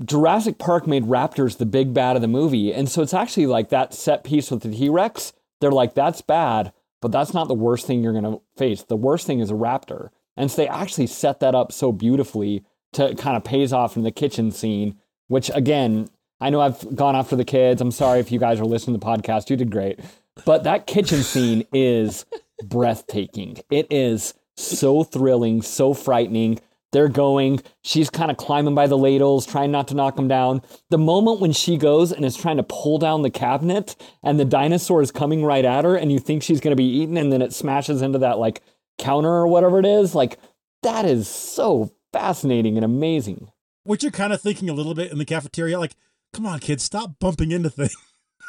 Jurassic 0.04 0.58
Park 0.58 0.86
made 0.86 1.04
raptors 1.04 1.58
the 1.58 1.66
big 1.66 1.92
bad 1.92 2.16
of 2.16 2.22
the 2.22 2.28
movie. 2.28 2.72
And 2.72 2.88
so 2.88 3.02
it's 3.02 3.14
actually 3.14 3.46
like 3.46 3.68
that 3.68 3.92
set 3.94 4.24
piece 4.24 4.50
with 4.50 4.62
the 4.62 4.70
T 4.74 4.88
Rex. 4.88 5.32
They're 5.60 5.70
like, 5.70 5.94
that's 5.94 6.20
bad, 6.22 6.72
but 7.00 7.12
that's 7.12 7.34
not 7.34 7.48
the 7.48 7.54
worst 7.54 7.86
thing 7.86 8.02
you're 8.02 8.12
going 8.12 8.24
to 8.24 8.40
face. 8.56 8.82
The 8.82 8.96
worst 8.96 9.26
thing 9.26 9.40
is 9.40 9.50
a 9.50 9.54
raptor. 9.54 10.10
And 10.36 10.50
so 10.50 10.62
they 10.62 10.68
actually 10.68 11.06
set 11.06 11.40
that 11.40 11.54
up 11.54 11.72
so 11.72 11.92
beautifully 11.92 12.64
to 12.92 13.14
kind 13.14 13.36
of 13.36 13.44
pays 13.44 13.72
off 13.72 13.96
in 13.96 14.02
the 14.02 14.10
kitchen 14.10 14.50
scene, 14.50 14.98
which 15.28 15.50
again, 15.54 16.08
I 16.40 16.50
know 16.50 16.60
I've 16.60 16.96
gone 16.96 17.16
after 17.16 17.36
the 17.36 17.44
kids. 17.44 17.80
I'm 17.80 17.90
sorry 17.90 18.20
if 18.20 18.32
you 18.32 18.38
guys 18.38 18.58
are 18.60 18.64
listening 18.64 18.98
to 18.98 19.00
the 19.00 19.06
podcast. 19.06 19.50
You 19.50 19.56
did 19.56 19.70
great. 19.70 20.00
But 20.44 20.64
that 20.64 20.86
kitchen 20.86 21.22
scene 21.22 21.66
is 21.72 22.24
breathtaking. 22.64 23.58
It 23.70 23.86
is 23.90 24.34
so 24.56 25.04
thrilling, 25.04 25.62
so 25.62 25.92
frightening. 25.94 26.60
They're 26.92 27.08
going, 27.08 27.60
she's 27.82 28.10
kind 28.10 28.30
of 28.30 28.36
climbing 28.36 28.74
by 28.74 28.86
the 28.86 28.98
ladles, 28.98 29.46
trying 29.46 29.70
not 29.70 29.88
to 29.88 29.94
knock 29.94 30.16
them 30.16 30.28
down. 30.28 30.62
The 30.90 30.98
moment 30.98 31.40
when 31.40 31.52
she 31.52 31.76
goes 31.76 32.10
and 32.10 32.24
is 32.24 32.36
trying 32.36 32.56
to 32.56 32.64
pull 32.64 32.98
down 32.98 33.22
the 33.22 33.30
cabinet 33.30 33.94
and 34.22 34.40
the 34.40 34.44
dinosaur 34.44 35.00
is 35.00 35.12
coming 35.12 35.44
right 35.44 35.64
at 35.64 35.84
her 35.84 35.94
and 35.96 36.10
you 36.10 36.18
think 36.18 36.42
she's 36.42 36.60
going 36.60 36.72
to 36.72 36.76
be 36.76 36.84
eaten 36.84 37.16
and 37.16 37.32
then 37.32 37.42
it 37.42 37.52
smashes 37.52 38.02
into 38.02 38.18
that 38.18 38.38
like 38.38 38.62
counter 38.98 39.30
or 39.30 39.46
whatever 39.46 39.78
it 39.78 39.86
is, 39.86 40.14
like 40.14 40.38
that 40.82 41.04
is 41.04 41.28
so 41.28 41.92
fascinating 42.12 42.76
and 42.76 42.84
amazing. 42.84 43.50
What 43.84 44.02
you're 44.02 44.12
kind 44.12 44.32
of 44.32 44.40
thinking 44.40 44.68
a 44.68 44.74
little 44.74 44.94
bit 44.94 45.12
in 45.12 45.18
the 45.18 45.24
cafeteria, 45.24 45.78
like, 45.78 45.94
come 46.32 46.46
on, 46.46 46.58
kids, 46.58 46.82
stop 46.82 47.18
bumping 47.18 47.50
into 47.50 47.70
things. 47.70 47.96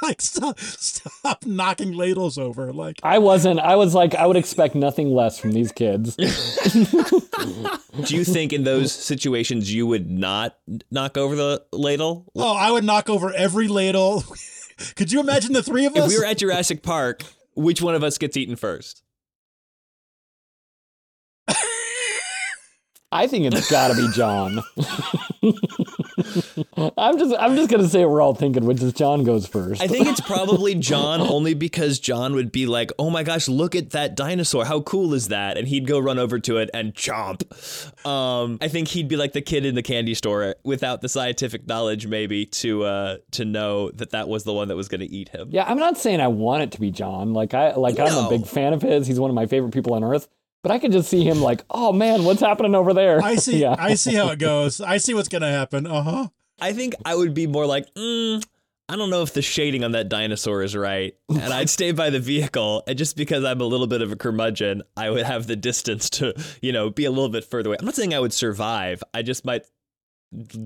like, 0.08 0.22
stop, 0.22 0.60
stop 0.60 1.46
knocking 1.46 1.94
ladles 1.94 2.38
over. 2.38 2.72
Like, 2.74 3.00
I 3.04 3.20
wasn't, 3.20 3.60
I 3.60 3.76
was 3.76 3.94
like, 3.94 4.16
I 4.16 4.26
would 4.28 4.38
expect 4.38 4.76
nothing 4.76 5.12
less 5.14 5.40
from 5.40 5.52
these 5.52 5.72
kids. 5.72 6.16
Do 8.06 8.16
you 8.16 8.24
think 8.24 8.54
in 8.54 8.64
those 8.64 8.92
situations 8.92 9.74
you 9.74 9.86
would 9.88 10.10
not 10.10 10.58
knock 10.90 11.18
over 11.18 11.36
the 11.36 11.64
ladle? 11.72 12.26
oh, 12.36 12.56
I 12.56 12.72
would 12.72 12.84
knock 12.84 13.10
over 13.10 13.34
every 13.34 13.68
ladle. 13.68 14.24
Could 14.96 15.12
you 15.12 15.20
imagine 15.20 15.54
the 15.54 15.64
three 15.64 15.86
of 15.86 15.96
If 15.96 16.04
us? 16.04 16.10
we 16.10 16.18
were 16.18 16.26
at 16.26 16.38
Jurassic 16.40 16.82
Park, 16.84 17.24
which 17.56 17.82
one 17.82 17.94
of 17.96 18.04
us 18.04 18.18
gets 18.18 18.36
eaten 18.38 18.56
first? 18.56 19.04
I 23.12 23.28
think 23.28 23.46
it's 23.46 23.70
got 23.70 23.90
to 23.90 23.96
be 23.96 24.08
John. 24.14 24.62
I'm 26.98 27.18
just 27.18 27.36
I'm 27.38 27.56
just 27.56 27.70
to 27.70 27.90
say 27.90 28.06
what 28.06 28.12
we're 28.12 28.22
all 28.22 28.34
thinking, 28.34 28.66
which 28.66 28.82
is 28.82 28.94
John 28.94 29.24
goes 29.24 29.48
first. 29.48 29.82
I 29.82 29.88
think 29.88 30.08
it's 30.08 30.22
probably 30.22 30.76
John 30.76 31.20
only 31.20 31.54
because 31.54 32.00
John 32.00 32.36
would 32.36 32.52
be 32.52 32.68
like, 32.68 32.92
"Oh 32.98 33.10
my 33.10 33.24
gosh, 33.24 33.50
look 33.50 33.76
at 33.76 33.90
that 33.90 34.16
dinosaur! 34.16 34.64
How 34.64 34.82
cool 34.82 35.14
is 35.14 35.28
that?" 35.28 35.58
And 35.58 35.68
he'd 35.68 35.88
go 35.88 36.00
run 36.00 36.20
over 36.20 36.40
to 36.40 36.58
it 36.58 36.70
and 36.74 36.94
chomp. 36.94 37.42
Um, 38.06 38.60
I 38.62 38.70
think 38.70 38.88
he'd 38.88 39.10
be 39.10 39.18
like 39.18 39.34
the 39.34 39.42
kid 39.42 39.66
in 39.66 39.76
the 39.76 39.84
candy 39.84 40.14
store 40.14 40.56
without 40.64 41.02
the 41.02 41.10
scientific 41.10 41.68
knowledge, 41.68 42.08
maybe 42.08 42.46
to 42.46 42.84
uh, 42.84 43.18
to 43.32 43.44
know 43.44 43.92
that 43.92 44.12
that 44.12 44.30
was 44.30 44.46
the 44.46 44.54
one 44.54 44.70
that 44.70 44.76
was 44.76 44.88
to 44.88 45.06
eat 45.06 45.30
him. 45.30 45.50
yeah, 45.52 45.66
I'm 45.68 45.80
not 45.80 45.98
saying 45.98 46.22
I 46.22 46.28
want 46.28 46.64
it 46.64 46.72
to 46.74 46.80
be 46.80 46.92
John. 46.92 47.34
Like 47.34 47.54
I 47.54 47.76
like 47.76 48.00
I'm 48.00 48.26
a 48.26 48.30
big 48.30 48.46
fan 48.46 48.74
of 48.74 48.82
his. 48.82 49.08
He's 49.08 49.20
one 49.20 49.30
of 49.30 49.36
my 49.36 49.48
favorite 49.48 49.74
people 49.74 49.94
on 49.94 50.04
earth. 50.04 50.28
But 50.64 50.72
I 50.72 50.80
could 50.80 50.92
just 50.92 51.10
see 51.10 51.24
him 51.24 51.42
like, 51.42 51.64
"Oh 51.70 51.92
man, 51.92 52.24
what's 52.24 52.42
happening 52.42 52.76
over 52.76 52.94
there?" 52.94 53.22
I 53.22 53.36
see. 53.36 53.58
yeah. 53.62 53.76
I 53.78 53.96
see 53.96 54.14
how 54.16 54.30
it 54.30 54.40
goes. 54.40 54.80
I 54.82 54.98
see 54.98 55.14
what's 55.14 55.30
gonna 55.30 55.52
happen. 55.52 55.88
Uh 55.88 56.04
huh. 56.04 56.28
I 56.60 56.74
think 56.74 56.94
I 57.04 57.16
would 57.16 57.34
be 57.34 57.48
more 57.48 57.66
like, 57.66 57.92
mm, 57.96 58.44
I 58.88 58.96
don't 58.96 59.10
know 59.10 59.24
if 59.24 59.34
the 59.34 59.42
shading 59.42 59.84
on 59.84 59.94
that 59.94 60.10
dinosaur 60.10 60.62
is 60.62 60.76
right. 60.76 61.16
And 61.30 61.54
I'd 61.54 61.70
stay 61.70 61.92
by 61.92 62.10
the 62.10 62.20
vehicle. 62.20 62.84
And 62.86 62.98
just 62.98 63.16
because 63.16 63.44
I'm 63.44 63.62
a 63.62 63.66
little 63.66 63.88
bit 63.88 64.02
of 64.02 64.12
a 64.12 64.16
curmudgeon, 64.16 64.84
I 64.96 65.10
would 65.10 65.26
have 65.26 65.48
the 65.48 65.56
distance 65.56 66.10
to, 66.12 66.34
you 66.62 66.72
know, 66.72 66.90
be 66.90 67.06
a 67.06 67.10
little 67.10 67.30
bit 67.30 67.46
further 67.46 67.70
away. 67.70 67.78
I'm 67.80 67.86
not 67.86 67.96
saying 67.96 68.14
I 68.14 68.20
would 68.20 68.34
survive. 68.34 69.02
I 69.14 69.22
just 69.22 69.44
might 69.46 69.64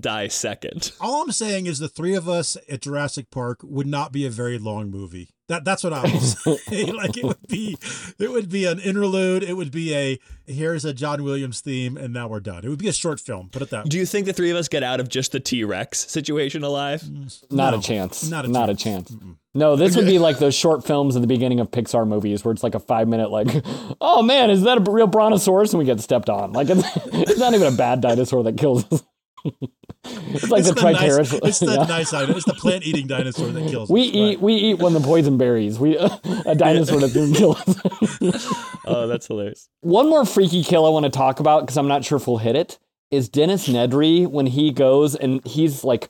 die 0.00 0.28
second. 0.28 0.92
All 1.00 1.22
I'm 1.22 1.32
saying 1.32 1.66
is 1.66 1.78
the 1.78 1.88
three 1.88 2.14
of 2.14 2.28
us 2.28 2.56
at 2.68 2.82
Jurassic 2.82 3.30
Park 3.30 3.60
would 3.62 3.86
not 3.86 4.12
be 4.12 4.26
a 4.26 4.30
very 4.30 4.58
long 4.58 4.90
movie. 4.90 5.30
That 5.48 5.64
that's 5.64 5.84
what 5.84 5.92
I 5.92 6.02
was 6.02 6.42
saying. 6.66 6.94
like 6.96 7.16
it 7.16 7.24
would 7.24 7.46
be, 7.48 7.76
it 8.18 8.30
would 8.32 8.48
be 8.48 8.64
an 8.64 8.80
interlude. 8.80 9.44
It 9.44 9.54
would 9.56 9.70
be 9.70 9.94
a 9.94 10.18
here's 10.46 10.84
a 10.84 10.92
John 10.92 11.22
Williams 11.22 11.60
theme, 11.60 11.96
and 11.96 12.12
now 12.12 12.26
we're 12.26 12.40
done. 12.40 12.64
It 12.64 12.68
would 12.68 12.78
be 12.80 12.88
a 12.88 12.92
short 12.92 13.20
film. 13.20 13.48
Put 13.50 13.62
it 13.62 13.70
that. 13.70 13.84
way. 13.84 13.88
Do 13.88 13.96
you 13.98 14.06
think 14.06 14.26
the 14.26 14.32
three 14.32 14.50
of 14.50 14.56
us 14.56 14.68
get 14.68 14.82
out 14.82 14.98
of 14.98 15.08
just 15.08 15.30
the 15.32 15.38
T 15.40 15.62
Rex 15.62 15.98
situation 16.10 16.64
alive? 16.64 17.02
Mm, 17.02 17.52
not 17.52 17.72
No, 17.74 17.78
a 17.78 17.82
chance. 17.82 18.28
not 18.28 18.44
a 18.44 18.48
not 18.48 18.66
chance. 18.66 18.80
a 18.80 18.84
chance. 18.84 19.16
No, 19.54 19.76
this 19.76 19.94
would 19.96 20.06
be 20.06 20.18
like 20.28 20.38
those 20.38 20.54
short 20.54 20.84
films 20.84 21.14
at 21.16 21.22
the 21.22 21.28
beginning 21.28 21.60
of 21.60 21.70
Pixar 21.70 22.06
movies 22.08 22.44
where 22.44 22.52
it's 22.52 22.62
like 22.64 22.74
a 22.74 22.80
five 22.80 23.06
minute 23.06 23.30
like, 23.30 23.64
oh 24.00 24.22
man, 24.22 24.50
is 24.50 24.62
that 24.62 24.78
a 24.78 24.90
real 24.90 25.06
brontosaurus? 25.06 25.72
And 25.72 25.78
we 25.78 25.84
get 25.84 26.00
stepped 26.00 26.28
on. 26.28 26.52
Like 26.52 26.68
it's, 26.70 26.82
it's 27.06 27.38
not 27.38 27.54
even 27.54 27.72
a 27.72 27.76
bad 27.76 28.00
dinosaur 28.00 28.42
that 28.42 28.56
kills 28.58 28.84
us. 28.92 29.04
It's 29.44 30.50
like 30.50 30.60
It's 30.60 30.68
the 30.68 30.74
the, 30.74 30.82
nice, 30.92 30.98
Triceratops. 30.98 31.32
it's 31.48 31.58
the 31.60 31.66
Yeah. 31.72 31.84
nice 31.84 32.12
item. 32.12 32.36
It's 32.36 32.44
the 32.44 32.54
plant 32.54 32.84
eating 32.86 33.06
dinosaur 33.06 33.48
that 33.48 33.70
kills. 33.70 33.90
We 33.90 34.02
us. 34.08 34.14
eat 34.14 34.26
Right. 34.36 34.40
we 34.42 34.54
eat 34.54 34.78
one 34.78 34.94
of 34.96 35.02
the 35.02 35.06
poison 35.06 35.38
berries. 35.38 35.78
We 35.78 35.96
a 36.46 36.54
dinosaur 36.54 37.00
that 37.00 37.12
didn't 37.12 37.34
kill 37.34 37.52
us. 37.56 38.62
Oh, 38.88 39.08
that's 39.08 39.26
hilarious. 39.26 39.68
One 39.80 40.08
more 40.08 40.24
freaky 40.24 40.62
kill 40.62 40.86
I 40.86 40.90
want 40.90 41.04
to 41.04 41.10
talk 41.10 41.40
about 41.40 41.62
because 41.62 41.76
I'm 41.76 41.88
not 41.88 42.04
sure 42.04 42.16
if 42.16 42.28
we'll 42.28 42.36
hit 42.38 42.54
it 42.54 42.78
is 43.10 43.28
Dennis 43.28 43.66
Nedry 43.68 44.28
when 44.28 44.46
he 44.46 44.70
goes 44.70 45.16
and 45.16 45.44
he's 45.44 45.82
like 45.82 46.08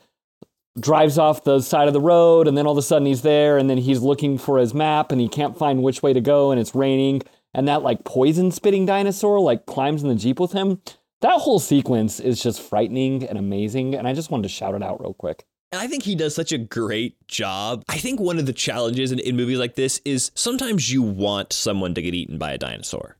drives 0.78 1.16
off 1.16 1.42
the 1.44 1.60
side 1.60 1.88
of 1.88 1.94
the 1.94 2.00
road 2.02 2.46
and 2.46 2.56
then 2.56 2.66
all 2.66 2.72
of 2.72 2.78
a 2.78 2.82
sudden 2.82 3.06
he's 3.06 3.22
there 3.22 3.56
and 3.56 3.70
then 3.70 3.78
he's 3.78 4.02
looking 4.02 4.36
for 4.36 4.58
his 4.58 4.74
map 4.74 5.10
and 5.10 5.22
he 5.22 5.28
can't 5.28 5.56
find 5.56 5.82
which 5.82 6.02
way 6.02 6.12
to 6.12 6.20
go 6.20 6.50
and 6.50 6.60
it's 6.60 6.74
raining 6.74 7.22
and 7.54 7.66
that 7.66 7.82
like 7.82 8.04
poison 8.04 8.50
spitting 8.50 8.84
dinosaur 8.84 9.40
like 9.40 9.64
climbs 9.64 10.02
in 10.02 10.08
the 10.10 10.14
jeep 10.14 10.38
with 10.38 10.52
him. 10.52 10.82
That 11.26 11.40
whole 11.40 11.58
sequence 11.58 12.20
is 12.20 12.40
just 12.40 12.62
frightening 12.62 13.24
and 13.24 13.36
amazing 13.36 13.96
and 13.96 14.06
I 14.06 14.12
just 14.12 14.30
wanted 14.30 14.44
to 14.44 14.48
shout 14.48 14.76
it 14.76 14.82
out 14.82 15.00
real 15.00 15.12
quick. 15.12 15.44
And 15.72 15.82
I 15.82 15.88
think 15.88 16.04
he 16.04 16.14
does 16.14 16.36
such 16.36 16.52
a 16.52 16.58
great 16.58 17.26
job. 17.26 17.82
I 17.88 17.98
think 17.98 18.20
one 18.20 18.38
of 18.38 18.46
the 18.46 18.52
challenges 18.52 19.10
in, 19.10 19.18
in 19.18 19.34
movies 19.34 19.58
like 19.58 19.74
this 19.74 20.00
is 20.04 20.30
sometimes 20.36 20.92
you 20.92 21.02
want 21.02 21.52
someone 21.52 21.94
to 21.94 22.00
get 22.00 22.14
eaten 22.14 22.38
by 22.38 22.52
a 22.52 22.58
dinosaur. 22.58 23.16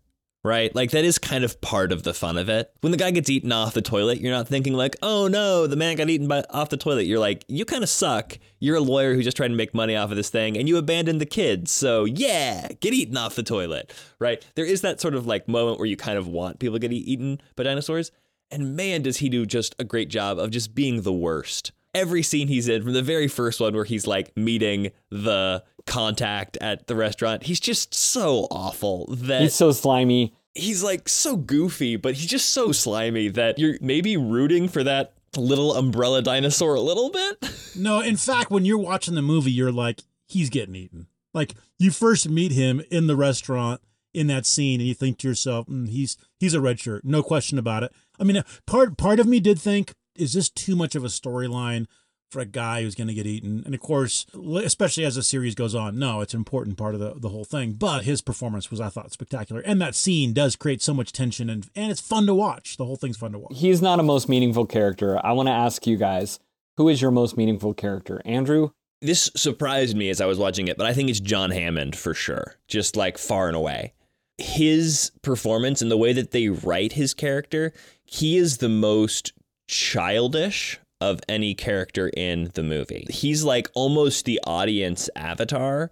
Right? 0.47 0.73
Like 0.73 0.93
that 0.93 1.05
is 1.05 1.19
kind 1.19 1.43
of 1.43 1.61
part 1.61 1.91
of 1.91 2.05
the 2.05 2.15
fun 2.15 2.39
of 2.39 2.49
it. 2.49 2.71
When 2.81 2.93
the 2.93 2.97
guy 2.97 3.11
gets 3.11 3.29
eaten 3.29 3.51
off 3.51 3.75
the 3.75 3.83
toilet, 3.83 4.21
you're 4.21 4.33
not 4.33 4.47
thinking 4.47 4.75
like, 4.75 4.95
"Oh 5.03 5.27
no, 5.27 5.67
the 5.67 5.75
man 5.75 5.97
got 5.97 6.09
eaten 6.09 6.29
by 6.29 6.45
off 6.51 6.69
the 6.69 6.77
toilet." 6.77 7.07
You're 7.07 7.19
like, 7.19 7.45
"You 7.49 7.65
kind 7.65 7.83
of 7.83 7.89
suck. 7.89 8.39
You're 8.61 8.77
a 8.77 8.81
lawyer 8.81 9.15
who's 9.15 9.25
just 9.25 9.37
trying 9.37 9.51
to 9.51 9.57
make 9.57 9.75
money 9.75 9.97
off 9.97 10.13
of 10.13 10.17
this 10.17 10.31
thing 10.31 10.57
and 10.57 10.69
you 10.69 10.77
abandoned 10.77 11.21
the 11.21 11.27
kids. 11.27 11.73
So, 11.73 12.05
yeah, 12.05 12.69
get 12.81 12.95
eaten 12.95 13.17
off 13.17 13.35
the 13.35 13.43
toilet." 13.43 13.93
Right? 14.21 14.47
There 14.55 14.65
is 14.65 14.83
that 14.83 15.01
sort 15.01 15.17
of 15.17 15.27
like 15.27 15.49
moment 15.49 15.81
where 15.81 15.89
you 15.89 15.97
kind 15.97 16.17
of 16.17 16.29
want 16.29 16.61
people 16.61 16.77
to 16.77 16.89
get 16.89 16.93
eaten 16.93 17.41
by 17.57 17.65
dinosaurs. 17.65 18.13
And 18.49 18.77
man, 18.77 19.03
does 19.03 19.17
he 19.17 19.29
do 19.29 19.47
just 19.47 19.75
a 19.81 19.85
great 19.85 20.09
job 20.09 20.39
of 20.39 20.53
just 20.53 20.77
being 20.77 21.03
the 21.03 21.13
worst 21.13 21.73
every 21.97 22.23
scene 22.23 22.47
he's 22.49 22.69
in, 22.69 22.83
from 22.83 22.93
the 22.93 23.03
very 23.03 23.27
first 23.29 23.61
one 23.61 23.75
where 23.75 23.85
he's 23.85 24.07
like 24.07 24.37
meeting 24.37 24.91
the 25.11 25.65
contact 25.87 26.57
at 26.61 26.87
the 26.87 26.95
restaurant, 26.95 27.45
he's 27.45 27.61
just 27.61 27.95
so 27.95 28.47
awful 28.51 29.07
that 29.09 29.41
He's 29.43 29.55
so 29.55 29.73
slimy. 29.73 30.35
he's 30.55 30.83
like 30.83 31.09
so 31.09 31.37
goofy, 31.37 31.97
but 31.97 32.15
he's 32.15 32.27
just 32.31 32.51
so 32.51 32.73
slimy 32.73 33.29
that 33.29 33.59
you're 33.59 33.79
maybe 33.81 34.17
rooting 34.17 34.69
for 34.69 34.83
that 34.85 35.15
little 35.37 35.75
umbrella 35.75 36.23
dinosaur 36.23 36.75
a 36.75 36.81
little 36.81 37.11
bit. 37.11 37.51
No, 37.79 38.01
in 38.01 38.17
fact, 38.17 38.51
when 38.51 38.65
you're 38.65 38.79
watching 38.79 39.15
the 39.17 39.21
movie, 39.23 39.51
you're 39.51 39.71
like, 39.71 40.01
he's 40.27 40.49
getting 40.49 40.75
eaten. 40.75 41.09
Like 41.35 41.55
you 41.79 41.91
first 41.91 42.27
meet 42.27 42.53
him 42.53 42.81
in 42.91 43.07
the 43.07 43.17
restaurant 43.17 43.83
in 44.15 44.29
that 44.29 44.47
scene, 44.47 44.81
and 44.81 44.89
you 44.89 44.95
think 44.95 45.19
to 45.19 45.29
yourself, 45.29 45.67
mm, 45.67 45.87
he's 45.87 46.17
he's 46.41 46.55
a 46.55 46.61
red 46.63 46.81
shirt, 46.81 47.05
no 47.05 47.23
question 47.23 47.59
about 47.59 47.83
it. 47.83 47.93
I 48.19 48.25
mean, 48.25 48.43
part 48.67 48.97
part 48.97 49.21
of 49.21 49.27
me 49.27 49.41
did 49.41 49.61
think, 49.61 49.93
is 50.19 50.33
this 50.33 50.49
too 50.49 50.77
much 50.77 50.95
of 50.95 51.05
a 51.05 51.09
storyline 51.09 51.87
for 52.31 52.41
a 52.41 52.45
guy 52.45 52.83
who's 52.83 52.95
going 52.95 53.09
to 53.09 53.15
get 53.15 53.27
eaten. 53.27 53.63
And 53.65 53.75
of 53.75 53.81
course, 53.81 54.27
especially 54.35 55.05
as 55.05 55.15
the 55.15 55.23
series 55.23 55.55
goes 55.55 55.75
on, 55.75 55.99
no, 55.99 56.21
it's 56.21 56.35
an 56.35 56.41
important 56.41 56.77
part 56.77 56.95
of 56.95 57.01
the, 57.01 57.15
the 57.17 57.29
whole 57.29 57.45
thing. 57.45 57.75
But 57.75 58.05
his 58.05 58.21
performance 58.21 58.71
was, 58.71 58.81
I 58.81 58.89
thought, 58.89 59.13
spectacular. 59.13 59.61
And 59.63 59.81
that 59.81 59.95
scene 59.95 60.33
does 60.33 60.57
create 60.57 60.83
so 60.83 60.93
much 60.93 61.13
tension 61.13 61.49
and, 61.49 61.69
and 61.77 61.91
it's 61.91 62.01
fun 62.01 62.27
to 62.27 62.35
watch. 62.35 62.77
The 62.77 62.85
whole 62.85 62.97
thing's 62.97 63.17
fun 63.17 63.33
to 63.33 63.39
watch. 63.39 63.53
He's 63.57 63.81
not 63.81 64.01
a 64.01 64.05
most 64.05 64.29
meaningful 64.29 64.67
character. 64.67 65.25
I 65.25 65.33
want 65.33 65.49
to 65.49 65.53
ask 65.53 65.87
you 65.87 65.97
guys 65.97 66.41
who 66.77 66.89
is 66.89 67.01
your 67.01 67.11
most 67.11 67.37
meaningful 67.37 67.75
character? 67.75 68.21
Andrew? 68.25 68.71
This 69.01 69.31
surprised 69.37 69.97
me 69.97 70.11
as 70.11 70.21
I 70.21 70.27
was 70.27 70.39
watching 70.39 70.69
it, 70.69 70.77
but 70.77 70.87
I 70.87 70.95
think 70.95 71.11
it's 71.11 71.21
John 71.21 71.51
Hammond 71.51 71.97
for 71.97 72.15
sure, 72.15 72.57
just 72.67 72.97
like 72.97 73.19
far 73.19 73.47
and 73.47 73.57
away. 73.57 73.93
His 74.39 75.13
performance 75.23 75.81
and 75.81 75.91
the 75.91 75.97
way 75.97 76.13
that 76.13 76.33
they 76.33 76.49
write 76.49 76.93
his 76.93 77.15
character, 77.15 77.73
he 78.05 78.37
is 78.37 78.59
the 78.59 78.69
most 78.69 79.33
childish 79.67 80.79
of 81.01 81.21
any 81.29 81.55
character 81.55 82.11
in 82.17 82.51
the 82.55 82.63
movie. 82.63 83.07
He's 83.11 83.45
like 83.45 83.69
almost 83.75 84.25
the 84.25 84.41
audience 84.47 85.11
avatar 85.15 85.91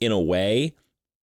in 0.00 0.12
a 0.12 0.20
way, 0.20 0.74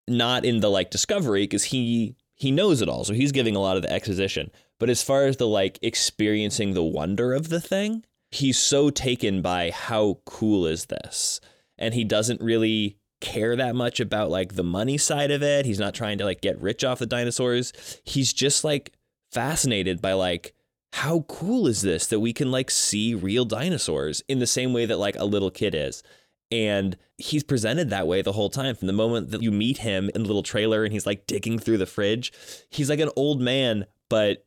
not 0.07 0.45
in 0.45 0.61
the 0.61 0.69
like 0.69 0.89
discovery 0.91 1.43
because 1.43 1.65
he 1.65 2.15
he 2.35 2.51
knows 2.51 2.81
it 2.81 2.89
all. 2.89 3.03
So 3.03 3.13
he's 3.13 3.33
giving 3.33 3.55
a 3.55 3.59
lot 3.59 3.75
of 3.75 3.83
the 3.83 3.91
exposition. 3.91 4.49
But 4.79 4.89
as 4.89 5.03
far 5.03 5.25
as 5.25 5.37
the 5.37 5.47
like 5.47 5.77
experiencing 5.81 6.73
the 6.73 6.83
wonder 6.83 7.33
of 7.33 7.49
the 7.49 7.59
thing, 7.59 8.05
he's 8.31 8.57
so 8.57 8.89
taken 8.89 9.41
by 9.41 9.71
how 9.71 10.19
cool 10.25 10.65
is 10.65 10.85
this? 10.85 11.41
And 11.77 11.93
he 11.93 12.05
doesn't 12.05 12.41
really 12.41 12.97
care 13.19 13.57
that 13.57 13.75
much 13.75 13.99
about 13.99 14.29
like 14.29 14.55
the 14.55 14.63
money 14.63 14.97
side 14.97 15.31
of 15.31 15.43
it. 15.43 15.65
He's 15.65 15.79
not 15.79 15.93
trying 15.93 16.17
to 16.19 16.25
like 16.25 16.39
get 16.39 16.61
rich 16.61 16.85
off 16.85 16.99
the 16.99 17.05
dinosaurs. 17.05 17.73
He's 18.05 18.31
just 18.31 18.63
like 18.63 18.93
fascinated 19.31 20.01
by 20.01 20.13
like 20.13 20.53
how 20.93 21.21
cool 21.27 21.67
is 21.67 21.81
this 21.81 22.07
that 22.07 22.19
we 22.19 22.33
can 22.33 22.51
like 22.51 22.71
see 22.71 23.13
real 23.13 23.45
dinosaurs 23.45 24.21
in 24.27 24.39
the 24.39 24.47
same 24.47 24.73
way 24.73 24.85
that 24.85 24.97
like 24.97 25.15
a 25.17 25.25
little 25.25 25.51
kid 25.51 25.75
is. 25.75 26.03
And 26.51 26.97
he's 27.17 27.43
presented 27.43 27.91
that 27.91 28.07
way 28.07 28.23
the 28.23 28.31
whole 28.31 28.49
time 28.49 28.75
from 28.75 28.87
the 28.87 28.93
moment 28.93 29.29
that 29.29 29.43
you 29.43 29.51
meet 29.51 29.79
him 29.79 30.09
in 30.15 30.23
the 30.23 30.27
little 30.27 30.41
trailer 30.41 30.83
and 30.83 30.91
he's 30.91 31.05
like 31.05 31.27
digging 31.27 31.59
through 31.59 31.77
the 31.77 31.85
fridge. 31.85 32.33
He's 32.69 32.89
like 32.89 32.99
an 32.99 33.11
old 33.15 33.39
man, 33.39 33.85
but 34.09 34.45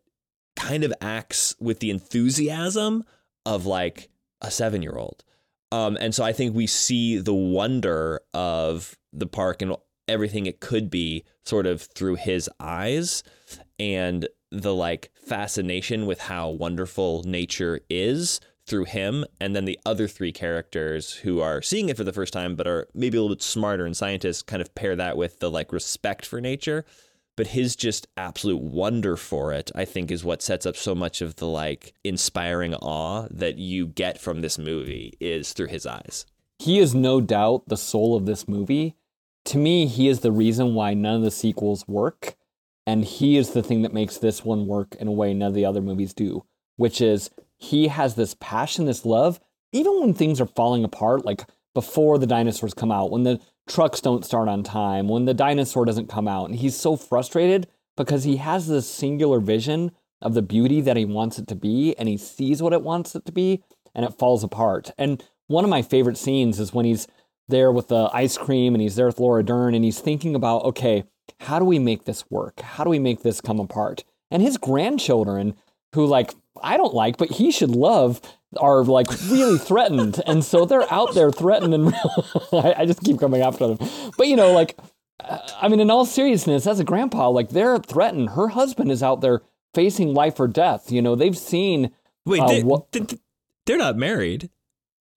kind 0.56 0.82
of 0.82 0.92
acts 1.00 1.54
with 1.60 1.78
the 1.78 1.90
enthusiasm 1.90 3.04
of 3.46 3.66
like 3.66 4.10
a 4.40 4.50
seven 4.50 4.82
year 4.82 4.96
old. 4.96 5.22
Um, 5.70 5.96
and 6.00 6.14
so 6.14 6.24
I 6.24 6.32
think 6.32 6.54
we 6.54 6.66
see 6.66 7.18
the 7.18 7.32
wonder 7.32 8.20
of 8.34 8.98
the 9.12 9.26
park 9.26 9.62
and 9.62 9.76
everything 10.08 10.46
it 10.46 10.60
could 10.60 10.90
be 10.90 11.24
sort 11.44 11.66
of 11.66 11.82
through 11.82 12.16
his 12.16 12.50
eyes 12.60 13.22
and 13.78 14.28
the 14.52 14.74
like 14.74 15.10
fascination 15.14 16.04
with 16.06 16.20
how 16.20 16.50
wonderful 16.50 17.22
nature 17.24 17.80
is 17.88 18.38
through 18.66 18.84
him 18.84 19.24
and 19.40 19.56
then 19.56 19.64
the 19.64 19.78
other 19.84 20.06
three 20.06 20.30
characters 20.30 21.14
who 21.14 21.40
are 21.40 21.62
seeing 21.62 21.88
it 21.88 21.96
for 21.96 22.04
the 22.04 22.12
first 22.12 22.32
time 22.32 22.54
but 22.54 22.66
are 22.66 22.86
maybe 22.94 23.16
a 23.16 23.22
little 23.22 23.34
bit 23.34 23.42
smarter 23.42 23.84
and 23.84 23.96
scientists 23.96 24.42
kind 24.42 24.62
of 24.62 24.74
pair 24.74 24.94
that 24.94 25.16
with 25.16 25.40
the 25.40 25.50
like 25.50 25.72
respect 25.72 26.24
for 26.24 26.40
nature. 26.40 26.84
But 27.34 27.48
his 27.48 27.74
just 27.74 28.06
absolute 28.18 28.60
wonder 28.60 29.16
for 29.16 29.54
it 29.54 29.70
i 29.74 29.86
think 29.86 30.10
is 30.10 30.22
what 30.22 30.42
sets 30.42 30.66
up 30.66 30.76
so 30.76 30.94
much 30.94 31.22
of 31.22 31.36
the 31.36 31.46
like 31.46 31.94
inspiring 32.04 32.74
awe 32.74 33.26
that 33.30 33.56
you 33.56 33.86
get 33.86 34.20
from 34.20 34.42
this 34.42 34.58
movie 34.58 35.14
is 35.18 35.54
through 35.54 35.68
his 35.68 35.86
eyes. 35.86 36.26
He 36.58 36.78
is 36.78 36.94
no 36.94 37.22
doubt 37.22 37.68
the 37.68 37.76
soul 37.78 38.14
of 38.14 38.26
this 38.26 38.46
movie. 38.46 38.96
To 39.46 39.58
me 39.58 39.86
he 39.86 40.08
is 40.08 40.20
the 40.20 40.30
reason 40.30 40.74
why 40.74 40.92
none 40.92 41.16
of 41.16 41.22
the 41.22 41.30
sequels 41.30 41.88
work 41.88 42.36
and 42.86 43.04
he 43.04 43.36
is 43.36 43.50
the 43.50 43.62
thing 43.62 43.82
that 43.82 43.94
makes 43.94 44.18
this 44.18 44.44
one 44.44 44.66
work 44.66 44.94
in 44.96 45.08
a 45.08 45.12
way 45.12 45.32
none 45.32 45.48
of 45.48 45.54
the 45.54 45.64
other 45.64 45.80
movies 45.80 46.12
do 46.12 46.44
which 46.76 47.00
is 47.00 47.30
he 47.58 47.88
has 47.88 48.14
this 48.14 48.34
passion 48.40 48.86
this 48.86 49.04
love 49.04 49.40
even 49.72 50.00
when 50.00 50.14
things 50.14 50.40
are 50.40 50.46
falling 50.46 50.84
apart 50.84 51.24
like 51.24 51.44
before 51.74 52.18
the 52.18 52.26
dinosaurs 52.26 52.74
come 52.74 52.92
out 52.92 53.10
when 53.10 53.22
the 53.22 53.40
trucks 53.68 54.00
don't 54.00 54.24
start 54.24 54.48
on 54.48 54.62
time, 54.62 55.08
when 55.08 55.24
the 55.24 55.34
dinosaur 55.34 55.84
doesn't 55.84 56.08
come 56.08 56.28
out. 56.28 56.46
And 56.46 56.56
he's 56.56 56.76
so 56.76 56.96
frustrated 56.96 57.68
because 57.96 58.24
he 58.24 58.36
has 58.36 58.66
this 58.66 58.88
singular 58.88 59.40
vision 59.40 59.92
of 60.20 60.34
the 60.34 60.42
beauty 60.42 60.80
that 60.80 60.96
he 60.96 61.04
wants 61.04 61.38
it 61.38 61.48
to 61.48 61.54
be 61.54 61.96
and 61.96 62.08
he 62.08 62.16
sees 62.16 62.62
what 62.62 62.72
it 62.72 62.82
wants 62.82 63.14
it 63.14 63.24
to 63.26 63.32
be 63.32 63.62
and 63.94 64.04
it 64.04 64.18
falls 64.18 64.44
apart. 64.44 64.92
And 64.98 65.22
one 65.48 65.64
of 65.64 65.70
my 65.70 65.82
favorite 65.82 66.16
scenes 66.16 66.58
is 66.60 66.72
when 66.72 66.84
he's 66.84 67.06
there 67.48 67.72
with 67.72 67.88
the 67.88 68.08
ice 68.12 68.38
cream 68.38 68.74
and 68.74 68.80
he's 68.80 68.96
there 68.96 69.06
with 69.06 69.18
Laura 69.18 69.42
Dern 69.42 69.74
and 69.74 69.84
he's 69.84 70.00
thinking 70.00 70.34
about, 70.34 70.64
okay, 70.64 71.04
how 71.40 71.58
do 71.58 71.64
we 71.64 71.78
make 71.78 72.04
this 72.04 72.24
work? 72.30 72.60
How 72.60 72.84
do 72.84 72.90
we 72.90 72.98
make 72.98 73.22
this 73.22 73.40
come 73.40 73.60
apart? 73.60 74.04
And 74.30 74.42
his 74.42 74.56
grandchildren, 74.56 75.54
who 75.94 76.06
like 76.06 76.34
I 76.62 76.76
don't 76.76 76.94
like, 76.94 77.16
but 77.16 77.30
he 77.30 77.50
should 77.50 77.70
love, 77.70 78.20
are 78.58 78.84
like 78.84 79.06
really 79.28 79.58
threatened, 79.58 80.20
and 80.26 80.44
so 80.44 80.64
they're 80.64 80.90
out 80.92 81.14
there 81.14 81.30
threatened, 81.30 81.74
and 81.74 81.94
I, 82.52 82.74
I 82.78 82.86
just 82.86 83.02
keep 83.02 83.18
coming 83.18 83.42
after 83.42 83.66
them. 83.66 83.88
But 84.16 84.28
you 84.28 84.36
know, 84.36 84.52
like, 84.52 84.78
I 85.60 85.68
mean, 85.68 85.80
in 85.80 85.90
all 85.90 86.04
seriousness, 86.04 86.66
as 86.66 86.80
a 86.80 86.84
grandpa, 86.84 87.28
like 87.28 87.50
they're 87.50 87.78
threatened. 87.78 88.30
Her 88.30 88.48
husband 88.48 88.90
is 88.90 89.02
out 89.02 89.20
there 89.20 89.42
facing 89.74 90.14
life 90.14 90.38
or 90.38 90.48
death. 90.48 90.90
You 90.90 91.02
know, 91.02 91.14
they've 91.14 91.36
seen. 91.36 91.92
Wait, 92.24 92.40
uh, 92.40 92.48
they, 92.48 92.62
what, 92.62 92.86
they're 93.66 93.78
not 93.78 93.96
married. 93.96 94.50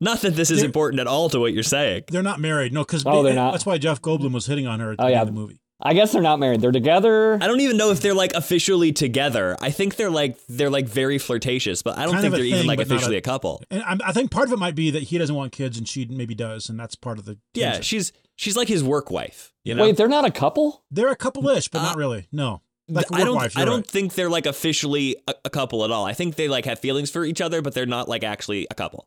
Not 0.00 0.20
that 0.20 0.34
this 0.34 0.50
is 0.50 0.62
important 0.62 1.00
at 1.00 1.06
all 1.06 1.30
to 1.30 1.40
what 1.40 1.52
you're 1.52 1.62
saying. 1.62 2.04
They're 2.08 2.22
not 2.22 2.40
married. 2.40 2.72
No, 2.72 2.82
because 2.82 3.04
oh, 3.06 3.22
they're 3.22 3.34
not. 3.34 3.52
That's 3.52 3.64
why 3.64 3.78
Jeff 3.78 4.02
Goldblum 4.02 4.32
was 4.32 4.46
hitting 4.46 4.66
on 4.66 4.80
her 4.80 4.92
at 4.92 4.98
the 4.98 5.04
oh, 5.04 5.08
yeah. 5.08 5.22
of 5.22 5.28
the 5.28 5.32
movie. 5.32 5.60
I 5.86 5.92
guess 5.92 6.12
they're 6.12 6.22
not 6.22 6.38
married. 6.38 6.62
They're 6.62 6.72
together. 6.72 7.34
I 7.42 7.46
don't 7.46 7.60
even 7.60 7.76
know 7.76 7.90
if 7.90 8.00
they're 8.00 8.14
like 8.14 8.32
officially 8.34 8.90
together. 8.92 9.54
I 9.60 9.70
think 9.70 9.96
they're 9.96 10.10
like 10.10 10.38
they're 10.48 10.70
like 10.70 10.88
very 10.88 11.18
flirtatious, 11.18 11.82
but 11.82 11.98
I 11.98 12.04
don't 12.04 12.12
kind 12.12 12.22
think 12.22 12.34
they're 12.34 12.42
thing, 12.42 12.54
even 12.54 12.66
like 12.66 12.80
officially 12.80 13.16
a, 13.16 13.18
a, 13.18 13.22
couple. 13.22 13.62
And 13.70 13.82
I, 13.82 13.98
I, 14.06 14.12
think 14.12 14.30
part 14.30 14.46
of 14.46 14.54
it 14.54 14.58
might 14.58 14.74
be 14.74 14.90
that 14.92 15.02
he 15.02 15.18
doesn't 15.18 15.34
want 15.34 15.52
kids 15.52 15.76
and 15.76 15.86
she 15.86 16.06
maybe 16.06 16.34
does, 16.34 16.70
and 16.70 16.80
that's 16.80 16.94
part 16.94 17.18
of 17.18 17.26
the. 17.26 17.38
Yeah, 17.52 17.80
she's 17.80 18.12
she's 18.36 18.56
like 18.56 18.68
his 18.68 18.82
work 18.82 19.10
wife. 19.10 19.52
You 19.62 19.74
know? 19.74 19.82
Wait, 19.82 19.98
they're 19.98 20.08
not 20.08 20.24
a 20.24 20.30
couple. 20.30 20.84
They're 20.90 21.10
a 21.10 21.16
couple-ish, 21.16 21.68
but 21.68 21.80
uh, 21.80 21.84
not 21.84 21.96
really. 21.96 22.28
No. 22.32 22.62
Like 22.88 23.06
I 23.12 23.24
don't. 23.24 23.36
Wife, 23.36 23.56
I 23.56 23.66
don't 23.66 23.76
right. 23.76 23.86
think 23.86 24.14
they're 24.14 24.30
like 24.30 24.46
officially 24.46 25.16
a, 25.28 25.34
a 25.44 25.50
couple 25.50 25.84
at 25.84 25.90
all. 25.90 26.06
I 26.06 26.14
think 26.14 26.36
they 26.36 26.48
like 26.48 26.64
have 26.64 26.78
feelings 26.78 27.10
for 27.10 27.26
each 27.26 27.42
other, 27.42 27.60
but 27.60 27.74
they're 27.74 27.84
not 27.84 28.08
like 28.08 28.24
actually 28.24 28.66
a 28.70 28.74
couple. 28.74 29.06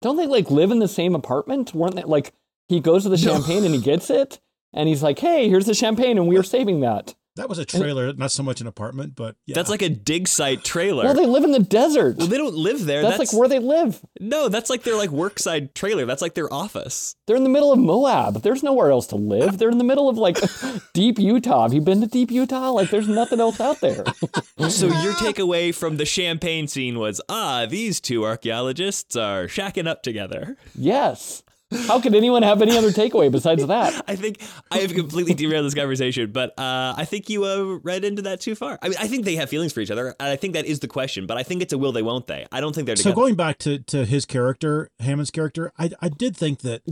Don't 0.00 0.16
they 0.16 0.26
like 0.26 0.50
live 0.50 0.70
in 0.70 0.78
the 0.78 0.88
same 0.88 1.14
apartment? 1.14 1.74
Weren't 1.74 1.96
they 1.96 2.02
like 2.02 2.32
he 2.68 2.80
goes 2.80 3.02
to 3.02 3.10
the 3.10 3.18
champagne 3.18 3.64
and 3.64 3.74
he 3.74 3.80
gets 3.80 4.08
it? 4.08 4.40
And 4.74 4.88
he's 4.88 5.02
like, 5.02 5.18
"Hey, 5.18 5.48
here's 5.48 5.66
the 5.66 5.74
champagne, 5.74 6.18
and 6.18 6.28
we 6.28 6.36
are 6.36 6.42
saving 6.42 6.80
that." 6.80 7.14
That 7.36 7.48
was 7.48 7.58
a 7.58 7.64
trailer, 7.64 8.08
and, 8.08 8.18
not 8.18 8.30
so 8.30 8.44
much 8.44 8.60
an 8.60 8.68
apartment, 8.68 9.16
but 9.16 9.34
yeah. 9.44 9.56
That's 9.56 9.68
like 9.68 9.82
a 9.82 9.88
dig 9.88 10.28
site 10.28 10.62
trailer. 10.62 11.02
Well, 11.02 11.14
they 11.14 11.26
live 11.26 11.42
in 11.42 11.50
the 11.50 11.58
desert. 11.58 12.16
Well, 12.16 12.28
they 12.28 12.38
don't 12.38 12.54
live 12.54 12.84
there. 12.84 13.02
That's, 13.02 13.18
that's, 13.18 13.32
like 13.32 13.40
where 13.40 13.48
they 13.48 13.58
live. 13.58 14.00
No, 14.20 14.48
that's 14.48 14.70
like 14.70 14.84
their 14.84 14.94
like 14.94 15.10
work 15.10 15.40
side 15.40 15.74
trailer. 15.74 16.06
That's 16.06 16.22
like 16.22 16.34
their 16.34 16.52
office. 16.52 17.16
They're 17.26 17.34
in 17.36 17.42
the 17.42 17.48
middle 17.48 17.72
of 17.72 17.80
Moab. 17.80 18.42
There's 18.42 18.62
nowhere 18.62 18.92
else 18.92 19.08
to 19.08 19.16
live. 19.16 19.58
They're 19.58 19.70
in 19.70 19.78
the 19.78 19.84
middle 19.84 20.08
of 20.08 20.16
like 20.16 20.38
deep 20.94 21.18
Utah. 21.18 21.62
Have 21.62 21.74
you 21.74 21.80
been 21.80 22.00
to 22.02 22.06
deep 22.06 22.30
Utah? 22.30 22.70
Like, 22.70 22.90
there's 22.90 23.08
nothing 23.08 23.40
else 23.40 23.60
out 23.60 23.80
there. 23.80 24.04
so 24.68 24.86
your 24.86 25.14
takeaway 25.14 25.74
from 25.74 25.96
the 25.96 26.06
champagne 26.06 26.68
scene 26.68 27.00
was, 27.00 27.20
ah, 27.28 27.66
these 27.66 28.00
two 28.00 28.24
archaeologists 28.24 29.16
are 29.16 29.46
shacking 29.46 29.88
up 29.88 30.04
together. 30.04 30.56
Yes. 30.76 31.42
How 31.86 32.00
could 32.00 32.14
anyone 32.14 32.42
have 32.42 32.62
any 32.62 32.76
other 32.76 32.90
takeaway 32.90 33.30
besides 33.30 33.66
that? 33.66 34.04
I 34.08 34.16
think 34.16 34.40
I 34.70 34.78
have 34.78 34.94
completely 34.94 35.34
derailed 35.34 35.66
this 35.66 35.74
conversation, 35.74 36.32
but 36.32 36.50
uh, 36.58 36.94
I 36.96 37.04
think 37.04 37.28
you 37.28 37.44
uh, 37.44 37.78
read 37.82 38.04
into 38.04 38.22
that 38.22 38.40
too 38.40 38.54
far. 38.54 38.78
I 38.82 38.88
mean, 38.88 38.98
I 38.98 39.08
think 39.08 39.24
they 39.24 39.36
have 39.36 39.48
feelings 39.48 39.72
for 39.72 39.80
each 39.80 39.90
other, 39.90 40.14
and 40.18 40.28
I 40.28 40.36
think 40.36 40.54
that 40.54 40.66
is 40.66 40.80
the 40.80 40.88
question. 40.88 41.26
But 41.26 41.36
I 41.36 41.42
think 41.42 41.62
it's 41.62 41.72
a 41.72 41.78
will 41.78 41.92
they, 41.92 42.02
won't 42.02 42.26
they? 42.26 42.46
I 42.52 42.60
don't 42.60 42.74
think 42.74 42.86
they're 42.86 42.96
together. 42.96 43.14
So 43.14 43.20
going 43.20 43.34
back 43.34 43.58
to 43.58 43.78
to 43.78 44.04
his 44.04 44.24
character, 44.24 44.90
Hammond's 45.00 45.30
character, 45.30 45.72
I 45.78 45.90
I 46.00 46.08
did 46.08 46.36
think 46.36 46.60
that 46.60 46.82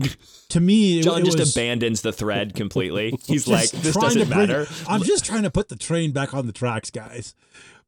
to 0.49 0.61
me, 0.61 1.03
John 1.03 1.23
it 1.23 1.25
just 1.25 1.39
was, 1.39 1.57
abandons 1.57 2.03
the 2.03 2.13
thread 2.13 2.55
completely. 2.55 3.19
He's 3.27 3.49
like, 3.49 3.71
this 3.71 3.97
doesn't 3.97 4.29
bring, 4.29 4.39
matter. 4.39 4.67
I'm 4.89 5.03
just 5.03 5.25
trying 5.25 5.43
to 5.45 5.51
put 5.51 5.69
the 5.69 5.77
train 5.77 6.13
back 6.13 6.35
on 6.35 6.47
the 6.47 6.53
tracks, 6.53 6.91
guys. 6.91 7.35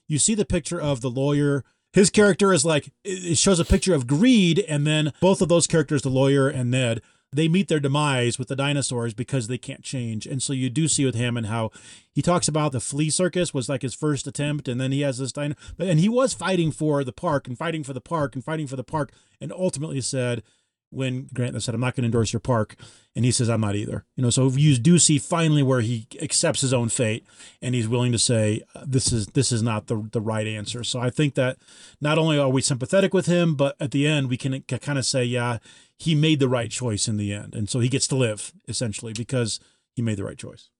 You 0.06 0.18
see 0.18 0.34
the 0.34 0.44
picture 0.44 0.80
of 0.80 1.00
the 1.00 1.10
lawyer 1.10 1.64
his 1.94 2.10
character 2.10 2.52
is 2.52 2.64
like 2.64 2.90
it 3.04 3.38
shows 3.38 3.58
a 3.58 3.64
picture 3.64 3.94
of 3.94 4.06
greed 4.06 4.58
and 4.68 4.86
then 4.86 5.12
both 5.20 5.40
of 5.40 5.48
those 5.48 5.66
characters 5.66 6.02
the 6.02 6.10
lawyer 6.10 6.48
and 6.48 6.70
ned 6.70 7.00
they 7.34 7.48
meet 7.48 7.68
their 7.68 7.80
demise 7.80 8.38
with 8.38 8.48
the 8.48 8.56
dinosaurs 8.56 9.12
because 9.12 9.48
they 9.48 9.58
can't 9.58 9.82
change. 9.82 10.26
And 10.26 10.42
so 10.42 10.52
you 10.52 10.70
do 10.70 10.86
see 10.86 11.04
with 11.04 11.16
Hammond 11.16 11.46
how 11.46 11.72
he 12.12 12.22
talks 12.22 12.46
about 12.46 12.72
the 12.72 12.80
flea 12.80 13.10
circus 13.10 13.52
was 13.52 13.68
like 13.68 13.82
his 13.82 13.94
first 13.94 14.26
attempt, 14.26 14.68
and 14.68 14.80
then 14.80 14.92
he 14.92 15.00
has 15.00 15.18
this 15.18 15.32
dino. 15.32 15.56
But 15.76 15.88
and 15.88 15.98
he 15.98 16.08
was 16.08 16.32
fighting 16.32 16.70
for 16.70 17.02
the 17.02 17.12
park 17.12 17.48
and 17.48 17.58
fighting 17.58 17.82
for 17.82 17.92
the 17.92 18.00
park 18.00 18.34
and 18.34 18.44
fighting 18.44 18.68
for 18.68 18.76
the 18.76 18.84
park, 18.84 19.12
and 19.40 19.52
ultimately 19.52 20.00
said, 20.00 20.42
when 20.94 21.28
Grant 21.34 21.60
said, 21.62 21.74
"I'm 21.74 21.80
not 21.80 21.94
going 21.94 22.02
to 22.02 22.06
endorse 22.06 22.32
your 22.32 22.40
park," 22.40 22.76
and 23.14 23.24
he 23.24 23.30
says, 23.30 23.50
"I'm 23.50 23.60
not 23.60 23.76
either." 23.76 24.04
You 24.16 24.22
know, 24.22 24.30
so 24.30 24.48
you 24.50 24.76
do 24.78 24.98
see 24.98 25.18
finally 25.18 25.62
where 25.62 25.80
he 25.80 26.06
accepts 26.20 26.60
his 26.60 26.72
own 26.72 26.88
fate, 26.88 27.26
and 27.60 27.74
he's 27.74 27.88
willing 27.88 28.12
to 28.12 28.18
say, 28.18 28.62
uh, 28.74 28.84
"This 28.86 29.12
is 29.12 29.26
this 29.28 29.52
is 29.52 29.62
not 29.62 29.86
the 29.86 30.08
the 30.12 30.20
right 30.20 30.46
answer." 30.46 30.84
So 30.84 31.00
I 31.00 31.10
think 31.10 31.34
that 31.34 31.58
not 32.00 32.18
only 32.18 32.38
are 32.38 32.48
we 32.48 32.62
sympathetic 32.62 33.12
with 33.12 33.26
him, 33.26 33.54
but 33.54 33.76
at 33.80 33.90
the 33.90 34.06
end 34.06 34.28
we 34.28 34.36
can 34.36 34.62
kind 34.62 34.98
of 34.98 35.06
say, 35.06 35.24
"Yeah, 35.24 35.58
he 35.98 36.14
made 36.14 36.40
the 36.40 36.48
right 36.48 36.70
choice 36.70 37.08
in 37.08 37.16
the 37.16 37.32
end. 37.32 37.54
And 37.54 37.68
so 37.68 37.80
he 37.80 37.88
gets 37.88 38.06
to 38.08 38.16
live 38.16 38.52
essentially 38.68 39.12
because 39.12 39.60
he 39.94 40.02
made 40.02 40.18
the 40.18 40.24
right 40.24 40.38
choice. 40.38 40.70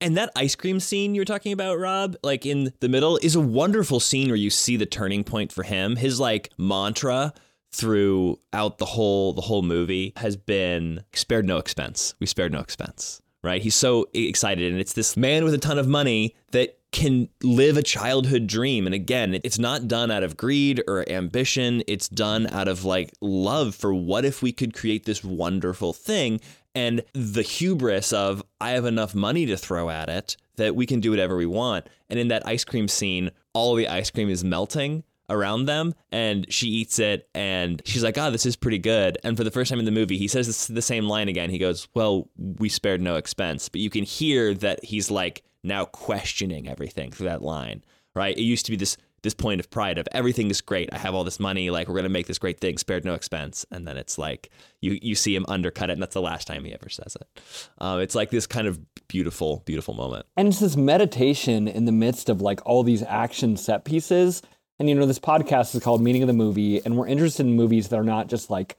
And 0.00 0.16
that 0.16 0.30
ice 0.36 0.54
cream 0.54 0.80
scene 0.80 1.14
you're 1.14 1.24
talking 1.24 1.52
about, 1.52 1.78
Rob, 1.78 2.16
like 2.22 2.44
in 2.44 2.72
the 2.80 2.88
middle, 2.88 3.16
is 3.18 3.34
a 3.34 3.40
wonderful 3.40 4.00
scene 4.00 4.28
where 4.28 4.36
you 4.36 4.50
see 4.50 4.76
the 4.76 4.86
turning 4.86 5.24
point 5.24 5.50
for 5.50 5.62
him. 5.62 5.96
His 5.96 6.20
like 6.20 6.50
mantra 6.58 7.32
throughout 7.74 8.78
the 8.78 8.86
whole 8.86 9.32
the 9.32 9.42
whole 9.42 9.62
movie 9.62 10.12
has 10.16 10.36
been 10.36 11.02
spared 11.12 11.44
no 11.44 11.58
expense. 11.58 12.14
We 12.20 12.26
spared 12.26 12.52
no 12.52 12.60
expense. 12.60 13.20
Right? 13.42 13.60
He's 13.60 13.74
so 13.74 14.06
excited 14.14 14.72
and 14.72 14.80
it's 14.80 14.94
this 14.94 15.18
man 15.18 15.44
with 15.44 15.52
a 15.52 15.58
ton 15.58 15.78
of 15.78 15.86
money 15.86 16.34
that 16.52 16.78
can 16.92 17.28
live 17.42 17.76
a 17.76 17.82
childhood 17.82 18.46
dream. 18.46 18.86
And 18.86 18.94
again, 18.94 19.38
it's 19.42 19.58
not 19.58 19.88
done 19.88 20.10
out 20.10 20.22
of 20.22 20.36
greed 20.36 20.82
or 20.86 21.06
ambition. 21.10 21.82
It's 21.86 22.08
done 22.08 22.46
out 22.46 22.68
of 22.68 22.84
like 22.84 23.12
love 23.20 23.74
for 23.74 23.92
what 23.92 24.24
if 24.24 24.40
we 24.40 24.52
could 24.52 24.72
create 24.72 25.04
this 25.04 25.22
wonderful 25.22 25.92
thing 25.92 26.40
and 26.74 27.02
the 27.12 27.42
hubris 27.42 28.12
of 28.12 28.42
I 28.60 28.70
have 28.70 28.84
enough 28.84 29.14
money 29.14 29.44
to 29.46 29.56
throw 29.56 29.90
at 29.90 30.08
it 30.08 30.36
that 30.56 30.76
we 30.76 30.86
can 30.86 31.00
do 31.00 31.10
whatever 31.10 31.36
we 31.36 31.46
want. 31.46 31.88
And 32.08 32.18
in 32.18 32.28
that 32.28 32.46
ice 32.46 32.64
cream 32.64 32.88
scene, 32.88 33.32
all 33.52 33.74
the 33.74 33.88
ice 33.88 34.10
cream 34.10 34.30
is 34.30 34.44
melting 34.44 35.02
around 35.30 35.64
them 35.66 35.94
and 36.12 36.46
she 36.52 36.68
eats 36.68 36.98
it 36.98 37.28
and 37.34 37.80
she's 37.84 38.04
like, 38.04 38.18
"Oh, 38.18 38.30
this 38.30 38.46
is 38.46 38.56
pretty 38.56 38.78
good." 38.78 39.18
And 39.24 39.36
for 39.36 39.44
the 39.44 39.50
first 39.50 39.70
time 39.70 39.78
in 39.78 39.84
the 39.84 39.90
movie, 39.90 40.18
he 40.18 40.28
says 40.28 40.66
the 40.66 40.82
same 40.82 41.06
line 41.06 41.28
again. 41.28 41.50
He 41.50 41.58
goes, 41.58 41.88
"Well, 41.94 42.28
we 42.36 42.68
spared 42.68 43.00
no 43.00 43.16
expense." 43.16 43.68
But 43.68 43.80
you 43.80 43.90
can 43.90 44.04
hear 44.04 44.54
that 44.54 44.84
he's 44.84 45.10
like 45.10 45.42
now 45.62 45.86
questioning 45.86 46.68
everything 46.68 47.10
through 47.10 47.26
that 47.26 47.42
line, 47.42 47.82
right? 48.14 48.36
It 48.36 48.42
used 48.42 48.66
to 48.66 48.70
be 48.70 48.76
this 48.76 48.96
this 49.24 49.34
point 49.34 49.58
of 49.58 49.70
pride 49.70 49.96
of 49.98 50.06
everything 50.12 50.50
is 50.50 50.60
great. 50.60 50.90
I 50.92 50.98
have 50.98 51.14
all 51.14 51.24
this 51.24 51.40
money. 51.40 51.70
Like 51.70 51.88
we're 51.88 51.96
gonna 51.96 52.10
make 52.10 52.26
this 52.26 52.38
great 52.38 52.60
thing, 52.60 52.78
spared 52.78 53.04
no 53.04 53.14
expense. 53.14 53.66
And 53.72 53.88
then 53.88 53.96
it's 53.96 54.18
like 54.18 54.50
you 54.80 54.98
you 55.02 55.16
see 55.16 55.34
him 55.34 55.44
undercut 55.48 55.90
it, 55.90 55.94
and 55.94 56.02
that's 56.02 56.14
the 56.14 56.22
last 56.22 56.46
time 56.46 56.64
he 56.64 56.72
ever 56.72 56.88
says 56.88 57.16
it. 57.20 57.40
Um, 57.78 58.00
it's 58.00 58.14
like 58.14 58.30
this 58.30 58.46
kind 58.46 58.68
of 58.68 58.78
beautiful, 59.08 59.62
beautiful 59.64 59.94
moment. 59.94 60.26
And 60.36 60.46
it's 60.46 60.60
this 60.60 60.76
meditation 60.76 61.66
in 61.66 61.86
the 61.86 61.92
midst 61.92 62.28
of 62.28 62.40
like 62.40 62.60
all 62.64 62.84
these 62.84 63.02
action 63.02 63.56
set 63.56 63.84
pieces. 63.84 64.42
And 64.78 64.88
you 64.88 64.94
know, 64.94 65.06
this 65.06 65.20
podcast 65.20 65.74
is 65.74 65.82
called 65.82 66.02
Meaning 66.02 66.22
of 66.22 66.26
the 66.26 66.32
Movie, 66.32 66.84
and 66.84 66.96
we're 66.96 67.06
interested 67.06 67.46
in 67.46 67.54
movies 67.54 67.88
that 67.88 67.98
are 67.98 68.04
not 68.04 68.28
just 68.28 68.50
like 68.50 68.76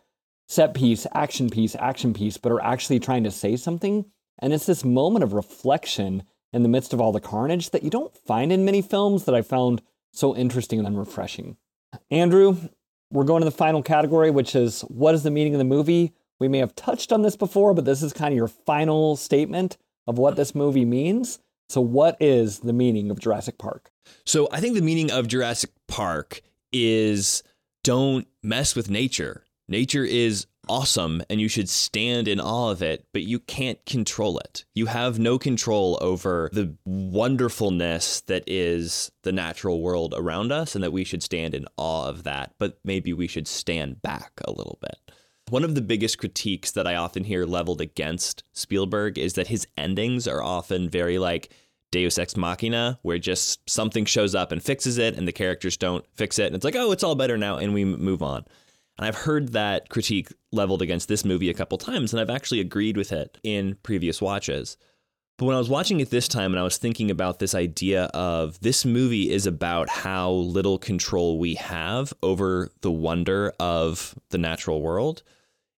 set 0.47 0.73
piece, 0.73 1.07
action 1.13 1.49
piece, 1.49 1.75
action 1.75 2.13
piece, 2.13 2.37
but 2.37 2.51
are 2.51 2.61
actually 2.61 2.99
trying 2.99 3.23
to 3.23 3.31
say 3.31 3.55
something. 3.55 4.05
And 4.39 4.51
it's 4.51 4.65
this 4.65 4.83
moment 4.83 5.23
of 5.23 5.31
reflection 5.31 6.23
in 6.51 6.63
the 6.63 6.69
midst 6.69 6.93
of 6.93 6.99
all 6.99 7.13
the 7.13 7.21
carnage 7.21 7.69
that 7.69 7.83
you 7.83 7.89
don't 7.89 8.15
find 8.15 8.51
in 8.51 8.65
many 8.65 8.81
films 8.81 9.23
that 9.23 9.35
I 9.35 9.41
found 9.41 9.81
so 10.11 10.35
interesting 10.35 10.85
and 10.85 10.97
refreshing. 10.97 11.55
Andrew, 12.11 12.57
we're 13.09 13.23
going 13.23 13.41
to 13.41 13.45
the 13.45 13.51
final 13.51 13.81
category, 13.81 14.31
which 14.31 14.53
is 14.53 14.81
what 14.81 15.15
is 15.15 15.23
the 15.23 15.31
meaning 15.31 15.53
of 15.53 15.59
the 15.59 15.63
movie? 15.63 16.13
We 16.39 16.49
may 16.49 16.57
have 16.57 16.75
touched 16.75 17.13
on 17.13 17.21
this 17.21 17.37
before, 17.37 17.73
but 17.73 17.85
this 17.85 18.03
is 18.03 18.11
kind 18.11 18.33
of 18.33 18.37
your 18.37 18.49
final 18.49 19.15
statement 19.15 19.77
of 20.05 20.17
what 20.17 20.35
this 20.35 20.53
movie 20.53 20.85
means. 20.85 21.39
So, 21.69 21.79
what 21.79 22.17
is 22.19 22.59
the 22.59 22.73
meaning 22.73 23.09
of 23.09 23.19
Jurassic 23.19 23.57
Park? 23.57 23.91
So, 24.25 24.47
I 24.51 24.59
think 24.59 24.75
the 24.75 24.81
meaning 24.81 25.11
of 25.11 25.27
Jurassic 25.27 25.71
Park 25.87 26.41
is 26.71 27.43
don't 27.83 28.27
mess 28.43 28.75
with 28.75 28.89
nature. 28.89 29.43
Nature 29.67 30.03
is 30.05 30.45
awesome 30.67 31.21
and 31.29 31.39
you 31.39 31.47
should 31.47 31.69
stand 31.69 32.27
in 32.27 32.39
awe 32.39 32.71
of 32.71 32.81
it, 32.81 33.05
but 33.13 33.23
you 33.23 33.39
can't 33.39 33.83
control 33.85 34.39
it. 34.39 34.65
You 34.73 34.87
have 34.87 35.19
no 35.19 35.37
control 35.37 35.97
over 36.01 36.49
the 36.53 36.75
wonderfulness 36.85 38.21
that 38.21 38.43
is 38.47 39.11
the 39.23 39.31
natural 39.31 39.81
world 39.81 40.13
around 40.17 40.51
us, 40.51 40.75
and 40.75 40.83
that 40.83 40.93
we 40.93 41.03
should 41.03 41.23
stand 41.23 41.53
in 41.53 41.67
awe 41.77 42.07
of 42.07 42.23
that, 42.23 42.53
but 42.59 42.79
maybe 42.83 43.13
we 43.13 43.27
should 43.27 43.47
stand 43.47 44.01
back 44.01 44.31
a 44.43 44.51
little 44.51 44.77
bit. 44.81 44.97
One 45.49 45.63
of 45.63 45.75
the 45.75 45.81
biggest 45.81 46.17
critiques 46.17 46.71
that 46.71 46.87
I 46.87 46.95
often 46.95 47.23
hear 47.23 47.45
leveled 47.45 47.79
against 47.79 48.43
Spielberg 48.51 49.19
is 49.19 49.33
that 49.33 49.47
his 49.47 49.67
endings 49.77 50.27
are 50.27 50.41
often 50.41 50.89
very 50.89 51.19
like 51.19 51.51
Deus 51.95 52.19
Ex 52.19 52.35
Machina, 52.35 52.99
where 53.03 53.17
just 53.17 53.69
something 53.69 54.03
shows 54.03 54.35
up 54.35 54.51
and 54.51 54.61
fixes 54.61 54.97
it, 54.97 55.17
and 55.17 55.25
the 55.25 55.31
characters 55.31 55.77
don't 55.77 56.05
fix 56.13 56.37
it. 56.37 56.47
And 56.47 56.55
it's 56.55 56.65
like, 56.65 56.75
oh, 56.75 56.91
it's 56.91 57.05
all 57.05 57.15
better 57.15 57.37
now, 57.37 57.55
and 57.55 57.73
we 57.73 57.85
move 57.85 58.21
on. 58.21 58.43
And 58.97 59.07
I've 59.07 59.15
heard 59.15 59.53
that 59.53 59.87
critique 59.87 60.27
leveled 60.51 60.81
against 60.81 61.07
this 61.07 61.23
movie 61.23 61.49
a 61.49 61.53
couple 61.53 61.77
times, 61.77 62.11
and 62.11 62.19
I've 62.19 62.29
actually 62.29 62.59
agreed 62.59 62.97
with 62.97 63.13
it 63.13 63.37
in 63.43 63.77
previous 63.81 64.21
watches. 64.21 64.75
But 65.37 65.45
when 65.45 65.55
I 65.55 65.59
was 65.59 65.69
watching 65.69 66.01
it 66.01 66.09
this 66.09 66.27
time 66.27 66.51
and 66.51 66.59
I 66.59 66.63
was 66.63 66.77
thinking 66.77 67.09
about 67.09 67.39
this 67.39 67.55
idea 67.55 68.05
of 68.13 68.59
this 68.59 68.83
movie 68.83 69.31
is 69.31 69.45
about 69.45 69.87
how 69.87 70.31
little 70.31 70.77
control 70.77 71.39
we 71.39 71.55
have 71.55 72.13
over 72.21 72.71
the 72.81 72.91
wonder 72.91 73.53
of 73.57 74.15
the 74.31 74.37
natural 74.37 74.81
world, 74.81 75.23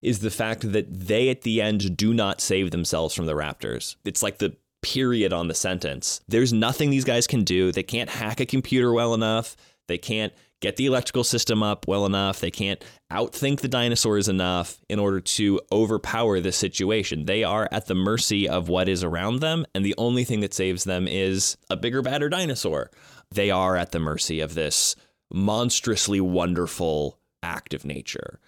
is 0.02 0.18
the 0.18 0.30
fact 0.30 0.72
that 0.72 0.86
they 0.92 1.28
at 1.28 1.42
the 1.42 1.62
end 1.62 1.96
do 1.96 2.12
not 2.12 2.40
save 2.40 2.72
themselves 2.72 3.14
from 3.14 3.26
the 3.26 3.34
raptors. 3.34 3.94
It's 4.04 4.22
like 4.22 4.38
the 4.38 4.56
period 4.82 5.32
on 5.32 5.48
the 5.48 5.54
sentence. 5.54 6.20
There's 6.28 6.52
nothing 6.52 6.90
these 6.90 7.04
guys 7.04 7.26
can 7.26 7.44
do. 7.44 7.72
They 7.72 7.82
can't 7.82 8.10
hack 8.10 8.40
a 8.40 8.46
computer 8.46 8.92
well 8.92 9.14
enough. 9.14 9.56
They 9.88 9.98
can't 9.98 10.32
get 10.60 10.76
the 10.76 10.86
electrical 10.86 11.24
system 11.24 11.62
up 11.62 11.86
well 11.86 12.04
enough. 12.04 12.40
They 12.40 12.50
can't 12.50 12.84
outthink 13.12 13.60
the 13.60 13.68
dinosaurs 13.68 14.28
enough 14.28 14.78
in 14.88 14.98
order 14.98 15.20
to 15.20 15.60
overpower 15.70 16.40
the 16.40 16.52
situation. 16.52 17.26
They 17.26 17.44
are 17.44 17.68
at 17.70 17.86
the 17.86 17.94
mercy 17.94 18.48
of 18.48 18.68
what 18.68 18.88
is 18.88 19.04
around 19.04 19.40
them, 19.40 19.66
and 19.74 19.84
the 19.84 19.94
only 19.98 20.24
thing 20.24 20.40
that 20.40 20.54
saves 20.54 20.84
them 20.84 21.06
is 21.08 21.56
a 21.70 21.76
bigger, 21.76 22.02
badder 22.02 22.28
dinosaur. 22.28 22.90
They 23.30 23.50
are 23.50 23.76
at 23.76 23.92
the 23.92 24.00
mercy 24.00 24.40
of 24.40 24.54
this 24.54 24.96
monstrously 25.30 26.20
wonderful 26.20 27.18
act 27.42 27.74
of 27.74 27.84
nature. 27.84 28.40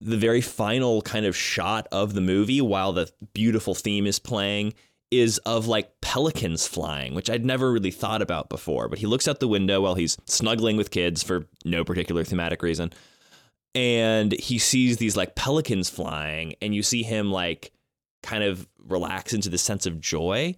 The 0.00 0.16
very 0.16 0.40
final 0.40 1.02
kind 1.02 1.26
of 1.26 1.36
shot 1.36 1.88
of 1.90 2.14
the 2.14 2.20
movie, 2.20 2.60
while 2.60 2.92
the 2.92 3.10
beautiful 3.34 3.74
theme 3.74 4.06
is 4.06 4.20
playing, 4.20 4.74
is 5.10 5.38
of 5.38 5.66
like 5.66 6.00
pelicans 6.00 6.66
flying, 6.66 7.14
which 7.14 7.30
I'd 7.30 7.44
never 7.44 7.72
really 7.72 7.90
thought 7.90 8.22
about 8.22 8.48
before. 8.48 8.88
But 8.88 8.98
he 8.98 9.06
looks 9.06 9.26
out 9.26 9.40
the 9.40 9.48
window 9.48 9.80
while 9.80 9.94
he's 9.94 10.18
snuggling 10.26 10.76
with 10.76 10.90
kids 10.90 11.22
for 11.22 11.46
no 11.64 11.84
particular 11.84 12.24
thematic 12.24 12.62
reason. 12.62 12.92
And 13.74 14.32
he 14.32 14.58
sees 14.58 14.96
these 14.96 15.16
like 15.16 15.34
pelicans 15.34 15.88
flying, 15.88 16.54
and 16.60 16.74
you 16.74 16.82
see 16.82 17.02
him 17.02 17.30
like 17.30 17.72
kind 18.22 18.42
of 18.42 18.66
relax 18.78 19.32
into 19.32 19.48
the 19.48 19.58
sense 19.58 19.86
of 19.86 20.00
joy. 20.00 20.54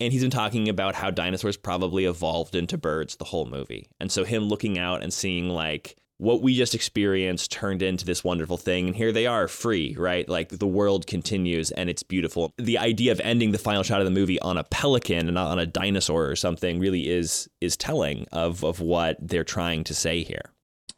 And 0.00 0.12
he's 0.12 0.22
been 0.22 0.30
talking 0.30 0.68
about 0.68 0.96
how 0.96 1.10
dinosaurs 1.10 1.56
probably 1.56 2.06
evolved 2.06 2.56
into 2.56 2.76
birds 2.76 3.16
the 3.16 3.24
whole 3.24 3.46
movie. 3.46 3.88
And 4.00 4.10
so 4.10 4.24
him 4.24 4.44
looking 4.44 4.78
out 4.78 5.02
and 5.02 5.12
seeing 5.12 5.48
like 5.48 5.96
what 6.22 6.40
we 6.40 6.54
just 6.54 6.72
experienced 6.72 7.50
turned 7.50 7.82
into 7.82 8.04
this 8.04 8.22
wonderful 8.22 8.56
thing. 8.56 8.86
And 8.86 8.96
here 8.96 9.10
they 9.10 9.26
are 9.26 9.48
free 9.48 9.96
right? 9.98 10.28
Like 10.28 10.50
the 10.50 10.66
world 10.68 11.06
continues 11.06 11.72
and 11.72 11.90
it's 11.90 12.04
beautiful. 12.04 12.52
The 12.58 12.78
idea 12.78 13.10
of 13.10 13.20
ending 13.20 13.50
the 13.50 13.58
final 13.58 13.82
shot 13.82 14.00
of 14.00 14.04
the 14.04 14.12
movie 14.12 14.40
on 14.40 14.56
a 14.56 14.62
pelican 14.64 15.26
and 15.26 15.34
not 15.34 15.48
on 15.48 15.58
a 15.58 15.66
dinosaur 15.66 16.26
or 16.26 16.36
something 16.36 16.78
really 16.78 17.10
is 17.10 17.48
is 17.60 17.76
telling 17.76 18.26
of 18.30 18.64
of 18.64 18.78
what 18.78 19.16
they're 19.20 19.42
trying 19.42 19.82
to 19.84 19.94
say 19.94 20.22
here 20.22 20.52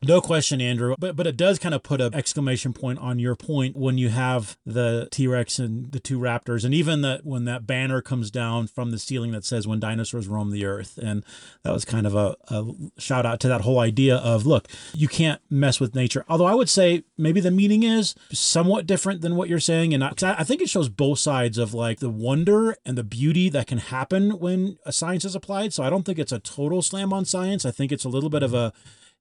no 0.06 0.20
question, 0.20 0.60
Andrew. 0.60 0.94
But 0.98 1.16
but 1.16 1.26
it 1.26 1.36
does 1.36 1.58
kind 1.58 1.74
of 1.74 1.82
put 1.82 2.00
an 2.00 2.14
exclamation 2.14 2.72
point 2.72 2.98
on 2.98 3.18
your 3.18 3.34
point 3.36 3.76
when 3.76 3.98
you 3.98 4.08
have 4.10 4.56
the 4.64 5.08
T 5.10 5.26
Rex 5.26 5.58
and 5.58 5.92
the 5.92 6.00
two 6.00 6.18
raptors, 6.18 6.64
and 6.64 6.74
even 6.74 7.02
that 7.02 7.24
when 7.24 7.44
that 7.44 7.66
banner 7.66 8.00
comes 8.00 8.30
down 8.30 8.66
from 8.66 8.90
the 8.90 8.98
ceiling 8.98 9.32
that 9.32 9.44
says 9.44 9.66
"When 9.66 9.80
dinosaurs 9.80 10.28
roam 10.28 10.50
the 10.50 10.64
earth," 10.64 10.98
and 10.98 11.24
that 11.62 11.72
was 11.72 11.84
kind 11.84 12.06
of 12.06 12.14
a, 12.14 12.36
a 12.48 12.66
shout 12.98 13.26
out 13.26 13.40
to 13.40 13.48
that 13.48 13.62
whole 13.62 13.78
idea 13.78 14.16
of 14.16 14.46
look, 14.46 14.68
you 14.94 15.08
can't 15.08 15.40
mess 15.50 15.80
with 15.80 15.94
nature. 15.94 16.24
Although 16.28 16.46
I 16.46 16.54
would 16.54 16.68
say 16.68 17.04
maybe 17.16 17.40
the 17.40 17.50
meaning 17.50 17.82
is 17.82 18.14
somewhat 18.32 18.86
different 18.86 19.20
than 19.20 19.36
what 19.36 19.48
you're 19.48 19.60
saying, 19.60 19.94
and 19.94 20.04
I, 20.04 20.12
I 20.22 20.44
think 20.44 20.60
it 20.60 20.68
shows 20.68 20.88
both 20.88 21.18
sides 21.18 21.58
of 21.58 21.74
like 21.74 22.00
the 22.00 22.10
wonder 22.10 22.76
and 22.84 22.98
the 22.98 23.04
beauty 23.04 23.48
that 23.50 23.66
can 23.66 23.78
happen 23.78 24.38
when 24.38 24.78
a 24.84 24.92
science 24.92 25.24
is 25.24 25.34
applied. 25.34 25.72
So 25.72 25.82
I 25.82 25.90
don't 25.90 26.04
think 26.04 26.18
it's 26.18 26.32
a 26.32 26.38
total 26.38 26.82
slam 26.82 27.12
on 27.12 27.24
science. 27.24 27.64
I 27.64 27.70
think 27.70 27.92
it's 27.92 28.04
a 28.04 28.08
little 28.08 28.30
bit 28.30 28.42
of 28.42 28.54
a 28.54 28.72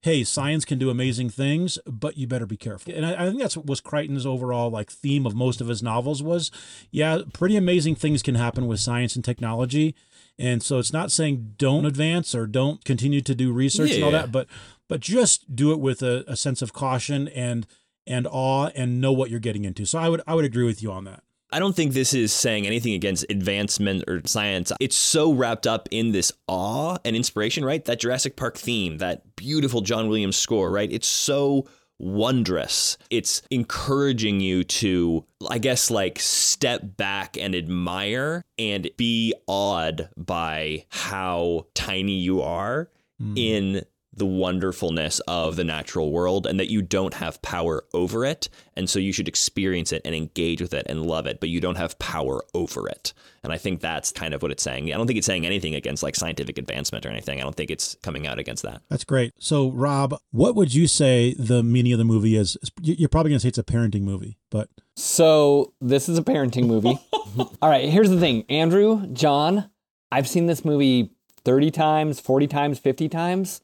hey, 0.04 0.24
science 0.26 0.66
can 0.66 0.78
do 0.78 0.90
amazing 0.90 1.30
things, 1.30 1.80
but 1.86 2.18
you 2.18 2.28
better 2.28 2.46
be 2.46 2.58
careful. 2.58 2.94
And 2.94 3.06
I, 3.06 3.24
I 3.24 3.30
think 3.30 3.42
that's 3.42 3.56
what 3.56 3.66
was 3.66 3.80
Crichton's 3.80 4.26
overall 4.26 4.70
like 4.70 4.92
theme 4.92 5.26
of 5.26 5.34
most 5.34 5.62
of 5.62 5.68
his 5.70 5.82
novels 5.82 6.22
was, 6.22 6.52
yeah, 6.92 7.20
pretty 7.32 7.56
amazing 7.56 7.96
things 7.96 8.22
can 8.22 8.36
happen 8.36 8.68
with 8.68 8.82
science 8.82 9.16
and 9.16 9.24
technology. 9.24 9.96
And 10.38 10.62
so 10.62 10.78
it's 10.78 10.92
not 10.92 11.12
saying 11.12 11.54
don't 11.58 11.86
advance 11.86 12.36
or 12.36 12.48
don't 12.48 12.84
continue 12.84 13.22
to 13.22 13.34
do 13.34 13.54
research 13.54 13.92
yeah. 13.92 13.96
and 13.96 14.04
all 14.04 14.12
that, 14.12 14.32
but 14.32 14.48
but 14.90 15.00
just 15.00 15.56
do 15.56 15.72
it 15.72 15.80
with 15.80 16.04
a, 16.04 16.26
a 16.28 16.36
sense 16.36 16.62
of 16.62 16.74
caution 16.74 17.30
and 17.30 17.66
and 18.06 18.28
awe 18.30 18.72
and 18.76 19.00
know 19.00 19.14
what 19.14 19.30
you're 19.30 19.40
getting 19.40 19.64
into. 19.64 19.86
So 19.86 20.00
I 20.00 20.10
would 20.10 20.22
I 20.28 20.36
would 20.36 20.46
agree 20.46 20.66
with 20.66 20.84
you 20.84 20.92
on 20.92 21.06
that. 21.06 21.24
I 21.54 21.60
don't 21.60 21.76
think 21.76 21.94
this 21.94 22.16
is 22.16 22.34
saying 22.34 22.66
anything 22.66 22.94
against 22.94 23.26
advancement 23.30 24.06
or 24.08 24.22
science. 24.26 24.72
It's 24.80 24.96
so 24.96 25.32
wrapped 25.32 25.68
up 25.68 25.88
in 25.92 26.12
this 26.12 26.32
awe 26.48 26.98
and 27.06 27.16
inspiration, 27.16 27.64
right? 27.64 27.86
That 27.86 28.00
Jurassic 28.00 28.36
Park 28.36 28.58
theme, 28.58 28.98
that 28.98 29.36
beautiful 29.36 29.82
John 29.82 30.10
Williams 30.10 30.36
score, 30.36 30.72
right? 30.72 30.92
It's 30.92 31.08
so 31.08 31.68
wondrous. 32.00 32.98
It's 33.12 33.44
encouraging 33.52 34.40
you 34.40 34.64
to, 34.64 35.26
I 35.48 35.60
guess, 35.60 35.92
like 35.92 36.18
step 36.20 36.82
back 36.98 37.38
and 37.38 37.54
admire 37.54 38.44
and 38.58 38.90
be 38.98 39.36
awed 39.46 40.10
by 40.18 40.86
how 40.90 41.68
tiny 41.76 42.18
you 42.18 42.42
are 42.42 42.90
mm. 43.22 43.38
in 43.38 43.84
the 44.16 44.26
wonderfulness 44.26 45.20
of 45.22 45.56
the 45.56 45.64
natural 45.64 46.12
world 46.12 46.46
and 46.46 46.60
that 46.60 46.70
you 46.70 46.82
don't 46.82 47.16
have 47.16 47.42
power 47.42 47.84
over 47.94 48.26
it. 48.26 48.50
And 48.76 48.90
so 48.90 49.00
you 49.00 49.12
should 49.12 49.28
experience 49.28 49.92
it 49.92 50.02
and 50.06 50.14
engage 50.16 50.62
with 50.62 50.74
it 50.74 50.86
and 50.88 51.06
love 51.06 51.26
it, 51.26 51.40
but 51.40 51.50
you 51.50 51.60
don't 51.60 51.78
have 51.78 51.98
power 52.00 52.44
over 52.54 52.88
it. 52.88 53.14
And 53.44 53.52
I 53.52 53.58
think 53.58 53.82
that's 53.82 54.12
kind 54.12 54.34
of 54.34 54.42
what 54.42 54.52
it's 54.52 54.64
saying. 54.64 54.94
I 54.94 54.98
don't 54.98 55.08
think 55.08 55.18
it's 55.18 55.28
saying 55.28 55.46
anything 55.46 55.76
against 55.76 56.04
like 56.04 56.16
scientific 56.16 56.58
advancement 56.58 57.06
or 57.06 57.10
anything. 57.10 57.40
I 57.40 57.44
don't 57.44 57.56
think 57.56 57.72
it's 57.72 57.96
coming 58.02 58.28
out 58.28 58.40
against 58.40 58.64
that. 58.64 58.82
That's 58.90 59.04
great. 59.04 59.34
So, 59.40 59.70
Rob, 59.72 60.16
what 60.32 60.56
would 60.56 60.74
you 60.74 60.88
say 60.88 61.36
the 61.38 61.64
meaning 61.64 61.92
of 61.92 62.00
the 62.00 62.06
movie 62.06 62.36
is? 62.36 62.56
You're 62.82 63.10
probably 63.10 63.32
going 63.32 63.40
to 63.40 63.42
say 63.42 63.50
it's 63.50 63.58
a 63.58 63.64
parenting 63.64 64.04
movie, 64.04 64.38
but. 64.50 64.70
So, 64.96 65.74
this 65.82 66.08
is 66.08 66.18
a 66.18 66.24
parenting 66.24 66.68
movie. 66.68 66.98
All 67.62 67.70
right, 67.70 67.90
here's 67.90 68.10
the 68.10 68.20
thing 68.20 68.46
Andrew, 68.48 69.08
John, 69.08 69.70
I've 70.12 70.28
seen 70.28 70.46
this 70.46 70.64
movie 70.64 71.12
30 71.44 71.72
times, 71.72 72.20
40 72.20 72.48
times, 72.48 72.80
50 72.80 73.10
times. 73.10 73.62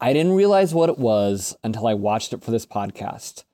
I 0.00 0.12
didn't 0.12 0.32
realize 0.32 0.74
what 0.74 0.88
it 0.88 0.98
was 0.98 1.56
until 1.64 1.86
I 1.86 1.94
watched 1.94 2.32
it 2.32 2.42
for 2.42 2.50
this 2.50 2.66
podcast. 2.66 3.44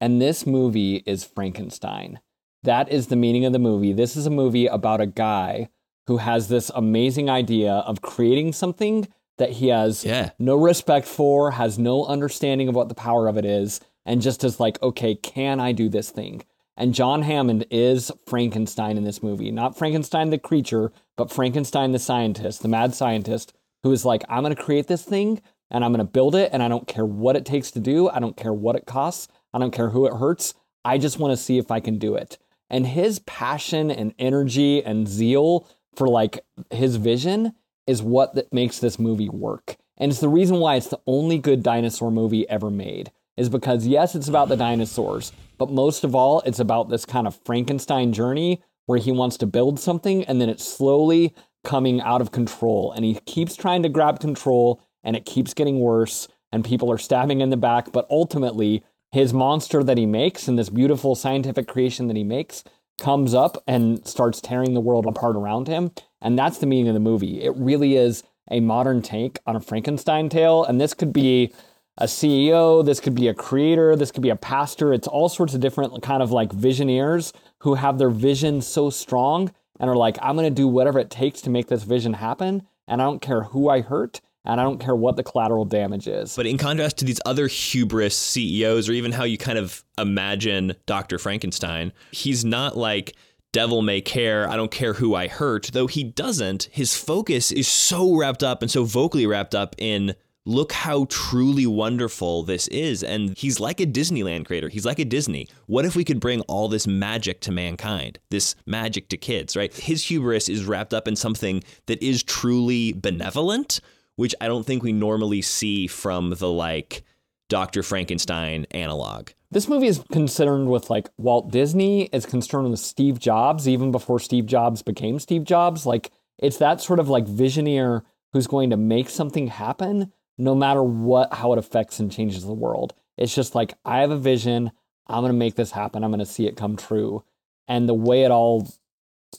And 0.00 0.20
this 0.20 0.46
movie 0.46 0.96
is 1.06 1.24
Frankenstein. 1.24 2.20
That 2.62 2.90
is 2.90 3.06
the 3.06 3.16
meaning 3.16 3.44
of 3.44 3.52
the 3.52 3.58
movie. 3.58 3.92
This 3.92 4.16
is 4.16 4.26
a 4.26 4.30
movie 4.30 4.66
about 4.66 5.00
a 5.00 5.06
guy 5.06 5.68
who 6.06 6.18
has 6.18 6.48
this 6.48 6.70
amazing 6.74 7.28
idea 7.30 7.72
of 7.72 8.02
creating 8.02 8.52
something 8.52 9.08
that 9.38 9.52
he 9.52 9.68
has 9.68 10.04
Yeah. 10.04 10.30
no 10.38 10.56
respect 10.56 11.06
for, 11.06 11.52
has 11.52 11.78
no 11.78 12.04
understanding 12.04 12.68
of 12.68 12.74
what 12.74 12.88
the 12.88 12.94
power 12.94 13.26
of 13.28 13.36
it 13.36 13.44
is, 13.44 13.80
and 14.04 14.22
just 14.22 14.44
is 14.44 14.60
like, 14.60 14.80
okay, 14.82 15.14
can 15.14 15.60
I 15.60 15.72
do 15.72 15.88
this 15.88 16.10
thing? 16.10 16.42
And 16.76 16.94
John 16.94 17.22
Hammond 17.22 17.66
is 17.70 18.12
Frankenstein 18.26 18.96
in 18.98 19.04
this 19.04 19.22
movie. 19.22 19.50
Not 19.50 19.76
Frankenstein 19.78 20.30
the 20.30 20.38
creature, 20.38 20.92
but 21.16 21.32
Frankenstein 21.32 21.92
the 21.92 21.98
scientist, 21.98 22.62
the 22.62 22.68
mad 22.68 22.94
scientist, 22.94 23.54
who 23.82 23.92
is 23.92 24.04
like, 24.04 24.24
I'm 24.28 24.42
going 24.42 24.54
to 24.54 24.62
create 24.62 24.86
this 24.86 25.02
thing 25.02 25.40
and 25.70 25.84
I'm 25.84 25.92
going 25.92 26.04
to 26.06 26.10
build 26.10 26.34
it, 26.34 26.50
and 26.52 26.62
I 26.62 26.68
don't 26.68 26.86
care 26.86 27.04
what 27.04 27.36
it 27.36 27.44
takes 27.44 27.70
to 27.72 27.80
do. 27.80 28.08
I 28.08 28.18
don't 28.18 28.36
care 28.36 28.52
what 28.52 28.76
it 28.76 28.86
costs. 28.86 29.28
I 29.52 29.58
don't 29.58 29.72
care 29.72 29.90
who 29.90 30.06
it 30.06 30.14
hurts. 30.14 30.54
I 30.84 30.98
just 30.98 31.18
want 31.18 31.32
to 31.32 31.42
see 31.42 31.58
if 31.58 31.70
I 31.70 31.80
can 31.80 31.98
do 31.98 32.14
it. 32.14 32.38
And 32.70 32.86
his 32.86 33.18
passion 33.20 33.90
and 33.90 34.14
energy 34.18 34.82
and 34.84 35.08
zeal 35.08 35.68
for 35.94 36.08
like 36.08 36.44
his 36.70 36.96
vision 36.96 37.54
is 37.86 38.02
what 38.02 38.34
that 38.34 38.52
makes 38.52 38.78
this 38.78 38.98
movie 38.98 39.28
work. 39.28 39.76
And 39.98 40.10
it's 40.10 40.20
the 40.20 40.28
reason 40.28 40.58
why 40.58 40.76
it's 40.76 40.88
the 40.88 41.00
only 41.06 41.38
good 41.38 41.62
dinosaur 41.62 42.10
movie 42.10 42.48
ever 42.48 42.70
made. 42.70 43.10
Is 43.36 43.48
because 43.48 43.86
yes, 43.86 44.14
it's 44.14 44.28
about 44.28 44.48
the 44.48 44.56
dinosaurs, 44.56 45.30
but 45.58 45.70
most 45.70 46.04
of 46.04 46.14
all, 46.14 46.40
it's 46.46 46.58
about 46.58 46.88
this 46.88 47.04
kind 47.04 47.26
of 47.26 47.38
Frankenstein 47.44 48.12
journey 48.12 48.62
where 48.86 48.98
he 48.98 49.12
wants 49.12 49.36
to 49.38 49.46
build 49.46 49.78
something 49.78 50.24
and 50.24 50.40
then 50.40 50.48
it's 50.48 50.66
slowly 50.66 51.34
coming 51.62 52.00
out 52.00 52.20
of 52.22 52.30
control. 52.30 52.92
And 52.92 53.04
he 53.04 53.20
keeps 53.26 53.54
trying 53.54 53.82
to 53.82 53.88
grab 53.90 54.20
control 54.20 54.80
and 55.06 55.16
it 55.16 55.24
keeps 55.24 55.54
getting 55.54 55.80
worse 55.80 56.28
and 56.52 56.64
people 56.64 56.92
are 56.92 56.98
stabbing 56.98 57.40
in 57.40 57.48
the 57.48 57.56
back. 57.56 57.92
But 57.92 58.06
ultimately, 58.10 58.84
his 59.12 59.32
monster 59.32 59.82
that 59.82 59.96
he 59.96 60.04
makes 60.04 60.48
and 60.48 60.58
this 60.58 60.68
beautiful 60.68 61.14
scientific 61.14 61.66
creation 61.66 62.08
that 62.08 62.16
he 62.16 62.24
makes 62.24 62.64
comes 63.00 63.32
up 63.32 63.62
and 63.66 64.06
starts 64.06 64.40
tearing 64.40 64.74
the 64.74 64.80
world 64.80 65.06
apart 65.06 65.36
around 65.36 65.68
him. 65.68 65.92
And 66.20 66.38
that's 66.38 66.58
the 66.58 66.66
meaning 66.66 66.88
of 66.88 66.94
the 66.94 67.00
movie. 67.00 67.42
It 67.42 67.54
really 67.56 67.96
is 67.96 68.24
a 68.50 68.60
modern 68.60 69.00
take 69.00 69.38
on 69.46 69.56
a 69.56 69.60
Frankenstein 69.60 70.28
tale. 70.28 70.64
And 70.64 70.80
this 70.80 70.92
could 70.94 71.12
be 71.12 71.52
a 71.98 72.04
CEO, 72.04 72.84
this 72.84 73.00
could 73.00 73.14
be 73.14 73.28
a 73.28 73.34
creator, 73.34 73.96
this 73.96 74.10
could 74.10 74.22
be 74.22 74.30
a 74.30 74.36
pastor. 74.36 74.92
It's 74.92 75.08
all 75.08 75.28
sorts 75.28 75.54
of 75.54 75.60
different 75.60 76.02
kind 76.02 76.22
of 76.22 76.30
like 76.30 76.52
visionaries 76.52 77.32
who 77.60 77.74
have 77.74 77.98
their 77.98 78.10
vision 78.10 78.60
so 78.60 78.90
strong 78.90 79.52
and 79.80 79.88
are 79.88 79.96
like, 79.96 80.18
I'm 80.20 80.36
going 80.36 80.48
to 80.48 80.54
do 80.54 80.68
whatever 80.68 80.98
it 80.98 81.10
takes 81.10 81.40
to 81.42 81.50
make 81.50 81.68
this 81.68 81.84
vision 81.84 82.14
happen. 82.14 82.66
And 82.88 83.00
I 83.00 83.04
don't 83.04 83.22
care 83.22 83.44
who 83.44 83.68
I 83.68 83.80
hurt. 83.80 84.20
And 84.46 84.60
I 84.60 84.64
don't 84.64 84.78
care 84.78 84.94
what 84.94 85.16
the 85.16 85.22
collateral 85.22 85.64
damage 85.64 86.06
is. 86.06 86.36
But 86.36 86.46
in 86.46 86.56
contrast 86.58 86.98
to 86.98 87.04
these 87.04 87.20
other 87.26 87.48
hubris 87.48 88.16
CEOs, 88.16 88.88
or 88.88 88.92
even 88.92 89.12
how 89.12 89.24
you 89.24 89.38
kind 89.38 89.58
of 89.58 89.84
imagine 89.98 90.74
Dr. 90.86 91.18
Frankenstein, 91.18 91.92
he's 92.12 92.44
not 92.44 92.76
like 92.76 93.14
devil 93.52 93.82
may 93.82 94.00
care, 94.00 94.48
I 94.48 94.56
don't 94.56 94.70
care 94.70 94.92
who 94.92 95.14
I 95.14 95.28
hurt, 95.28 95.70
though 95.72 95.86
he 95.86 96.04
doesn't. 96.04 96.68
His 96.72 96.94
focus 96.94 97.50
is 97.50 97.66
so 97.66 98.14
wrapped 98.14 98.42
up 98.42 98.62
and 98.62 98.70
so 98.70 98.84
vocally 98.84 99.26
wrapped 99.26 99.54
up 99.54 99.74
in 99.78 100.14
look 100.46 100.72
how 100.72 101.06
truly 101.10 101.66
wonderful 101.66 102.44
this 102.44 102.68
is. 102.68 103.02
And 103.02 103.36
he's 103.36 103.58
like 103.58 103.80
a 103.80 103.86
Disneyland 103.86 104.46
creator. 104.46 104.68
He's 104.68 104.86
like 104.86 104.98
a 104.98 105.04
Disney. 105.04 105.48
What 105.66 105.84
if 105.84 105.96
we 105.96 106.04
could 106.04 106.20
bring 106.20 106.40
all 106.42 106.68
this 106.68 106.86
magic 106.86 107.40
to 107.42 107.52
mankind, 107.52 108.18
this 108.30 108.54
magic 108.64 109.08
to 109.08 109.16
kids, 109.16 109.56
right? 109.56 109.74
His 109.74 110.04
hubris 110.04 110.48
is 110.48 110.64
wrapped 110.64 110.94
up 110.94 111.08
in 111.08 111.16
something 111.16 111.64
that 111.86 112.02
is 112.02 112.22
truly 112.22 112.92
benevolent, 112.92 113.80
which 114.16 114.34
I 114.40 114.48
don't 114.48 114.66
think 114.66 114.82
we 114.82 114.92
normally 114.92 115.42
see 115.42 115.86
from 115.86 116.30
the 116.30 116.50
like 116.50 117.04
Dr. 117.48 117.82
Frankenstein 117.82 118.66
analog. 118.72 119.30
This 119.50 119.68
movie 119.68 119.86
is 119.86 120.02
concerned 120.10 120.68
with 120.68 120.90
like 120.90 121.08
Walt 121.16 121.50
Disney 121.50 122.04
is 122.06 122.26
concerned 122.26 122.70
with 122.70 122.80
Steve 122.80 123.20
Jobs 123.20 123.68
even 123.68 123.92
before 123.92 124.18
Steve 124.18 124.46
Jobs 124.46 124.82
became 124.82 125.20
Steve 125.20 125.44
Jobs. 125.44 125.86
Like 125.86 126.10
it's 126.38 126.58
that 126.58 126.80
sort 126.80 126.98
of 126.98 127.08
like 127.08 127.26
visioneer 127.26 128.02
who's 128.32 128.46
going 128.46 128.70
to 128.70 128.76
make 128.76 129.08
something 129.08 129.46
happen 129.46 130.12
no 130.38 130.54
matter 130.54 130.82
what 130.82 131.32
how 131.32 131.52
it 131.52 131.58
affects 131.58 132.00
and 132.00 132.10
changes 132.10 132.44
the 132.44 132.52
world. 132.52 132.94
It's 133.16 133.34
just 133.34 133.54
like 133.54 133.74
I 133.84 134.00
have 134.00 134.10
a 134.10 134.18
vision, 134.18 134.72
I'm 135.06 135.22
going 135.22 135.32
to 135.32 135.38
make 135.38 135.54
this 135.54 135.70
happen. 135.70 136.02
I'm 136.02 136.10
going 136.10 136.18
to 136.18 136.26
see 136.26 136.46
it 136.46 136.56
come 136.56 136.76
true. 136.76 137.24
And 137.68 137.88
the 137.88 137.94
way 137.94 138.24
it 138.24 138.30
all 138.30 138.68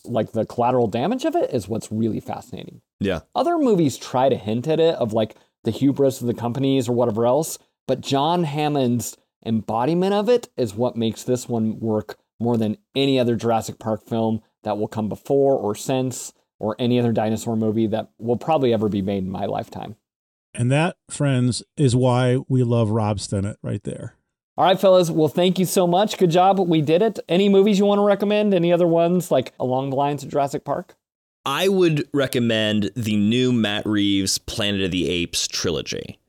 like 0.05 0.31
the 0.31 0.45
collateral 0.45 0.87
damage 0.87 1.25
of 1.25 1.35
it 1.35 1.53
is 1.53 1.67
what's 1.67 1.91
really 1.91 2.19
fascinating. 2.19 2.81
Yeah. 2.99 3.21
Other 3.35 3.57
movies 3.57 3.97
try 3.97 4.29
to 4.29 4.35
hint 4.35 4.67
at 4.67 4.79
it 4.79 4.95
of 4.95 5.13
like 5.13 5.35
the 5.63 5.71
hubris 5.71 6.21
of 6.21 6.27
the 6.27 6.33
companies 6.33 6.87
or 6.87 6.93
whatever 6.93 7.25
else, 7.25 7.59
but 7.87 8.01
John 8.01 8.43
Hammond's 8.43 9.17
embodiment 9.45 10.13
of 10.13 10.29
it 10.29 10.49
is 10.57 10.73
what 10.73 10.95
makes 10.95 11.23
this 11.23 11.47
one 11.47 11.79
work 11.79 12.17
more 12.39 12.57
than 12.57 12.77
any 12.95 13.19
other 13.19 13.35
Jurassic 13.35 13.79
Park 13.79 14.07
film 14.07 14.41
that 14.63 14.77
will 14.77 14.87
come 14.87 15.09
before 15.09 15.55
or 15.55 15.75
since 15.75 16.33
or 16.59 16.75
any 16.79 16.99
other 16.99 17.11
dinosaur 17.11 17.55
movie 17.55 17.87
that 17.87 18.09
will 18.17 18.37
probably 18.37 18.73
ever 18.73 18.89
be 18.89 19.01
made 19.01 19.23
in 19.23 19.29
my 19.29 19.45
lifetime. 19.45 19.95
And 20.53 20.71
that, 20.71 20.97
friends, 21.09 21.61
is 21.75 21.95
why 21.95 22.39
we 22.47 22.63
love 22.63 22.89
Rob 22.89 23.17
Stennett 23.17 23.57
right 23.61 23.83
there. 23.83 24.15
All 24.57 24.65
right, 24.65 24.79
fellas. 24.79 25.11
Well, 25.11 25.27
thank 25.27 25.59
you 25.59 25.65
so 25.65 25.85
much. 25.85 26.17
Good 26.17 26.31
job. 26.31 26.59
We 26.59 26.81
did 26.81 27.03
it. 27.03 27.19
Any 27.29 27.47
movies 27.47 27.77
you 27.77 27.85
want 27.85 27.99
to 27.99 28.03
recommend? 28.03 28.55
Any 28.55 28.73
other 28.73 28.87
ones 28.87 29.29
like 29.29 29.53
along 29.59 29.91
the 29.91 29.95
lines 29.95 30.23
of 30.23 30.31
Jurassic 30.31 30.65
Park? 30.65 30.95
I 31.47 31.69
would 31.69 32.09
recommend 32.13 32.91
the 32.97 33.15
new 33.15 33.53
Matt 33.53 33.85
Reeves 33.85 34.37
Planet 34.37 34.81
of 34.81 34.91
the 34.91 35.07
Apes 35.07 35.47
trilogy. 35.47 36.19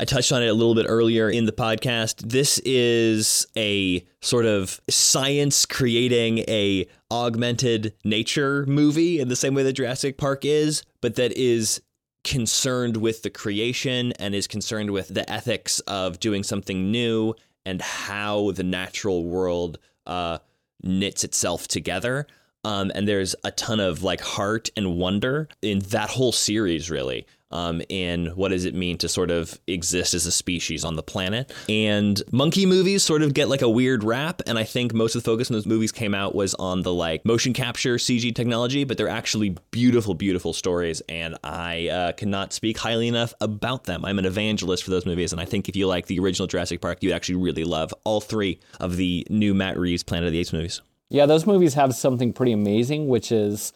I 0.00 0.06
touched 0.06 0.32
on 0.32 0.42
it 0.42 0.46
a 0.46 0.54
little 0.54 0.74
bit 0.74 0.86
earlier 0.88 1.28
in 1.28 1.44
the 1.44 1.52
podcast. 1.52 2.30
This 2.30 2.58
is 2.64 3.46
a 3.54 4.02
sort 4.22 4.46
of 4.46 4.80
science 4.88 5.66
creating 5.66 6.38
a 6.48 6.86
augmented 7.10 7.92
nature 8.02 8.64
movie 8.64 9.20
in 9.20 9.28
the 9.28 9.36
same 9.36 9.54
way 9.54 9.62
that 9.62 9.74
Jurassic 9.74 10.16
Park 10.16 10.46
is, 10.46 10.84
but 11.02 11.16
that 11.16 11.36
is 11.36 11.82
concerned 12.24 12.96
with 12.96 13.20
the 13.20 13.30
creation 13.30 14.12
and 14.12 14.34
is 14.34 14.46
concerned 14.46 14.90
with 14.90 15.08
the 15.08 15.30
ethics 15.30 15.80
of 15.80 16.18
doing 16.18 16.42
something 16.42 16.90
new 16.90 17.34
and 17.66 17.82
how 17.82 18.52
the 18.52 18.64
natural 18.64 19.22
world 19.24 19.78
uh, 20.06 20.38
knits 20.82 21.24
itself 21.24 21.68
together. 21.68 22.26
Um, 22.64 22.92
and 22.94 23.08
there's 23.08 23.34
a 23.44 23.50
ton 23.50 23.80
of 23.80 24.02
like 24.02 24.20
heart 24.20 24.70
and 24.76 24.96
wonder 24.96 25.48
in 25.62 25.80
that 25.80 26.10
whole 26.10 26.32
series, 26.32 26.90
really. 26.90 27.26
Um, 27.50 27.82
in 27.90 28.28
what 28.28 28.48
does 28.48 28.64
it 28.64 28.74
mean 28.74 28.96
to 28.98 29.10
sort 29.10 29.30
of 29.30 29.60
exist 29.66 30.14
as 30.14 30.24
a 30.24 30.32
species 30.32 30.86
on 30.86 30.96
the 30.96 31.02
planet? 31.02 31.52
And 31.68 32.22
monkey 32.32 32.64
movies 32.64 33.02
sort 33.02 33.20
of 33.20 33.34
get 33.34 33.50
like 33.50 33.60
a 33.60 33.68
weird 33.68 34.04
rap, 34.04 34.40
and 34.46 34.58
I 34.58 34.64
think 34.64 34.94
most 34.94 35.14
of 35.14 35.22
the 35.22 35.30
focus 35.30 35.50
in 35.50 35.54
those 35.54 35.66
movies 35.66 35.92
came 35.92 36.14
out 36.14 36.34
was 36.34 36.54
on 36.54 36.80
the 36.80 36.94
like 36.94 37.26
motion 37.26 37.52
capture 37.52 37.96
CG 37.96 38.34
technology, 38.34 38.84
but 38.84 38.96
they're 38.96 39.06
actually 39.06 39.54
beautiful, 39.70 40.14
beautiful 40.14 40.54
stories, 40.54 41.02
and 41.10 41.36
I 41.44 41.88
uh, 41.88 42.12
cannot 42.12 42.54
speak 42.54 42.78
highly 42.78 43.06
enough 43.06 43.34
about 43.38 43.84
them. 43.84 44.02
I'm 44.06 44.18
an 44.18 44.24
evangelist 44.24 44.82
for 44.82 44.90
those 44.90 45.04
movies, 45.04 45.32
and 45.32 45.40
I 45.40 45.44
think 45.44 45.68
if 45.68 45.76
you 45.76 45.86
like 45.86 46.06
the 46.06 46.20
original 46.20 46.46
Jurassic 46.46 46.80
Park, 46.80 47.02
you'd 47.02 47.12
actually 47.12 47.34
really 47.34 47.64
love 47.64 47.92
all 48.04 48.22
three 48.22 48.60
of 48.80 48.96
the 48.96 49.26
new 49.28 49.52
Matt 49.52 49.76
Reeves 49.78 50.02
Planet 50.02 50.28
of 50.28 50.32
the 50.32 50.38
Apes 50.38 50.54
movies. 50.54 50.80
Yeah, 51.12 51.26
those 51.26 51.46
movies 51.46 51.74
have 51.74 51.94
something 51.94 52.32
pretty 52.32 52.52
amazing, 52.52 53.06
which 53.06 53.30
is 53.30 53.74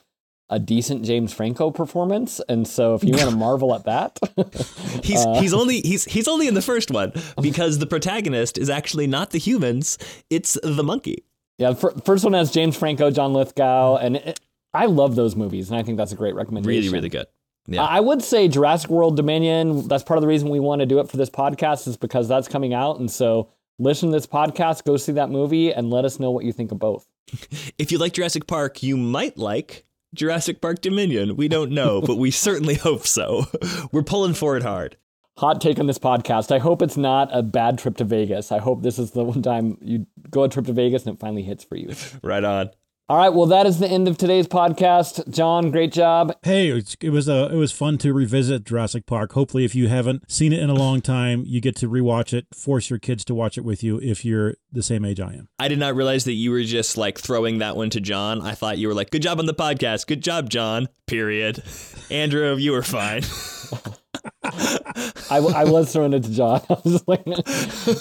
a 0.49 0.59
decent 0.59 1.05
James 1.05 1.34
Franco 1.34 1.70
performance. 1.70 2.41
And 2.49 2.66
so 2.66 2.95
if 2.95 3.05
you 3.05 3.12
want 3.12 3.30
to 3.30 3.37
marvel 3.37 3.74
at 3.74 3.84
that, 3.84 4.18
he's 5.05 5.24
uh, 5.24 5.41
he's 5.41 5.53
only 5.53 5.80
he's 5.82 6.05
he's 6.05 6.28
only 6.28 6.49
in 6.49 6.55
the 6.55 6.62
first 6.62 6.91
one 6.91 7.12
because 7.41 7.78
the 7.78 7.87
protagonist 7.87 8.57
is 8.57 8.70
actually 8.70 9.07
not 9.07 9.30
the 9.30 9.39
humans, 9.39 9.99
it's 10.30 10.59
the 10.62 10.82
monkey. 10.82 11.24
Yeah, 11.59 11.72
the 11.72 12.03
first 12.05 12.24
one 12.24 12.32
has 12.32 12.51
James 12.51 12.76
Franco, 12.76 13.11
John 13.11 13.32
Lithgow, 13.34 13.97
and 13.97 14.16
it, 14.16 14.41
I 14.72 14.87
love 14.87 15.14
those 15.14 15.37
movies, 15.37 15.70
and 15.70 15.78
I 15.78 15.82
think 15.82 15.99
that's 15.99 16.12
a 16.12 16.16
great 16.16 16.34
recommendation. 16.34 16.68
Really, 16.68 16.93
really 16.93 17.09
good. 17.09 17.26
Yeah. 17.66 17.82
I 17.82 18.01
would 18.01 18.22
say 18.22 18.47
Jurassic 18.47 18.91
World 18.91 19.16
Dominion. 19.16 19.89
That's 19.89 20.05
part 20.05 20.18
of 20.18 20.22
the 20.22 20.28
reason 20.28 20.49
we 20.49 20.61
want 20.61 20.80
to 20.80 20.87
do 20.87 21.01
it 21.01 21.11
for 21.11 21.16
this 21.16 21.30
podcast 21.30 21.89
is 21.89 21.97
because 21.97 22.28
that's 22.28 22.49
coming 22.49 22.72
out, 22.72 22.99
and 22.99 23.11
so 23.11 23.51
listen 23.78 24.09
to 24.09 24.12
this 24.14 24.26
podcast, 24.26 24.84
go 24.84 24.97
see 24.97 25.12
that 25.12 25.28
movie, 25.28 25.72
and 25.72 25.91
let 25.91 26.07
us 26.07 26.18
know 26.18 26.30
what 26.30 26.45
you 26.45 26.53
think 26.53 26.72
of 26.72 26.78
both. 26.78 27.07
If 27.79 27.91
you 27.93 27.99
like 27.99 28.12
Jurassic 28.12 28.47
Park, 28.47 28.83
you 28.83 28.97
might 28.97 29.37
like 29.37 29.85
Jurassic 30.14 30.61
Park 30.61 30.81
Dominion. 30.81 31.37
We 31.37 31.49
don't 31.49 31.72
know, 31.72 32.01
but 32.07 32.16
we 32.16 32.31
certainly 32.31 32.74
hope 32.74 33.07
so. 33.07 33.47
We're 33.93 34.03
pulling 34.03 34.35
for 34.35 34.57
it 34.57 34.62
hard. 34.62 34.97
hot 35.39 35.61
take 35.61 35.79
on 35.79 35.87
this 35.87 35.99
podcast. 35.99 36.55
I 36.55 36.59
hope 36.59 36.83
it's 36.83 36.97
not 36.97 37.29
a 37.33 37.43
bad 37.43 37.79
trip 37.79 37.97
to 37.99 38.05
Vegas. 38.05 38.53
I 38.53 38.59
hope 38.59 38.83
this 38.83 38.99
is 38.99 39.11
the 39.11 39.24
one 39.24 39.43
time 39.43 39.77
you 39.81 40.07
go 40.31 40.45
a 40.45 40.49
trip 40.49 40.66
to 40.66 40.72
Vegas 40.72 41.05
and 41.07 41.14
it 41.16 41.20
finally 41.20 41.43
hits 41.43 41.64
for 41.64 41.77
you. 41.77 41.93
Right 42.22 42.45
on. 42.45 42.70
All 43.09 43.16
right, 43.16 43.28
well, 43.28 43.46
that 43.46 43.66
is 43.66 43.78
the 43.78 43.86
end 43.86 44.09
of 44.09 44.18
today's 44.18 44.48
podcast. 44.48 45.30
John, 45.30 45.70
great 45.70 45.92
job. 45.92 46.34
Hey, 46.42 46.70
it 47.00 47.11
was 47.11 47.28
a 47.28 47.48
it 47.52 47.54
was 47.54 47.70
fun 47.70 47.98
to 47.98 48.12
revisit 48.12 48.64
Jurassic 48.64 49.07
Park. 49.07 49.34
Hopefully, 49.34 49.64
if 49.64 49.76
you 49.76 49.86
haven't 49.86 50.28
seen 50.28 50.52
it 50.52 50.59
in 50.59 50.70
a 50.70 50.74
long 50.74 51.00
time, 51.00 51.44
you 51.46 51.61
get 51.61 51.76
to 51.76 51.88
rewatch 51.88 52.32
it. 52.32 52.46
Force 52.52 52.90
your 52.90 52.98
kids 52.98 53.24
to 53.26 53.34
watch 53.34 53.57
it 53.57 53.61
with 53.61 53.84
you 53.84 54.00
if 54.02 54.24
you're 54.24 54.54
the 54.72 54.82
same 54.82 55.04
age 55.04 55.20
I 55.20 55.34
am. 55.34 55.48
I 55.61 55.68
did 55.68 55.78
not 55.78 55.94
realize 55.94 56.24
that 56.24 56.32
you 56.32 56.50
were 56.50 56.64
just 56.64 56.96
like 56.96 57.16
throwing 57.16 57.59
that 57.59 57.76
one 57.76 57.90
to 57.90 58.00
John. 58.00 58.42
I 58.42 58.57
thought 58.57 58.78
you 58.78 58.88
were 58.88 58.94
like, 58.94 59.11
"Good 59.11 59.22
job 59.22 59.38
on 59.38 59.46
the 59.46 59.54
podcast. 59.54 60.09
Good 60.09 60.20
job, 60.20 60.50
John." 60.50 60.88
Period. 61.07 61.62
Andrew, 62.11 62.57
you 62.57 62.72
were 62.72 62.82
fine. 62.82 63.22
I, 65.31 65.39
I 65.39 65.64
was 65.64 65.93
throwing 65.93 66.12
it 66.12 66.24
to 66.24 66.31
John. 66.31 66.61
I 66.70 66.77
was 66.85 66.93
just 66.93 67.09
like, 67.09 67.24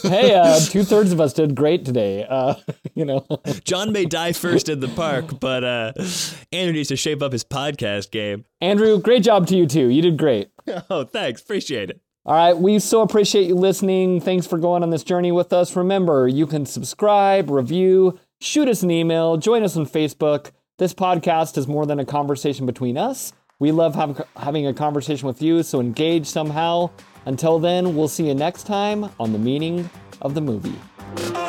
hey, 0.03 0.36
uh, 0.36 0.59
two 0.59 0.84
thirds 0.84 1.11
of 1.11 1.19
us 1.19 1.34
did 1.34 1.55
great 1.55 1.86
today. 1.86 2.26
Uh, 2.28 2.55
you 2.93 3.05
know, 3.05 3.26
John 3.63 3.91
may 3.91 4.05
die 4.05 4.32
first 4.34 4.69
in 4.69 4.80
the 4.80 4.88
park, 4.89 5.39
but 5.39 5.63
uh, 5.63 5.93
Andrew 6.51 6.73
needs 6.73 6.89
to 6.89 6.95
shape 6.95 7.21
up 7.21 7.32
his 7.32 7.43
podcast 7.43 8.11
game. 8.11 8.45
Andrew, 8.61 8.99
great 8.99 9.23
job 9.23 9.47
to 9.47 9.55
you 9.55 9.65
too. 9.65 9.88
You 9.88 10.01
did 10.01 10.17
great. 10.17 10.49
Oh, 10.89 11.03
thanks. 11.03 11.41
Appreciate 11.41 11.89
it. 11.89 12.01
All 12.28 12.34
right, 12.34 12.57
we 12.57 12.80
so 12.80 13.01
appreciate 13.01 13.47
you 13.47 13.53
listening. 13.53 14.19
Thanks 14.19 14.47
for 14.47 14.57
going 14.57 14.82
on 14.82 14.89
this 14.89 15.03
journey 15.03 15.32
with 15.32 15.53
us. 15.53 15.76
Remember, 15.76 16.28
you 16.28 16.47
can 16.47 16.65
subscribe, 16.65 17.51
review, 17.51 18.17
shoot 18.41 18.67
us 18.67 18.82
an 18.82 18.89
email, 18.89 19.38
join 19.38 19.61
us 19.61 19.78
on 19.78 19.86
Facebook. 19.86 20.49
This 20.80 20.91
podcast 20.91 21.55
is 21.55 21.67
more 21.67 21.86
than 21.86 21.99
a 21.99 22.05
conversation 22.05 22.65
between 22.65 22.97
us. 22.97 23.32
We 23.57 23.71
love 23.71 23.95
have, 23.95 24.27
having 24.35 24.67
a 24.67 24.73
conversation 24.73 25.27
with 25.27 25.41
you, 25.41 25.63
so 25.63 25.79
engage 25.79 26.27
somehow. 26.27 26.89
Until 27.25 27.57
then, 27.57 27.95
we'll 27.95 28.09
see 28.09 28.27
you 28.27 28.35
next 28.35 28.67
time 28.67 29.09
on 29.17 29.31
The 29.31 29.39
Meaning 29.39 29.89
of 30.21 30.35
the 30.35 30.41
Movie. 30.41 31.44